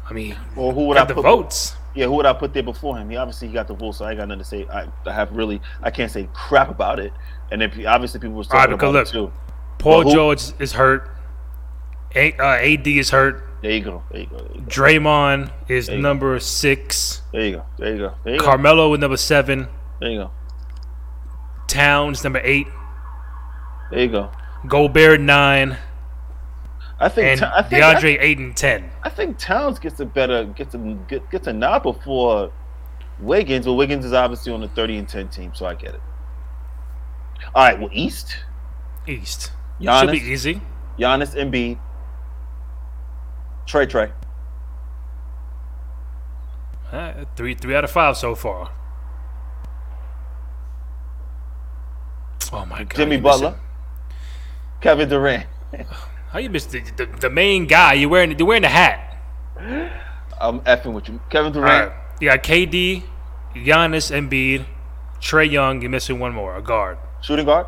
I 0.09 0.13
mean, 0.13 0.37
Well, 0.55 0.71
who 0.71 0.87
would 0.87 0.97
I 0.97 1.05
the 1.05 1.13
put? 1.15 1.23
votes. 1.23 1.75
Yeah, 1.95 2.05
who 2.05 2.13
would 2.13 2.25
I 2.25 2.33
put 2.33 2.53
there 2.53 2.63
before 2.63 2.97
him? 2.97 3.09
He 3.09 3.17
obviously 3.17 3.47
he 3.47 3.53
got 3.53 3.67
the 3.67 3.73
vote, 3.73 3.93
so 3.93 4.05
I 4.05 4.11
ain't 4.11 4.19
got 4.19 4.27
nothing 4.27 4.39
to 4.39 4.45
say. 4.45 4.67
I, 4.67 4.87
I 5.05 5.13
have 5.13 5.31
really, 5.31 5.61
I 5.81 5.91
can't 5.91 6.11
say 6.11 6.29
crap 6.33 6.69
about 6.69 6.99
it. 6.99 7.13
And 7.51 7.61
if 7.63 7.73
obviously 7.85 8.19
people 8.19 8.45
right, 8.53 8.69
talking 8.69 8.71
because 8.71 8.89
about 8.89 9.07
it 9.07 9.11
too. 9.11 9.31
Paul 9.79 10.05
Well, 10.05 10.13
George 10.13 10.53
is 10.59 10.73
hurt. 10.73 11.09
A, 12.15 12.33
uh, 12.33 12.43
AD 12.55 12.87
is 12.87 13.09
hurt. 13.11 13.43
There 13.61 13.71
you 13.71 13.81
go. 13.81 14.03
There 14.11 14.21
you 14.21 14.27
go. 14.27 14.37
There 14.37 14.55
you 14.55 14.61
go. 14.61 14.67
Draymond 14.67 15.51
is 15.67 15.89
you 15.89 15.95
go. 15.95 16.01
number 16.01 16.39
six. 16.39 17.21
There 17.31 17.45
you 17.45 17.51
go. 17.57 17.65
There 17.77 17.91
you 17.93 17.97
go. 17.99 18.13
There 18.23 18.33
you 18.33 18.39
go. 18.39 18.45
Carmelo 18.45 18.93
is 18.93 18.99
number 18.99 19.17
seven. 19.17 19.67
There 19.99 20.09
you 20.09 20.19
go. 20.19 20.31
Towns 21.67 22.23
number 22.23 22.41
eight. 22.43 22.67
There 23.91 23.99
you 24.01 24.07
go. 24.07 24.31
Gobert 24.67 25.21
nine. 25.21 25.77
I 26.99 27.09
think. 27.09 27.41
And 27.41 27.43
I 27.51 27.61
think 27.61 27.83
I- 27.83 27.95
DeAndre 27.95 28.17
eight 28.19 28.37
and 28.39 28.55
ten. 28.55 28.91
I 29.03 29.09
think 29.09 29.37
Towns 29.37 29.77
gets 29.79 29.99
a 29.99 30.05
better 30.05 30.45
gets 30.45 30.73
a 30.73 30.77
get, 31.07 31.29
gets 31.29 31.47
a 31.47 31.53
nod 31.53 31.83
before 31.83 32.51
Wiggins. 33.19 33.65
but 33.65 33.73
Wiggins 33.73 34.05
is 34.05 34.13
obviously 34.13 34.51
on 34.51 34.61
the 34.61 34.67
thirty 34.69 34.97
and 34.97 35.07
ten 35.07 35.27
team, 35.29 35.51
so 35.53 35.65
I 35.65 35.75
get 35.75 35.93
it. 35.95 36.01
All 37.55 37.63
right, 37.63 37.79
well, 37.79 37.89
East, 37.93 38.35
East. 39.07 39.51
Giannis, 39.79 39.99
Should 40.01 40.11
be 40.11 40.17
easy. 40.19 40.61
Giannis, 40.99 41.35
Embiid, 41.35 41.79
Trae, 43.69 43.85
Trae. 43.87 44.11
Uh, 46.91 47.25
three 47.35 47.53
three 47.53 47.75
out 47.75 47.83
of 47.83 47.91
five 47.91 48.17
so 48.17 48.33
far. 48.33 48.71
Oh 52.51 52.65
my 52.65 52.79
god. 52.79 52.95
Jimmy 52.95 53.17
Butler, 53.17 53.59
Kevin 54.81 55.07
Durant. 55.07 55.45
How 56.31 56.39
you 56.39 56.49
missed 56.49 56.71
the, 56.71 56.79
the, 56.97 57.05
the 57.05 57.29
main 57.29 57.67
guy? 57.67 57.93
You 57.93 58.09
wearing 58.09 58.37
you 58.39 58.45
wearing 58.45 58.63
the 58.63 58.69
hat. 58.69 59.05
I'm 60.41 60.61
effing 60.61 60.93
with 60.93 61.07
you, 61.09 61.19
Kevin 61.29 61.51
Durant. 61.51 61.89
right. 61.91 61.97
You 62.19 62.29
got 62.29 62.41
KD, 62.43 63.03
Giannis, 63.53 64.09
Embiid, 64.11 64.65
Trae 65.21 65.49
Young. 65.49 65.81
You're 65.81 65.91
missing 65.91 66.17
one 66.19 66.33
more, 66.33 66.55
a 66.57 66.61
guard. 66.61 66.97
Shooting 67.21 67.45
guard, 67.45 67.67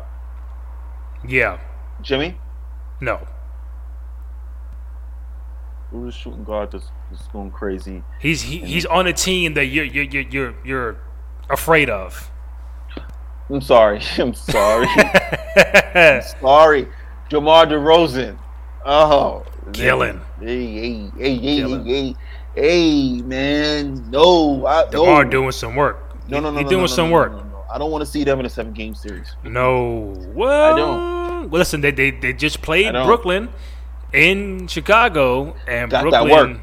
Yeah. 1.26 1.60
Jimmy. 2.00 2.36
No. 3.00 3.28
Who's 5.92 6.14
shooting 6.14 6.42
guard 6.42 6.72
that's, 6.72 6.86
that's 7.10 7.28
going 7.28 7.50
crazy? 7.50 8.02
He's 8.18 8.40
he, 8.40 8.58
he's 8.60 8.86
on 8.86 9.06
a 9.06 9.12
team 9.12 9.52
that 9.54 9.66
you're 9.66 9.84
you're 9.84 10.04
you're 10.04 10.22
you're, 10.22 10.54
you're 10.64 10.96
afraid 11.50 11.90
of. 11.90 12.30
I'm 13.50 13.60
sorry. 13.60 14.00
I'm 14.18 14.32
sorry. 14.32 14.86
I'm 15.94 16.22
sorry. 16.40 16.88
DeMar 17.28 17.66
DeRozan. 17.66 18.38
Oh, 18.86 19.44
Killing. 19.74 20.20
Hey, 20.40 20.66
hey, 20.66 21.10
hey, 21.18 21.36
hey, 21.36 21.56
Killing. 21.58 21.84
hey, 21.84 22.16
hey, 22.54 23.22
man. 23.22 24.10
No, 24.10 24.66
I, 24.66 24.88
no. 24.90 25.24
Doing 25.24 25.52
some 25.52 25.76
work. 25.76 26.26
no, 26.28 26.40
no, 26.40 26.50
no, 26.50 26.56
He 26.56 26.64
no, 26.64 26.70
doing 26.70 26.82
no, 26.82 26.86
some 26.86 27.10
work. 27.10 27.32
I 27.70 27.78
don't 27.78 27.90
want 27.90 28.02
to 28.02 28.10
see 28.10 28.24
them 28.24 28.40
in 28.40 28.46
a 28.46 28.50
seven 28.50 28.72
game 28.72 28.94
series. 28.94 29.36
No. 29.44 30.14
Well, 30.34 30.72
I 30.72 30.76
don't. 30.76 31.50
Well, 31.50 31.58
listen, 31.58 31.82
they, 31.82 31.90
they 31.90 32.10
they 32.10 32.32
just 32.32 32.62
played 32.62 32.92
Brooklyn 32.92 33.50
in 34.12 34.66
Chicago, 34.68 35.54
and 35.66 35.90
Got 35.90 36.10
that 36.10 36.22
Brooklyn 36.24 36.52
work. 36.54 36.60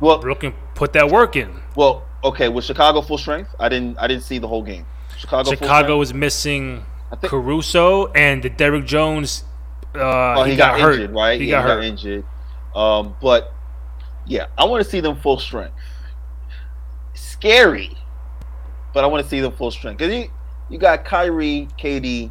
Well, 0.00 0.18
Brooklyn 0.18 0.54
put 0.74 0.92
that 0.94 1.08
work 1.10 1.36
in. 1.36 1.50
well, 1.76 2.04
okay. 2.24 2.48
Was 2.48 2.64
Chicago 2.64 3.00
full 3.02 3.18
strength? 3.18 3.54
I 3.60 3.68
didn't. 3.68 3.98
I 3.98 4.06
didn't 4.06 4.24
see 4.24 4.38
the 4.38 4.48
whole 4.48 4.62
game. 4.62 4.84
Chicago. 5.16 5.50
Chicago 5.50 5.98
was 5.98 6.12
missing 6.12 6.84
think- 7.20 7.30
Caruso 7.30 8.06
and 8.12 8.42
the 8.42 8.50
Derrick 8.50 8.84
Jones. 8.86 9.44
Uh, 9.94 10.34
Oh, 10.38 10.42
he, 10.44 10.52
he, 10.52 10.56
got, 10.56 10.78
got, 10.78 10.80
hurt. 10.80 10.94
injured, 10.94 11.10
right? 11.14 11.40
He 11.40 11.50
Yeah, 11.50 11.62
got 11.62 11.68
hurt. 11.76 11.84
injured. 11.84 12.24
Um, 12.74 13.14
but 13.20 13.52
yeah, 14.26 14.46
I 14.56 14.64
want 14.64 14.82
to 14.82 14.88
see 14.90 15.00
them 15.00 15.16
full 15.16 15.38
strength. 15.38 15.74
Scary, 17.14 17.90
but 18.94 19.04
I 19.04 19.06
want 19.06 19.22
to 19.22 19.28
see 19.28 19.40
them 19.40 19.52
full 19.52 19.70
strength 19.70 19.98
because 19.98 20.14
you 20.14 20.30
you 20.70 20.78
got 20.78 21.04
Kyrie, 21.04 21.68
KD, 21.78 22.30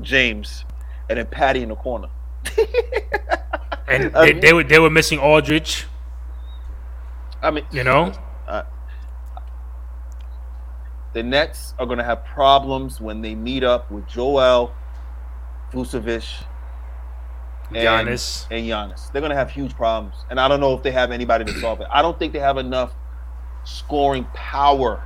James, 0.00 0.64
and 1.08 1.18
then 1.18 1.26
Patty 1.26 1.62
in 1.62 1.68
the 1.68 1.76
corner. 1.76 2.08
and 3.88 4.12
they, 4.12 4.32
they 4.32 4.52
were 4.52 4.64
they 4.64 4.78
were 4.78 4.90
missing 4.90 5.18
Aldridge. 5.18 5.86
I 7.42 7.50
mean, 7.50 7.64
You 7.72 7.84
know, 7.84 8.12
uh, 8.46 8.64
the 11.12 11.22
Nets 11.22 11.74
are 11.78 11.86
going 11.86 11.98
to 11.98 12.04
have 12.04 12.24
problems 12.24 13.00
when 13.00 13.22
they 13.22 13.34
meet 13.34 13.64
up 13.64 13.90
with 13.90 14.06
Joel, 14.06 14.72
Vucevic, 15.72 16.44
and 17.70 17.76
Giannis. 17.76 18.46
and 18.50 18.66
Giannis. 18.66 19.10
They're 19.12 19.22
going 19.22 19.30
to 19.30 19.36
have 19.36 19.50
huge 19.50 19.74
problems, 19.74 20.16
and 20.28 20.38
I 20.38 20.48
don't 20.48 20.60
know 20.60 20.74
if 20.74 20.82
they 20.82 20.90
have 20.90 21.10
anybody 21.10 21.44
to 21.46 21.52
solve 21.60 21.80
it. 21.80 21.86
I 21.90 22.02
don't 22.02 22.18
think 22.18 22.32
they 22.32 22.38
have 22.40 22.58
enough 22.58 22.92
scoring 23.64 24.26
power 24.34 25.02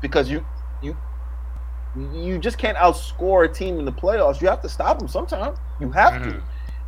because 0.00 0.28
you 0.30 0.44
you 0.82 0.96
you 1.96 2.38
just 2.38 2.58
can't 2.58 2.76
outscore 2.76 3.44
a 3.44 3.52
team 3.52 3.78
in 3.78 3.84
the 3.84 3.92
playoffs. 3.92 4.40
You 4.40 4.48
have 4.48 4.62
to 4.62 4.68
stop 4.68 4.98
them 4.98 5.08
sometime. 5.08 5.54
You 5.80 5.90
have 5.90 6.22
to, 6.22 6.28
Mhm. 6.30 6.42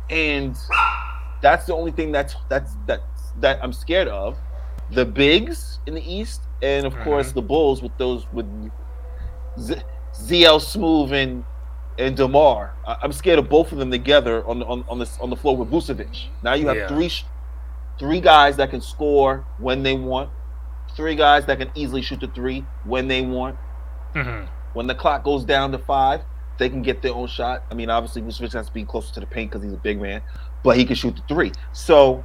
and 0.09 0.57
that's 1.41 1.65
the 1.65 1.73
only 1.73 1.91
thing 1.91 2.11
that's 2.11 2.35
that's 2.49 2.75
that's 2.85 3.03
that 3.39 3.59
I'm 3.63 3.73
scared 3.73 4.07
of. 4.07 4.37
The 4.91 5.05
bigs 5.05 5.79
in 5.85 5.93
the 5.95 6.13
East, 6.13 6.41
and 6.61 6.85
of 6.85 6.97
course 7.01 7.31
the 7.33 7.41
Bulls 7.41 7.81
with 7.81 7.95
those 7.97 8.25
with 8.31 8.45
Z- 9.59 9.81
ZL 10.13 10.59
Smooth 10.61 11.11
and 11.13 11.43
and 11.99 12.15
DeMar. 12.15 12.73
I- 12.85 12.97
I'm 13.01 13.11
scared 13.11 13.39
of 13.39 13.49
both 13.49 13.71
of 13.71 13.77
them 13.79 13.91
together 13.91 14.47
on 14.47 14.59
the 14.59 14.65
on, 14.65 14.85
on 14.87 14.99
the 14.99 15.09
on 15.21 15.29
the 15.29 15.35
floor 15.35 15.57
with 15.57 15.69
Vucevic. 15.69 16.27
Now 16.43 16.53
you 16.53 16.67
have 16.67 16.77
Yeah. 16.77 16.87
three 16.87 17.11
three 17.99 18.21
guys 18.21 18.55
that 18.57 18.69
can 18.69 18.79
score 18.81 19.43
when 19.57 19.81
they 19.83 19.95
want, 19.95 20.29
three 20.95 21.15
guys 21.15 21.45
that 21.47 21.57
can 21.57 21.71
easily 21.75 22.01
shoot 22.01 22.19
the 22.21 22.27
three 22.27 22.63
when 22.85 23.07
they 23.07 23.21
want. 23.21 23.57
Mhm. 24.13 24.47
When 24.73 24.85
the 24.87 24.93
clock 24.95 25.23
goes 25.23 25.43
down 25.43 25.71
to 25.71 25.79
five, 25.79 26.21
they 26.57 26.69
can 26.69 26.81
get 26.81 27.01
their 27.01 27.13
own 27.13 27.27
shot. 27.27 27.63
I 27.69 27.73
mean, 27.73 27.89
obviously 27.89 28.21
Vucevic 28.21 28.53
has 28.53 28.67
to 28.67 28.73
be 28.73 28.83
closer 28.83 29.13
to 29.15 29.19
the 29.19 29.25
paint 29.25 29.51
because 29.51 29.63
he's 29.63 29.73
a 29.73 29.77
big 29.77 30.01
man, 30.01 30.21
but 30.63 30.77
he 30.77 30.85
can 30.85 30.95
shoot 30.95 31.15
the 31.15 31.21
three. 31.27 31.51
So 31.73 32.23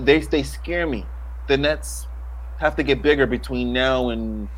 they 0.00 0.20
they 0.20 0.42
scare 0.42 0.86
me. 0.86 1.04
The 1.48 1.56
Nets 1.56 2.06
have 2.58 2.76
to 2.76 2.82
get 2.82 3.02
bigger 3.02 3.26
between 3.26 3.72
now 3.72 4.10
and 4.10 4.48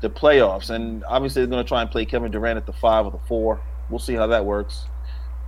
the 0.00 0.08
playoffs, 0.10 0.70
and 0.70 1.02
obviously 1.04 1.42
they're 1.42 1.50
going 1.50 1.64
to 1.64 1.68
try 1.68 1.82
and 1.82 1.90
play 1.90 2.04
Kevin 2.04 2.30
Durant 2.30 2.56
at 2.56 2.66
the 2.66 2.72
five 2.72 3.04
or 3.04 3.10
the 3.10 3.18
four. 3.26 3.60
We'll 3.90 3.98
see 3.98 4.14
how 4.14 4.26
that 4.28 4.44
works. 4.44 4.86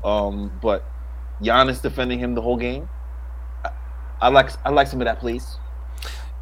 Um, 0.02 0.50
but 0.62 0.84
Giannis 1.42 1.80
defending 1.82 2.18
him 2.18 2.34
the 2.34 2.42
whole 2.42 2.56
game. 2.56 2.88
I, 3.64 3.70
I 4.22 4.28
like 4.28 4.50
I 4.64 4.70
like 4.70 4.88
some 4.88 5.00
of 5.00 5.04
that, 5.04 5.20
please. 5.20 5.56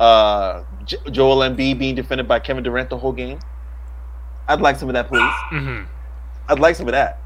Uh, 0.00 0.62
J- 0.84 0.96
Joel 1.11 1.38
Embiid 1.38 1.78
being 1.78 1.94
defended 1.96 2.28
by 2.28 2.38
Kevin 2.38 2.62
Durant 2.62 2.88
the 2.88 2.96
whole 2.96 3.12
game. 3.12 3.40
I'd 4.46 4.61
like 4.61 4.76
some 4.76 4.88
of 4.88 4.94
that, 4.94 5.09
please. 5.09 5.32
Mhm. 5.52 5.86
I'd 6.49 6.59
like 6.59 6.76
some 6.76 6.86
of 6.88 6.92
that. 6.92 7.18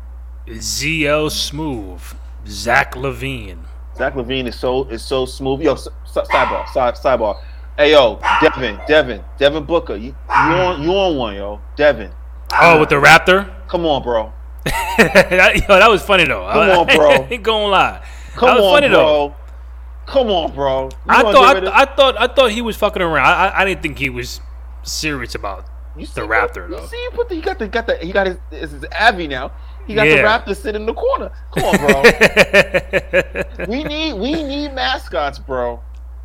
ZL 0.48 1.30
Smooth, 1.30 2.02
Zach 2.46 2.94
LaVine. 2.94 3.58
Zach 3.96 4.14
LaVine 4.14 4.46
is 4.48 4.58
so 4.58 4.84
is 4.84 5.04
so 5.04 5.26
smooth. 5.26 5.60
Yo, 5.62 5.74
sidebar, 5.76 6.68
side 6.70 6.94
sidebar. 6.94 7.40
Hey 7.76 7.92
yo, 7.92 8.20
Devin, 8.40 8.78
Devin, 8.88 9.22
Devin 9.38 9.64
Booker, 9.64 9.94
you 9.96 10.08
you 10.08 10.14
on 10.28 10.82
you 10.82 10.90
on 10.90 11.16
one, 11.16 11.36
yo, 11.36 11.60
Devin. 11.76 12.10
Oh, 12.60 12.80
with 12.80 12.88
the 12.88 12.96
Raptor. 12.96 13.50
Come 13.68 13.86
on, 13.86 14.02
bro. 14.02 14.32
that, 14.64 15.64
yo, 15.68 15.78
that 15.78 15.88
was 15.88 16.02
funny 16.02 16.24
though. 16.24 16.48
Come 16.52 16.70
on, 16.70 16.86
bro. 16.86 17.10
I 17.10 17.28
ain't 17.30 17.42
gonna 17.42 17.66
lie. 17.66 18.06
Come 18.34 18.48
that 18.48 18.54
was 18.56 18.64
on, 18.64 18.74
funny 18.74 18.88
bro. 18.88 18.96
though. 18.98 19.34
Come 20.06 20.28
on, 20.28 20.52
bro. 20.52 20.84
You 20.84 20.90
I 21.08 21.22
thought 21.22 21.56
I, 21.56 21.58
of- 21.58 21.64
I 21.68 21.84
thought 21.84 22.20
I 22.20 22.26
thought 22.26 22.50
he 22.50 22.60
was 22.62 22.76
fucking 22.76 23.00
around. 23.00 23.24
I, 23.26 23.48
I, 23.48 23.60
I 23.60 23.64
didn't 23.64 23.82
think 23.82 23.98
he 23.98 24.10
was 24.10 24.40
serious 24.82 25.34
about 25.34 25.64
you 25.96 26.06
the 26.06 26.22
Raptor 26.22 26.68
what- 26.68 26.70
though. 26.70 26.80
You 26.82 26.86
see, 26.88 26.96
he 27.10 27.16
put 27.16 27.28
the, 27.28 27.34
he 27.36 27.40
got 27.40 27.58
the 27.58 27.68
got 27.68 27.86
the 27.86 27.96
he 27.98 28.12
got 28.12 28.26
his 28.26 28.36
his, 28.50 28.70
his 28.72 28.84
Avi 28.98 29.26
now. 29.28 29.52
He 29.86 29.94
got 29.94 30.06
Yeah. 30.06 30.16
the 30.16 30.22
Raptor 30.22 30.56
sitting 30.56 30.82
in 30.82 30.86
the 30.86 30.94
corner. 30.94 31.30
Come 31.52 31.64
on, 31.64 31.76
bro. 31.76 33.66
we 33.68 33.82
need 33.84 34.14
we 34.14 34.42
need 34.42 34.72
mascots, 34.74 35.38
bro. 35.38 35.80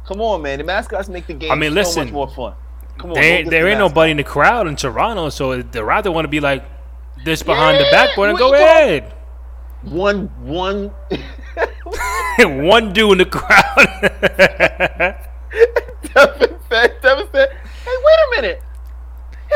Come 0.05 0.21
on, 0.21 0.41
man. 0.41 0.59
The 0.59 0.63
mascots 0.63 1.09
make 1.09 1.27
the 1.27 1.33
game 1.33 1.51
I 1.51 1.55
mean, 1.55 1.71
so 1.71 1.75
listen, 1.75 2.03
much 2.05 2.13
more 2.13 2.29
fun. 2.29 2.53
Come 2.97 3.09
on, 3.11 3.15
there, 3.15 3.43
there 3.43 3.63
the 3.63 3.69
ain't 3.71 3.79
mascot. 3.79 3.91
nobody 3.91 4.11
in 4.11 4.17
the 4.17 4.23
crowd 4.23 4.67
in 4.67 4.75
Toronto, 4.75 5.29
so 5.29 5.57
the 5.61 5.79
Raptor 5.79 6.13
want 6.13 6.25
to 6.25 6.29
be 6.29 6.39
like 6.39 6.63
this 7.25 7.43
behind 7.43 7.77
the 7.79 7.87
backboard 7.91 8.29
and 8.29 8.37
go 8.37 8.49
you 8.49 8.55
ahead. 8.55 9.13
One 9.83 10.27
one. 10.45 10.91
One 12.39 12.93
dude 12.93 13.13
in 13.13 13.17
the 13.17 13.25
crowd. 13.25 13.77
Devin 16.13 16.59
said, 16.69 17.01
Devin 17.01 17.27
said, 17.31 17.49
"Hey, 17.49 17.95
wait 18.03 18.19
a 18.27 18.41
minute." 18.41 18.61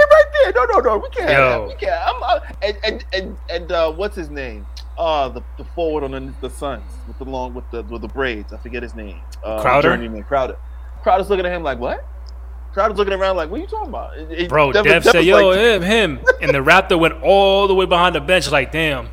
Right 0.10 0.26
there. 0.44 0.54
No, 0.54 0.66
no, 0.66 0.80
no. 0.80 0.98
We 0.98 1.10
can't. 1.10 1.32
Yo. 1.32 1.68
We 1.68 1.76
can't. 1.76 2.02
I'm, 2.08 2.24
uh, 2.24 2.40
and 2.62 2.78
and 2.84 3.06
and 3.14 3.38
and 3.50 3.72
uh, 3.72 3.92
what's 3.92 4.16
his 4.16 4.30
name? 4.30 4.66
Uh, 4.98 5.30
the, 5.30 5.42
the 5.58 5.64
forward 5.64 6.04
on 6.04 6.12
the, 6.12 6.34
the 6.42 6.50
Suns 6.50 6.84
with 7.08 7.18
the 7.18 7.26
long 7.26 7.54
with 7.54 7.70
the 7.72 7.84
with 7.84 8.02
the 8.02 8.08
braids. 8.08 8.54
I 8.54 8.58
forget 8.58 8.84
his 8.84 8.94
name. 8.96 9.20
Uh, 9.44 9.62
Crowder? 9.62 9.90
Journeyman 9.90 10.24
Crowder. 10.24 10.58
Crowder's 11.02 11.30
looking 11.30 11.46
at 11.46 11.52
him 11.52 11.64
like, 11.64 11.80
what? 11.80 12.06
Crowder's 12.74 12.98
looking 12.98 13.14
around 13.14 13.36
like, 13.36 13.50
what 13.50 13.60
are 13.60 13.64
you 13.64 13.68
talking 13.68 13.90
about? 13.90 14.18
It- 14.18 14.50
Bro, 14.50 14.72
Devin- 14.74 14.92
Dev 14.92 15.04
said, 15.04 15.26
yo, 15.26 15.50
like, 15.50 15.60
him, 15.60 15.82
him. 15.82 16.20
And 16.42 16.52
the 16.52 16.60
Raptor 16.60 16.98
went 17.00 17.22
all 17.22 17.68
the 17.68 17.76
way 17.76 17.86
behind 17.86 18.16
the 18.16 18.22
bench, 18.22 18.50
like, 18.50 18.72
damn. 18.72 19.10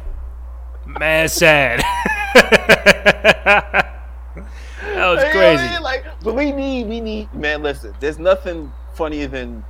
Mad 0.86 1.30
sad. 1.30 1.80
that 2.34 3.84
was 4.34 4.84
You 4.86 4.94
know 4.96 5.14
what 5.14 5.18
I 5.18 5.30
crazy. 5.32 5.82
Like, 5.82 6.04
but 6.22 6.34
we 6.34 6.52
need, 6.52 6.86
we 6.86 7.00
need, 7.00 7.32
man. 7.34 7.62
Listen, 7.62 7.94
there's 8.00 8.18
nothing 8.18 8.72
funnier 8.94 9.26
than 9.26 9.64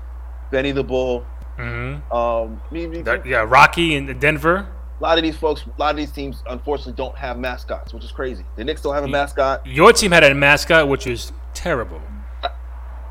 Benny 0.50 0.72
the 0.72 0.84
Bull. 0.84 1.24
hmm 1.56 1.96
Um, 2.12 2.60
me- 2.70 3.02
yeah, 3.24 3.44
Rocky 3.46 3.96
and 3.96 4.18
Denver. 4.20 4.66
a 5.00 5.02
lot 5.02 5.18
of 5.18 5.24
these 5.24 5.36
folks, 5.36 5.64
a 5.66 5.80
lot 5.80 5.90
of 5.90 5.96
these 5.96 6.10
teams, 6.12 6.42
unfortunately, 6.48 6.94
don't 6.94 7.16
have 7.16 7.38
mascots, 7.38 7.92
which 7.94 8.04
is 8.04 8.12
crazy. 8.12 8.44
The 8.56 8.64
Knicks 8.64 8.80
don't 8.82 8.94
have 8.94 9.04
a 9.04 9.08
mascot, 9.08 9.66
Your 9.66 9.92
team 9.92 10.12
had 10.12 10.24
a 10.24 10.34
mascot, 10.34 10.88
which 10.88 11.06
is 11.06 11.32
terrible. 11.54 12.00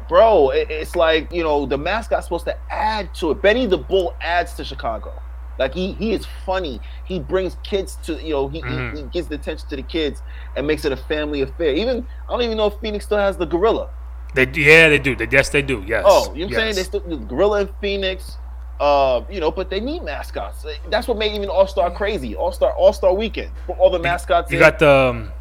bro. 0.08 0.50
It, 0.52 0.70
it's 0.72 0.96
like 0.96 1.32
you 1.34 1.44
know 1.44 1.66
the 1.66 1.78
mascot's 1.78 2.26
supposed 2.26 2.46
to 2.46 2.58
add 2.72 3.14
to 3.16 3.32
it. 3.32 3.42
Benny 3.42 3.66
the 3.66 3.78
Bull 3.78 4.16
adds 4.22 4.54
to 4.56 4.64
Chicago. 4.64 5.12
Like 5.60 5.74
he 5.74 5.94
he 5.94 6.14
is 6.14 6.26
funny. 6.46 6.80
He 7.06 7.20
brings 7.20 7.58
kids 7.64 7.98
to 8.04 8.14
you 8.24 8.32
know 8.34 8.48
he, 8.48 8.62
Mhm. 8.62 8.96
he, 8.96 9.02
he 9.02 9.08
gives 9.10 9.28
the 9.28 9.36
attention 9.36 9.68
to 9.70 9.76
the 9.76 9.82
kids 9.84 10.22
and 10.56 10.66
makes 10.68 10.86
it 10.86 10.92
a 10.92 10.98
family 10.98 11.42
affair. 11.42 11.74
Even 11.74 12.06
I 12.28 12.32
don't 12.32 12.42
even 12.44 12.58
know 12.58 12.68
if 12.68 12.76
Phoenix 12.80 13.06
still 13.06 13.18
has 13.18 13.38
the 13.38 13.46
gorilla. 13.46 13.90
They 14.34 14.48
yeah, 14.54 14.90
they 14.90 15.00
do. 15.00 15.16
They, 15.16 15.28
yes, 15.32 15.50
they 15.50 15.62
do. 15.62 15.84
Yes. 15.88 16.04
Oh, 16.06 16.34
you 16.34 16.42
know 16.42 16.48
what 16.48 16.54
I'm 16.56 16.60
saying? 16.60 16.76
They 16.76 16.84
still 16.84 17.00
the 17.02 17.18
gorilla 17.18 17.62
in 17.62 17.70
Phoenix. 17.82 18.38
Uh, 18.80 19.24
you 19.30 19.40
know, 19.40 19.50
but 19.50 19.72
they 19.72 19.80
need 19.80 20.04
mascots. 20.04 20.64
That's 20.90 21.08
what 21.08 21.18
made 21.18 21.34
even 21.34 21.50
All 21.50 21.66
Star 21.66 21.90
crazy. 21.90 22.36
All 22.36 22.52
Star 22.52 22.74
All 22.74 22.94
Star 22.94 23.14
Weekend. 23.14 23.52
Put 23.66 23.80
all 23.80 23.90
the 23.90 24.00
mascots. 24.00 24.52
You 24.52 24.58
in. 24.58 24.62
got 24.62 24.78
the 24.80 24.90
um, 24.90 25.32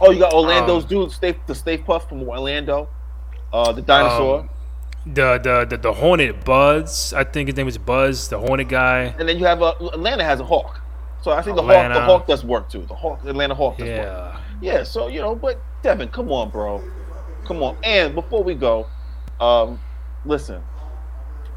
Oh, 0.00 0.10
you 0.10 0.18
got 0.18 0.32
Orlando's 0.32 0.84
Um, 0.84 0.88
dude, 0.88 1.12
Stave, 1.12 1.36
the 1.46 1.54
Stave 1.54 1.84
Puff 1.84 2.08
from 2.08 2.22
Orlando, 2.26 2.88
uh, 3.52 3.70
the 3.72 3.82
dinosaur, 3.82 4.40
Um, 4.40 4.50
the, 5.06 5.38
the 5.38 5.66
the 5.68 5.76
the 5.76 5.92
Hornet 5.92 6.44
Buzz. 6.44 7.12
I 7.12 7.22
think 7.24 7.48
his 7.48 7.56
name 7.56 7.66
was 7.66 7.78
Buzz, 7.78 8.28
the 8.28 8.38
Hornet 8.38 8.68
guy. 8.68 9.14
and 9.18 9.28
then 9.28 9.38
you 9.38 9.44
have 9.44 9.62
uh, 9.62 9.74
Atlanta 9.92 10.24
has 10.24 10.40
a 10.40 10.44
hawk. 10.44 10.80
So 11.22 11.32
I 11.32 11.42
think 11.42 11.56
the 11.56 11.62
hawk, 11.62 11.92
the 11.92 12.00
hawk 12.00 12.26
does 12.26 12.44
work 12.44 12.70
too. 12.70 12.84
The 12.86 12.94
hawk, 12.94 13.20
Atlanta 13.26 13.54
hawk 13.54 13.76
does 13.76 13.88
work. 13.88 13.98
Yeah. 13.98 14.40
Yeah. 14.62 14.82
So 14.84 15.08
you 15.08 15.20
know, 15.20 15.34
but 15.34 15.60
Devin, 15.82 16.08
come 16.08 16.32
on, 16.32 16.48
bro, 16.50 16.82
come 17.50 17.64
on. 17.64 17.76
And 17.82 18.14
before 18.14 18.44
we 18.44 18.54
go, 18.54 18.86
um, 19.40 19.80
listen, 20.24 20.62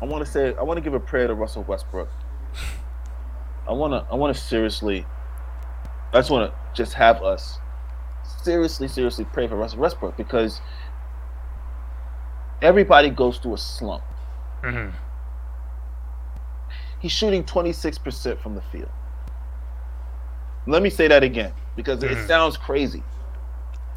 I 0.01 0.05
want 0.05 0.25
to 0.25 0.31
say 0.31 0.55
I 0.57 0.63
want 0.63 0.77
to 0.77 0.81
give 0.81 0.95
a 0.95 0.99
prayer 0.99 1.27
to 1.27 1.35
Russell 1.35 1.63
Westbrook. 1.63 2.09
I 3.67 3.73
want 3.73 3.93
to 3.93 4.11
I 4.11 4.15
want 4.15 4.35
to 4.35 4.41
seriously, 4.41 5.05
I 6.11 6.17
just 6.17 6.31
want 6.31 6.51
to 6.51 6.57
just 6.73 6.93
have 6.93 7.21
us 7.21 7.59
seriously, 8.41 8.87
seriously 8.87 9.25
pray 9.31 9.47
for 9.47 9.55
Russell 9.55 9.79
Westbrook 9.79 10.17
because 10.17 10.61
everybody 12.63 13.09
goes 13.11 13.37
through 13.37 13.53
a 13.53 13.57
slump. 13.57 14.03
hmm 14.63 14.89
He's 16.99 17.11
shooting 17.11 17.43
26% 17.43 18.39
from 18.39 18.55
the 18.55 18.61
field. 18.71 18.89
Let 20.65 20.81
me 20.81 20.89
say 20.89 21.09
that 21.09 21.21
again 21.21 21.51
because 21.75 22.01
it 22.01 22.11
Mhm. 22.11 22.27
sounds 22.27 22.55
crazy. 22.55 23.03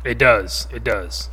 It 0.04 0.18
does. 0.18 0.66
It 0.72 0.82
does. 0.82 1.30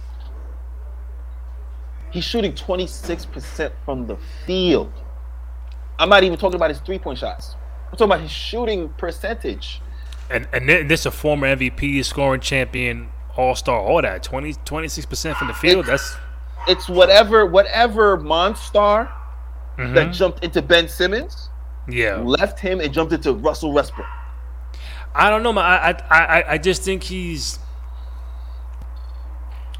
He's 2.13 2.23
shooting 2.23 2.53
26% 2.53 3.71
from 3.83 4.05
the 4.05 4.17
field. 4.45 4.93
I'm 5.97 6.09
not 6.09 6.23
even 6.23 6.37
talking 6.37 6.55
about 6.55 6.69
his 6.69 6.79
three 6.79 6.99
point 6.99 7.17
shots. 7.17 7.55
I'm 7.85 7.97
talking 7.97 8.05
about 8.05 8.21
his 8.21 8.29
shooting 8.31 8.89
percentage. 8.89 9.81
And 10.29 10.47
and 10.53 10.67
thi- 10.67 10.83
this 10.83 11.07
a 11.07 11.11
former 11.11 11.47
MVP, 11.55 12.05
scoring 12.05 12.39
champion, 12.39 13.09
All 13.35 13.55
Star, 13.55 13.79
all 13.79 13.99
that 14.03 14.21
20 14.21 14.53
26 14.63 15.07
percent 15.07 15.37
from 15.37 15.47
the 15.47 15.55
field. 15.55 15.87
That's 15.87 16.15
It's 16.67 16.87
whatever 16.87 17.47
whatever 17.47 18.15
Monstar 18.19 19.11
mhm. 19.77 19.95
that 19.95 20.13
jumped 20.13 20.43
into 20.43 20.61
Ben 20.61 20.87
Simmons 20.87 21.49
yeah. 21.89 22.17
left 22.17 22.59
him 22.59 22.79
and 22.79 22.93
jumped 22.93 23.13
into 23.13 23.33
Russell 23.33 23.73
Westbrook. 23.73 24.07
I 25.15 25.31
don't 25.31 25.41
know, 25.41 25.53
man. 25.53 25.63
I 25.65 25.97
I 26.11 26.23
I, 26.41 26.51
I 26.53 26.57
just 26.59 26.83
think 26.83 27.01
he's. 27.01 27.57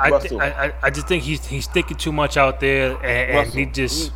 I, 0.03 0.09
Russell. 0.09 0.41
I, 0.41 0.47
I- 0.67 0.73
I 0.83 0.89
just 0.89 1.07
think 1.07 1.23
he's 1.23 1.45
he's 1.45 1.67
thinking 1.67 1.97
too 1.97 2.11
much 2.11 2.37
out 2.37 2.59
there, 2.59 2.91
and, 3.03 3.37
and 3.37 3.49
he 3.53 3.65
just 3.65 4.09
he- 4.09 4.13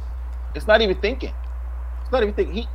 it's 0.55 0.67
not 0.67 0.81
even 0.81 0.95
thinking. 0.97 1.33
It's 2.01 2.11
not 2.11 2.23
even 2.23 2.33
thinking. 2.33 2.55
He 2.55 2.67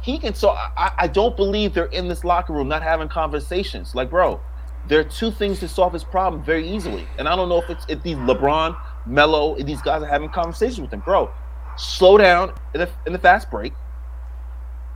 he 0.00 0.18
can. 0.18 0.34
So 0.34 0.50
I, 0.50 0.92
I 0.98 1.06
don't 1.06 1.36
believe 1.36 1.74
they're 1.74 1.84
in 1.86 2.08
this 2.08 2.24
locker 2.24 2.52
room 2.52 2.68
not 2.68 2.82
having 2.82 3.08
conversations. 3.08 3.94
Like, 3.94 4.10
bro, 4.10 4.40
there 4.88 5.00
are 5.00 5.04
two 5.04 5.30
things 5.30 5.60
to 5.60 5.68
solve 5.68 5.92
his 5.92 6.04
problem 6.04 6.42
very 6.42 6.68
easily. 6.68 7.06
And 7.18 7.28
I 7.28 7.36
don't 7.36 7.48
know 7.48 7.58
if 7.62 7.70
it's 7.70 7.84
if 7.88 8.02
these 8.02 8.16
LeBron, 8.16 8.76
Melo, 9.06 9.56
these 9.62 9.80
guys 9.82 10.02
are 10.02 10.06
having 10.06 10.28
conversations 10.28 10.80
with 10.80 10.92
him, 10.92 11.00
bro. 11.00 11.30
Slow 11.76 12.18
down 12.18 12.52
in 12.74 12.80
the 12.80 12.90
in 13.06 13.12
the 13.12 13.18
fast 13.18 13.50
break. 13.50 13.72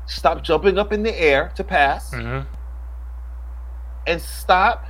Stop 0.07 0.43
jumping 0.45 0.79
up 0.79 0.93
in 0.93 1.03
the 1.03 1.21
air 1.21 1.51
to 1.57 1.64
pass, 1.64 2.12
mhm. 2.14 2.47
and 4.07 4.21
stop 4.23 4.87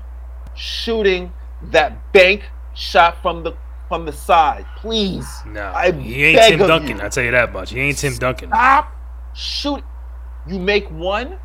shooting 0.55 1.33
that 1.63 2.13
bank 2.13 2.43
shot 2.77 3.21
from 3.23 3.43
the 3.43 3.53
from 3.89 4.05
the 4.05 4.13
side, 4.13 4.67
please. 4.77 5.27
no, 5.47 5.73
I 5.75 5.93
he 5.93 6.25
ain't 6.25 6.59
Tim 6.59 6.69
Duncan. 6.69 6.99
you. 6.99 7.05
I 7.05 7.09
tell 7.09 7.25
you 7.25 7.31
that 7.33 7.53
much. 7.53 7.71
He 7.71 7.81
ain't 7.81 7.99
Tim 7.99 8.15
Duncan. 8.15 8.51
Stop 8.51 8.93
shoot. 9.37 9.83
You 10.47 10.59
make 10.59 10.91
one. 10.91 11.39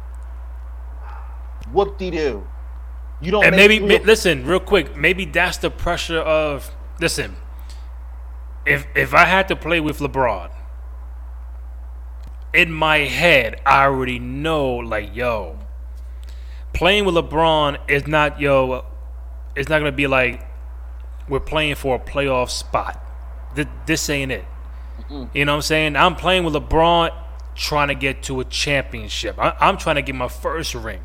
Whoop 1.72 1.98
de 1.98 2.12
doo. 2.12 2.48
You 3.22 3.32
don't. 3.32 3.46
And 3.46 3.56
maybe 3.56 3.80
ma- 3.80 4.04
listen 4.04 4.46
real 4.46 4.60
quick. 4.60 4.96
Maybe 4.96 5.26
that's 5.26 5.58
the 5.58 5.70
pressure 5.70 6.20
of 6.20 6.74
listen. 7.00 7.36
If 8.66 8.86
if 8.96 9.14
I 9.14 9.26
had 9.26 9.48
to 9.50 9.56
play 9.56 9.80
with 9.80 10.00
LeBron, 10.00 10.52
in 12.54 12.72
my 12.72 13.00
head, 13.00 13.62
I 13.66 13.84
already 13.84 14.20
know 14.20 14.76
like 14.76 15.16
yo, 15.16 15.60
playing 16.74 17.06
with 17.06 17.16
LeBron 17.16 17.78
is 17.90 18.08
not 18.08 18.40
yo. 18.40 18.86
It's 19.56 19.70
not 19.70 19.80
gonna 19.80 19.92
be 19.92 20.08
like 20.08 20.48
we're 21.32 21.40
playing 21.40 21.76
for 21.76 21.96
a 21.96 22.00
playoff 22.00 22.50
spot. 22.50 23.02
Th- 23.56 23.68
This 23.88 24.08
ain't 24.10 24.32
it. 24.32 24.46
You 25.34 25.46
know 25.46 25.54
what 25.54 25.56
I'm 25.58 25.62
saying? 25.64 25.96
I'm 25.96 26.16
playing 26.16 26.44
with 26.44 26.54
LeBron, 26.54 27.12
trying 27.56 27.88
to 27.88 27.96
get 27.96 28.22
to 28.24 28.40
a 28.40 28.46
championship. 28.46 29.40
I- 29.40 29.56
I'm 29.60 29.78
trying 29.78 29.96
to 29.96 30.02
get 30.02 30.14
my 30.16 30.28
first 30.28 30.76
ring. 30.76 31.02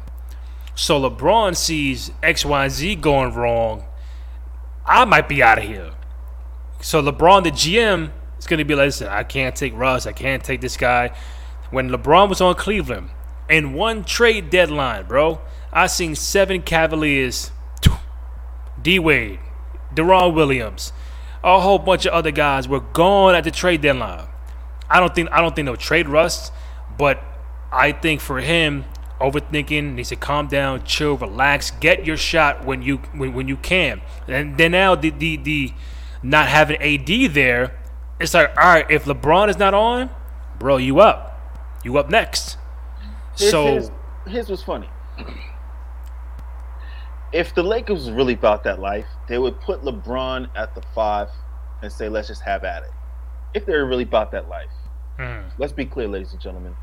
So 0.74 1.00
LeBron 1.00 1.56
sees 1.56 2.10
X, 2.22 2.44
Y, 2.44 2.68
Z 2.68 2.96
going 2.96 3.32
wrong. 3.32 3.84
I 4.84 5.04
might 5.06 5.28
be 5.28 5.42
out 5.42 5.58
of 5.58 5.64
here. 5.64 5.92
So 6.80 7.02
LeBron, 7.02 7.44
the 7.44 7.50
GM, 7.50 8.10
is 8.38 8.46
going 8.46 8.58
to 8.58 8.64
be 8.64 8.74
like, 8.74 8.86
listen, 8.86 9.08
I 9.08 9.22
can't 9.24 9.56
take 9.56 9.74
Russ. 9.76 10.06
I 10.06 10.12
can't 10.12 10.44
take 10.44 10.60
this 10.60 10.76
guy. 10.76 11.12
When 11.70 11.88
LeBron 11.90 12.28
was 12.28 12.40
on 12.40 12.54
Cleveland, 12.54 13.10
in 13.48 13.72
one 13.72 14.04
trade 14.04 14.50
deadline, 14.50 15.06
bro, 15.06 15.40
I 15.72 15.86
seen 15.86 16.14
seven 16.14 16.62
Cavaliers, 16.62 17.50
D 18.80 18.98
Wade, 18.98 19.40
Deron 19.96 20.34
Williams, 20.34 20.92
a 21.42 21.60
whole 21.60 21.78
bunch 21.78 22.06
of 22.06 22.12
other 22.12 22.30
guys 22.30 22.68
were 22.68 22.80
gone 22.80 23.34
at 23.34 23.44
the 23.44 23.50
trade 23.50 23.80
deadline. 23.80 24.28
I 24.88 25.00
don't 25.00 25.14
think 25.14 25.30
I 25.32 25.40
don't 25.40 25.56
think 25.56 25.66
they'll 25.66 25.76
trade 25.76 26.08
Russ, 26.08 26.52
but 26.96 27.22
I 27.72 27.92
think 27.92 28.20
for 28.20 28.40
him, 28.40 28.84
overthinking. 29.20 29.94
Needs 29.94 30.10
to 30.10 30.16
calm 30.16 30.46
down, 30.46 30.84
chill, 30.84 31.16
relax, 31.16 31.70
get 31.72 32.06
your 32.06 32.16
shot 32.16 32.64
when 32.64 32.82
you 32.82 32.98
when, 33.14 33.32
when 33.32 33.48
you 33.48 33.56
can. 33.56 34.00
And 34.28 34.56
then 34.56 34.72
now 34.72 34.94
the 34.94 35.10
the 35.10 35.36
the 35.36 35.72
not 36.22 36.48
having 36.48 36.76
AD 36.80 37.32
there, 37.32 37.78
it's 38.20 38.34
like 38.34 38.50
all 38.50 38.64
right, 38.64 38.90
if 38.90 39.04
LeBron 39.04 39.48
is 39.48 39.58
not 39.58 39.74
on, 39.74 40.10
bro, 40.58 40.76
you 40.76 41.00
up, 41.00 41.40
you 41.84 41.96
up 41.98 42.10
next. 42.10 42.58
Here's, 43.36 43.50
so 43.50 43.66
here's, 43.66 43.90
here's 44.26 44.48
what's 44.48 44.62
funny. 44.62 44.88
If 47.32 47.54
the 47.54 47.62
Lakers 47.62 48.10
really 48.10 48.34
about 48.34 48.64
that 48.64 48.78
life, 48.78 49.06
they 49.28 49.38
would 49.38 49.60
put 49.60 49.82
LeBron 49.82 50.48
at 50.54 50.74
the 50.74 50.82
five 50.94 51.28
and 51.82 51.92
say, 51.92 52.08
"Let's 52.08 52.28
just 52.28 52.42
have 52.42 52.64
at 52.64 52.84
it." 52.84 52.90
If 53.54 53.66
they're 53.66 53.84
really 53.84 54.04
about 54.04 54.30
that 54.32 54.48
life, 54.48 54.70
mm, 55.18 55.50
let's 55.58 55.72
be 55.72 55.84
clear, 55.86 56.08
ladies 56.08 56.32
and 56.32 56.40
gentlemen. 56.40 56.74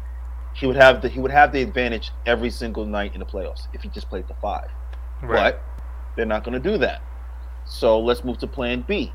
He 0.53 0.67
would 0.67 0.75
have 0.75 1.01
the 1.01 1.09
he 1.09 1.19
would 1.19 1.31
have 1.31 1.51
the 1.51 1.61
advantage 1.61 2.11
every 2.25 2.49
single 2.49 2.85
night 2.85 3.13
in 3.13 3.19
the 3.19 3.25
playoffs 3.25 3.67
if 3.73 3.81
he 3.81 3.89
just 3.89 4.09
played 4.09 4.27
the 4.27 4.35
five. 4.35 4.69
right, 5.21 5.55
But 5.55 5.61
they're 6.15 6.25
not 6.25 6.43
going 6.43 6.61
to 6.61 6.71
do 6.71 6.77
that. 6.79 7.01
So 7.65 7.99
let's 7.99 8.23
move 8.23 8.37
to 8.39 8.47
Plan 8.47 8.81
B. 8.81 9.13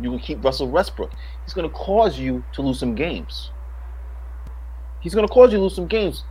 You 0.00 0.10
can 0.10 0.18
keep 0.18 0.42
Russell 0.42 0.68
Westbrook. 0.68 1.12
He's 1.44 1.54
going 1.54 1.68
to 1.68 1.74
cause 1.74 2.18
you 2.18 2.42
to 2.54 2.62
lose 2.62 2.80
some 2.80 2.94
games. 2.94 3.50
He's 5.00 5.14
going 5.14 5.26
to 5.26 5.32
cause 5.32 5.52
you 5.52 5.58
to 5.58 5.62
lose 5.64 5.76
some 5.76 5.86
games. 5.86 6.24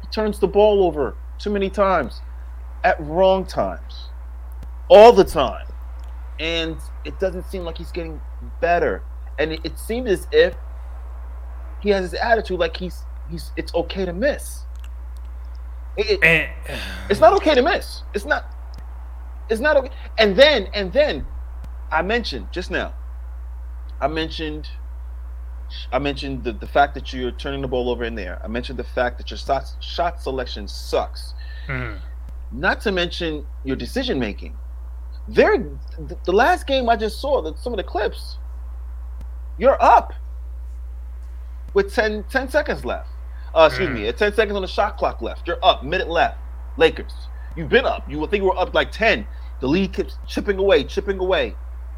He 0.00 0.08
turns 0.08 0.38
the 0.38 0.48
ball 0.48 0.82
over 0.84 1.14
too 1.38 1.50
many 1.50 1.68
times 1.68 2.22
at 2.84 3.00
wrong 3.00 3.44
times, 3.46 4.08
all 4.88 5.12
the 5.12 5.24
time, 5.24 5.66
and 6.40 6.76
it 7.04 7.18
doesn't 7.20 7.44
seem 7.46 7.64
like 7.64 7.78
he's 7.78 7.92
getting 7.92 8.20
better. 8.60 9.02
And 9.38 9.52
it, 9.52 9.60
it 9.64 9.78
seems 9.78 10.10
as 10.10 10.26
if 10.32 10.54
he 11.80 11.90
has 11.90 12.10
this 12.10 12.20
attitude 12.20 12.58
like 12.58 12.76
he's 12.76 13.04
he's 13.30 13.52
it's 13.56 13.74
okay 13.74 14.04
to 14.04 14.12
miss. 14.12 14.64
It- 15.96 16.22
it- 16.22 16.50
it's 17.10 17.20
not 17.20 17.32
okay 17.34 17.54
to 17.54 17.62
miss. 17.62 18.02
It's 18.14 18.24
not. 18.24 18.54
It's 19.48 19.60
not 19.60 19.76
okay. 19.78 19.90
And 20.18 20.36
then, 20.36 20.68
and 20.74 20.92
then, 20.92 21.26
I 21.90 22.02
mentioned 22.02 22.48
just 22.52 22.70
now. 22.70 22.92
I 24.00 24.06
mentioned. 24.08 24.68
I 25.92 25.98
mentioned 25.98 26.44
the, 26.44 26.52
the 26.52 26.66
fact 26.66 26.94
that 26.94 27.12
you're 27.12 27.30
turning 27.30 27.60
the 27.60 27.68
ball 27.68 27.90
over 27.90 28.04
in 28.04 28.14
there. 28.14 28.40
I 28.42 28.46
mentioned 28.48 28.78
the 28.78 28.84
fact 28.84 29.18
that 29.18 29.30
your 29.30 29.36
shot, 29.36 29.64
shot 29.80 30.22
selection 30.22 30.66
sucks. 30.66 31.34
mm, 31.66 31.98
Not 32.52 32.80
to 32.82 32.92
mention 32.92 33.46
your 33.64 33.76
decision 33.76 34.18
making. 34.18 34.56
There, 35.28 35.58
the, 35.58 36.16
the 36.24 36.32
last 36.32 36.66
game 36.66 36.88
I 36.88 36.96
just 36.96 37.20
saw, 37.20 37.42
the, 37.42 37.54
some 37.56 37.72
of 37.72 37.76
the 37.76 37.82
clips. 37.84 38.38
You're 39.58 39.80
up 39.82 40.14
with 41.74 41.94
10, 41.94 42.24
10 42.30 42.48
seconds 42.48 42.84
left. 42.84 43.08
Uh, 43.54 43.66
excuse 43.70 43.88
Mm. 43.90 43.94
me, 43.94 44.12
10 44.12 44.34
seconds 44.34 44.56
on 44.56 44.62
the 44.62 44.68
shot 44.68 44.96
clock 44.96 45.20
left. 45.20 45.46
You're 45.46 45.62
up, 45.62 45.84
minute 45.84 46.08
left. 46.08 46.38
Lakers. 46.76 47.12
You've 47.56 47.68
been 47.68 47.84
up. 47.84 48.08
You 48.08 48.18
would 48.20 48.30
think 48.30 48.42
you 48.42 48.48
were 48.48 48.58
up 48.58 48.72
like 48.74 48.92
10. 48.92 49.26
The 49.60 49.66
lead 49.66 49.92
keeps 49.92 50.16
chipping 50.26 50.58
away, 50.58 50.84
chipping 50.84 51.18
away. 51.18 51.54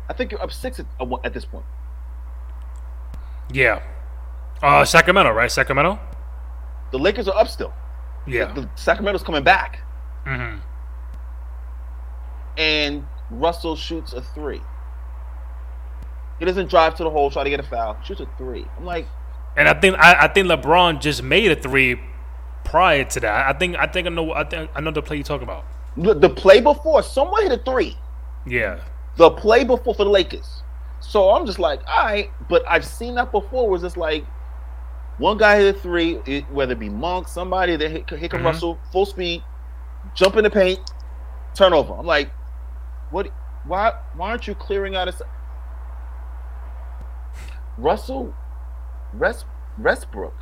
I 0.09 0.13
think 0.15 0.33
you're 0.33 0.43
up 0.43 0.53
six 0.53 0.81
at, 0.81 0.87
at 1.25 1.35
this 1.35 1.45
point. 1.45 1.65
yeah, 3.53 3.83
uh, 4.63 4.85
Sacramento, 4.85 5.31
right? 5.33 5.51
Sacramento. 5.51 5.99
The 6.93 6.99
Lakers 6.99 7.29
are 7.29 7.37
up 7.39 7.49
still. 7.49 7.73
Yeah. 8.27 8.53
The 8.53 8.69
Sacramento's 8.77 9.23
coming 9.23 9.45
back. 9.45 9.81
Hmm 10.27 10.57
And 12.57 13.07
Russell 13.31 13.77
shoots 13.77 14.13
a 14.13 14.21
three. 14.21 14.61
He 16.39 16.45
doesn't 16.45 16.71
drive 16.71 16.95
to 16.97 17.05
the 17.05 17.11
hole, 17.11 17.31
try 17.31 17.45
to 17.45 17.51
get 17.51 17.61
a 17.61 17.65
foul. 17.65 17.97
Shoots 18.03 18.21
a 18.21 18.29
three. 18.39 18.67
I'm 18.79 18.85
like, 18.85 19.07
And 19.57 19.69
I 19.69 19.75
think 19.75 19.97
I, 19.99 20.25
I 20.25 20.29
think 20.29 20.49
LeBron 20.49 21.01
just 21.01 21.23
made 21.23 21.51
a 21.51 21.57
three 21.57 22.01
prior 22.65 23.05
to 23.05 23.21
that. 23.21 23.55
I 23.55 23.59
think 23.59 23.77
I 23.77 23.87
think 23.87 24.07
I 24.07 24.11
know 24.11 24.33
I 24.33 24.45
think 24.45 24.71
I 24.75 24.81
know 24.81 24.91
the 24.91 25.03
play 25.03 25.17
you're 25.17 25.25
talking 25.25 25.45
about. 25.49 25.65
the 25.97 26.31
play 26.31 26.61
before, 26.61 27.03
someone 27.03 27.43
hit 27.43 27.53
a 27.53 27.63
three. 27.63 27.97
Yeah. 28.47 28.81
The 29.17 29.31
play 29.31 29.65
before 29.65 29.95
for 29.95 30.05
the 30.05 30.11
Lakers. 30.11 30.63
So 31.01 31.31
I'm 31.31 31.45
just 31.47 31.59
like, 31.59 31.81
all 31.89 32.05
right, 32.05 32.31
but 32.49 32.63
I've 32.69 32.85
seen 32.85 33.15
that 33.17 33.33
before. 33.33 33.69
Was 33.69 33.83
just 33.83 33.97
like 33.97 34.25
one 35.19 35.37
guy 35.37 35.57
hit 35.59 35.75
a 35.77 35.79
three, 35.79 36.21
it, 36.27 36.51
whether 36.51 36.73
it 36.73 36.79
be 36.79 36.89
Monk, 36.89 37.29
somebody 37.29 37.77
that 37.77 37.91
hit, 37.91 38.09
hit 38.11 38.31
Mhm. 38.31 38.45
Russell, 38.45 38.79
full 38.93 39.05
speed, 39.05 39.43
jump 40.15 40.37
in 40.37 40.45
the 40.45 40.51
paint, 40.51 40.81
turnover. 41.55 41.95
I'm 41.95 42.07
like, 42.07 42.31
what? 43.11 43.29
Why? 43.65 43.93
Why 44.15 44.31
aren't 44.31 44.47
you 44.47 44.55
clearing 44.55 44.97
out? 44.97 45.09
His... 45.09 45.23
Russell, 47.79 48.35
Westbrook 49.79 50.35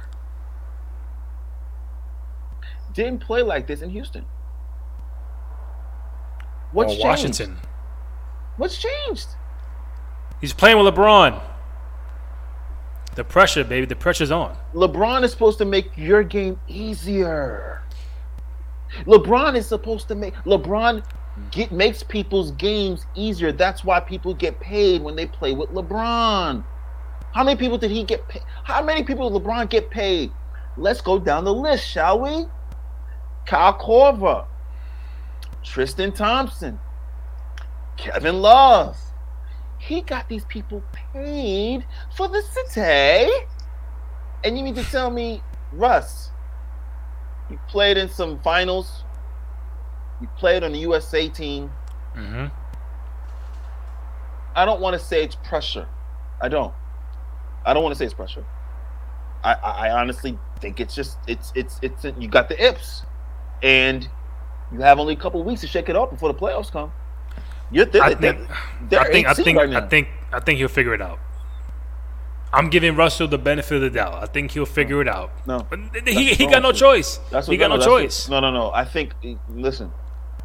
didn't 2.92 3.20
play 3.20 3.42
like 3.42 3.66
this 3.66 3.80
in 3.80 3.90
Houston. 3.90 4.24
What's 6.72 6.92
or 6.92 6.96
changed? 6.96 7.04
Washington. 7.04 7.56
What's 8.56 8.76
changed? 8.76 9.28
He's 10.40 10.52
playing 10.52 10.82
with 10.82 10.92
LeBron. 10.92 11.40
The 13.14 13.24
pressure, 13.24 13.64
baby. 13.64 13.86
The 13.86 13.96
pressure's 13.96 14.30
on. 14.30 14.56
LeBron 14.74 15.22
is 15.22 15.30
supposed 15.30 15.58
to 15.58 15.64
make 15.64 15.96
your 15.96 16.22
game 16.22 16.58
easier. 16.68 17.82
LeBron 19.06 19.56
is 19.56 19.66
supposed 19.66 20.08
to 20.08 20.14
make 20.14 20.34
LeBron 20.44 21.04
get 21.50 21.72
makes 21.72 22.02
people's 22.02 22.50
games 22.52 23.06
easier. 23.14 23.52
That's 23.52 23.84
why 23.84 24.00
people 24.00 24.34
get 24.34 24.58
paid 24.60 25.02
when 25.02 25.16
they 25.16 25.26
play 25.26 25.54
with 25.54 25.70
LeBron. 25.70 26.64
How 27.32 27.44
many 27.44 27.58
people 27.58 27.78
did 27.78 27.90
he 27.90 28.04
get 28.04 28.26
paid? 28.28 28.42
How 28.64 28.82
many 28.82 29.02
people 29.02 29.30
did 29.30 29.42
LeBron 29.42 29.68
get 29.68 29.90
paid? 29.90 30.32
Let's 30.76 31.00
go 31.00 31.18
down 31.18 31.44
the 31.44 31.54
list, 31.54 31.86
shall 31.86 32.20
we? 32.20 32.46
Kyle 33.46 33.78
Korver, 33.78 34.46
Tristan 35.62 36.12
Thompson, 36.12 36.78
Kevin 37.96 38.40
Love. 38.40 38.96
He 39.78 40.02
got 40.02 40.28
these 40.28 40.44
people 40.44 40.82
paid 41.12 41.86
for 42.16 42.28
the 42.28 42.42
city. 42.42 43.32
And 44.44 44.58
you 44.58 44.64
mean 44.64 44.74
to 44.74 44.84
tell 44.84 45.10
me, 45.10 45.42
Russ, 45.72 46.30
you 47.50 47.58
played 47.68 47.96
in 47.96 48.08
some 48.08 48.38
finals, 48.40 49.04
you 50.20 50.28
played 50.38 50.62
on 50.62 50.72
the 50.72 50.78
USA 50.78 51.28
team. 51.28 51.70
hmm 52.14 52.46
I 54.56 54.64
don't 54.64 54.80
want 54.80 54.98
to 54.98 55.04
say 55.04 55.22
it's 55.22 55.36
pressure. 55.36 55.86
I 56.40 56.48
don't. 56.48 56.74
I 57.64 57.74
don't 57.74 57.82
want 57.82 57.94
to 57.94 57.98
say 57.98 58.06
it's 58.06 58.14
pressure. 58.14 58.44
I, 59.44 59.54
I, 59.54 59.88
I 59.88 60.00
honestly 60.00 60.36
think 60.58 60.80
it's 60.80 60.94
just 60.94 61.18
it's 61.28 61.52
it's 61.54 61.78
it's 61.80 62.04
you 62.18 62.26
got 62.26 62.48
the 62.48 62.56
yips, 62.56 63.02
and 63.62 64.08
you 64.72 64.80
have 64.80 64.98
only 64.98 65.12
a 65.12 65.16
couple 65.16 65.42
weeks 65.44 65.60
to 65.60 65.68
shake 65.68 65.88
it 65.88 65.96
off 65.96 66.10
before 66.10 66.32
the 66.32 66.38
playoffs 66.38 66.72
come. 66.72 66.92
You're 67.70 67.84
they're, 67.84 68.02
I 68.02 68.14
they're, 68.14 68.34
think. 68.34 68.50
they're 68.88 69.00
I 69.00 69.12
think. 69.12 69.26
I 69.28 69.34
think. 69.34 69.58
right 69.58 69.72
I 69.74 69.86
think. 69.86 70.08
I 70.32 70.40
think 70.40 70.58
he'll 70.58 70.68
figure 70.68 70.94
it 70.94 71.02
out. 71.02 71.18
I'm 72.52 72.70
giving 72.70 72.96
Russell 72.96 73.28
the 73.28 73.38
benefit 73.38 73.76
of 73.76 73.82
the 73.82 73.90
doubt. 73.90 74.14
I 74.22 74.26
think 74.26 74.52
he'll 74.52 74.64
figure 74.66 75.00
it 75.02 75.08
out. 75.08 75.30
no. 75.46 75.66
But 75.68 75.80
he, 76.08 76.34
he 76.34 76.46
got 76.46 76.62
no 76.62 76.72
choice. 76.72 77.18
That's 77.30 77.46
he 77.46 77.56
got 77.56 77.68
no, 77.68 77.74
no, 77.76 77.80
that's 77.80 77.90
what- 77.90 78.00
choice. 78.02 78.28
no, 78.28 78.40
no, 78.40 78.50
no. 78.50 78.70
I 78.72 78.84
think. 78.84 79.12
Listen, 79.50 79.92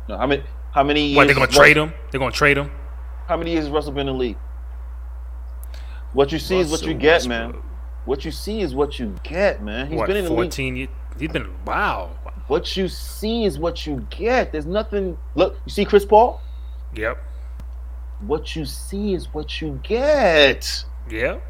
no. 0.10 0.18
How 0.18 0.28
many? 0.28 0.43
How 0.74 0.84
many 0.84 1.06
years? 1.06 1.18
what 1.18 1.28
they're 1.28 1.36
gonna 1.36 1.47
trade 1.47 1.78
Russ- 1.78 1.89
him? 1.89 1.93
They're 2.12 2.20
gonna 2.20 2.32
trade 2.32 2.58
him. 2.58 2.72
How 3.28 3.38
many 3.38 3.51
years 3.51 3.66
has 3.66 3.72
Russell 3.72 3.93
been 3.93 4.08
in 4.08 4.14
the 4.14 4.20
league? 4.20 4.38
What 6.14 6.32
you 6.32 6.39
see 6.39 6.60
is 6.60 6.70
what 6.70 6.82
you 6.82 6.88
Russell 6.93 6.99
get, 6.99 7.28
man. 7.28 7.56
What 8.06 8.26
you 8.26 8.32
see 8.32 8.62
is 8.62 8.76
what 8.76 8.99
you 8.99 9.16
get, 9.24 9.64
man. 9.64 9.88
He's 9.88 9.97
what? 9.97 10.08
been 10.08 10.18
in 10.18 10.26
the 10.26 10.32
league. 10.32 10.38
Fourteen. 10.51 10.76
years? 10.76 10.89
He's 11.18 11.32
been. 11.32 11.49
Wow. 11.66 12.12
What 12.47 12.76
you 12.76 12.89
see 12.89 13.45
is 13.45 13.58
what 13.58 13.88
you 13.88 14.06
get. 14.10 14.51
There's 14.51 14.66
nothing. 14.66 15.18
Look, 15.36 15.56
you 15.66 15.72
see 15.72 15.86
Chris 15.86 16.04
Paul. 16.06 16.41
Yep. 16.95 17.18
What 18.28 18.56
you 18.56 18.66
see 18.66 19.14
is 19.14 19.34
what 19.34 19.62
you 19.62 19.80
get. 19.84 20.84
Yep. 21.10 21.41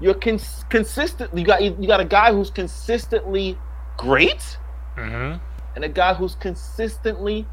You're 0.00 0.14
cons- 0.14 0.64
consistent. 0.68 1.36
You 1.36 1.44
got 1.44 1.62
you 1.62 1.86
got 1.86 2.00
a 2.00 2.04
guy 2.04 2.32
who's 2.32 2.50
consistently 2.50 3.56
great, 3.96 4.58
hmm 4.94 5.34
and 5.74 5.84
a 5.84 5.88
guy 5.88 6.14
who's 6.14 6.34
consistently 6.36 7.46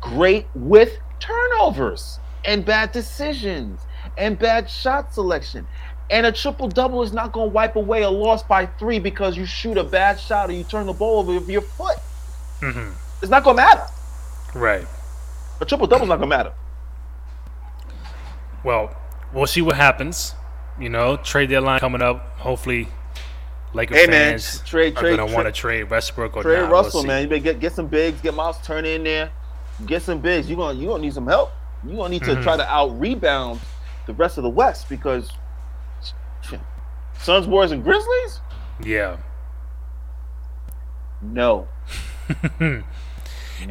great 0.00 0.46
with 0.54 0.96
turnovers 1.20 2.18
and 2.44 2.64
bad 2.64 2.90
decisions 2.92 3.80
and 4.16 4.38
bad 4.38 4.70
shot 4.70 5.12
selection. 5.12 5.66
And 6.10 6.24
a 6.24 6.32
triple 6.32 6.68
double 6.68 7.02
is 7.02 7.12
not 7.12 7.32
going 7.32 7.50
to 7.50 7.52
wipe 7.52 7.76
away 7.76 8.02
a 8.02 8.08
loss 8.08 8.42
by 8.42 8.64
three 8.64 8.98
because 8.98 9.36
you 9.36 9.44
shoot 9.44 9.76
a 9.76 9.84
bad 9.84 10.18
shot 10.18 10.48
or 10.48 10.54
you 10.54 10.64
turn 10.64 10.86
the 10.86 10.94
ball 10.94 11.18
over 11.18 11.34
with 11.34 11.50
your 11.50 11.60
foot. 11.60 11.98
hmm 12.60 12.92
It's 13.20 13.30
not 13.30 13.44
going 13.44 13.56
to 13.58 13.62
matter. 13.62 13.84
Right. 14.54 14.86
A 15.60 15.66
triple 15.66 15.86
double 15.86 16.04
is 16.04 16.08
not 16.08 16.16
going 16.16 16.30
to 16.30 16.36
matter. 16.36 16.52
Well, 18.64 18.96
we'll 19.34 19.46
see 19.46 19.60
what 19.60 19.76
happens. 19.76 20.34
You 20.80 20.88
know, 20.88 21.16
trade 21.16 21.48
deadline 21.50 21.80
coming 21.80 22.02
up. 22.02 22.38
Hopefully, 22.38 22.88
Laker 23.74 23.94
Hey, 23.94 24.06
man, 24.06 24.32
fans 24.32 24.60
trade- 24.64 24.96
are 24.96 25.00
trade- 25.00 25.16
gonna 25.16 25.32
want 25.32 25.46
to 25.46 25.52
trade- 25.52 25.90
Westbrook 25.90 26.36
or 26.36 26.42
trade 26.42 26.60
not. 26.62 26.70
Russell, 26.70 27.00
we'll 27.00 27.06
man, 27.08 27.22
you 27.22 27.28
better 27.28 27.40
get 27.42 27.60
get 27.60 27.72
some 27.72 27.86
bigs, 27.86 28.20
get 28.20 28.34
Miles 28.34 28.58
Turner 28.64 28.88
in 28.88 29.04
there, 29.04 29.30
get 29.86 30.02
some 30.02 30.20
bigs. 30.20 30.48
You 30.48 30.56
gonna 30.56 30.78
you 30.78 30.86
gonna 30.88 31.02
need 31.02 31.14
some 31.14 31.26
help. 31.26 31.50
You 31.86 31.96
gonna 31.96 32.08
need 32.10 32.24
to 32.24 32.36
Mhm. 32.36 32.42
try 32.42 32.56
to 32.56 32.68
out 32.72 32.98
rebound 32.98 33.60
the 34.06 34.12
rest 34.14 34.38
of 34.38 34.44
the 34.44 34.50
West 34.50 34.88
because 34.88 35.30
Suns, 37.20 37.48
Warriors, 37.48 37.72
and 37.72 37.82
Grizzlies. 37.82 38.40
Yeah. 38.82 39.16
No. 41.20 41.66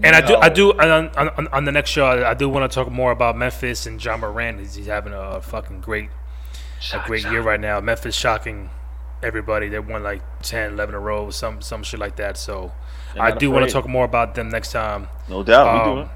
And 0.03 0.13
I 0.17 0.19
do, 0.19 0.35
I 0.35 0.49
do, 0.49 0.73
on, 0.73 1.07
on, 1.15 1.47
on 1.47 1.63
the 1.63 1.71
next 1.71 1.91
show, 1.91 2.05
I, 2.05 2.31
I 2.31 2.33
do 2.33 2.49
want 2.49 2.69
to 2.69 2.75
talk 2.75 2.91
more 2.91 3.13
about 3.13 3.37
Memphis 3.37 3.85
and 3.85 4.03
Ja 4.03 4.17
Morant. 4.17 4.59
He's 4.59 4.85
having 4.85 5.13
a 5.13 5.39
fucking 5.41 5.79
great, 5.79 6.09
a 6.93 7.03
great 7.05 7.23
year 7.23 7.41
right 7.41 7.59
now. 7.59 7.79
Memphis 7.79 8.15
shocking 8.15 8.69
everybody. 9.23 9.67
They 9.69 9.79
won 9.79 10.03
like 10.03 10.21
10, 10.43 10.73
11 10.73 10.93
in 10.93 10.95
a 10.95 10.99
row, 10.99 11.29
some 11.29 11.61
some 11.61 11.83
shit 11.83 11.99
like 11.99 12.15
that. 12.17 12.37
So 12.37 12.71
They're 13.13 13.23
I 13.23 13.31
do 13.31 13.51
want 13.51 13.65
to 13.65 13.71
talk 13.71 13.87
more 13.87 14.05
about 14.05 14.35
them 14.35 14.49
next 14.49 14.71
time. 14.71 15.07
No 15.27 15.43
doubt. 15.43 15.73
we 15.73 15.79
Um, 15.91 15.95
do 15.95 16.01
it. 16.03 16.07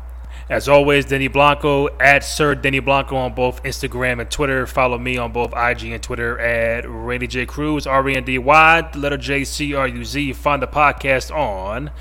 As 0.49 0.67
always, 0.67 1.05
Denny 1.05 1.27
Blanco 1.29 1.87
at 1.99 2.23
Sir 2.25 2.55
Denny 2.55 2.79
Blanco 2.79 3.15
on 3.15 3.33
both 3.33 3.63
Instagram 3.63 4.19
and 4.19 4.29
Twitter. 4.29 4.67
Follow 4.67 4.97
me 4.97 5.17
on 5.17 5.31
both 5.31 5.53
IG 5.55 5.91
and 5.91 6.03
Twitter 6.03 6.37
at 6.39 6.83
Rendy 6.83 7.27
J 7.29 7.45
Cruz, 7.45 7.87
R 7.87 8.07
E 8.09 8.15
N 8.15 8.23
D 8.25 8.37
Y, 8.37 8.81
the 8.91 8.99
letter 8.99 9.17
J 9.17 9.43
C 9.45 9.73
R 9.73 9.87
U 9.87 10.03
Z. 10.03 10.33
Find 10.33 10.61
the 10.61 10.67
podcast 10.67 11.33
on 11.33 11.91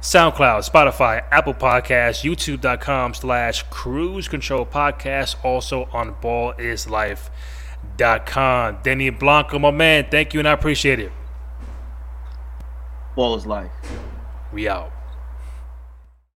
SoundCloud, 0.00 0.68
Spotify, 0.70 1.22
Apple 1.30 1.54
Podcasts, 1.54 2.22
YouTube.com 2.24 3.14
slash 3.14 3.64
Cruz 3.64 4.28
Control 4.28 4.64
Podcast. 4.64 5.36
Also 5.44 5.88
on 5.92 6.14
ballislife.com. 7.98 8.78
Denny 8.82 9.10
Blanco, 9.10 9.58
my 9.58 9.70
man, 9.70 10.06
thank 10.10 10.34
you 10.34 10.40
and 10.40 10.48
I 10.48 10.52
appreciate 10.52 10.98
it. 11.00 11.12
Ball 13.16 13.34
is 13.34 13.46
life. 13.46 13.70
We 14.52 14.68
out. 14.68 14.92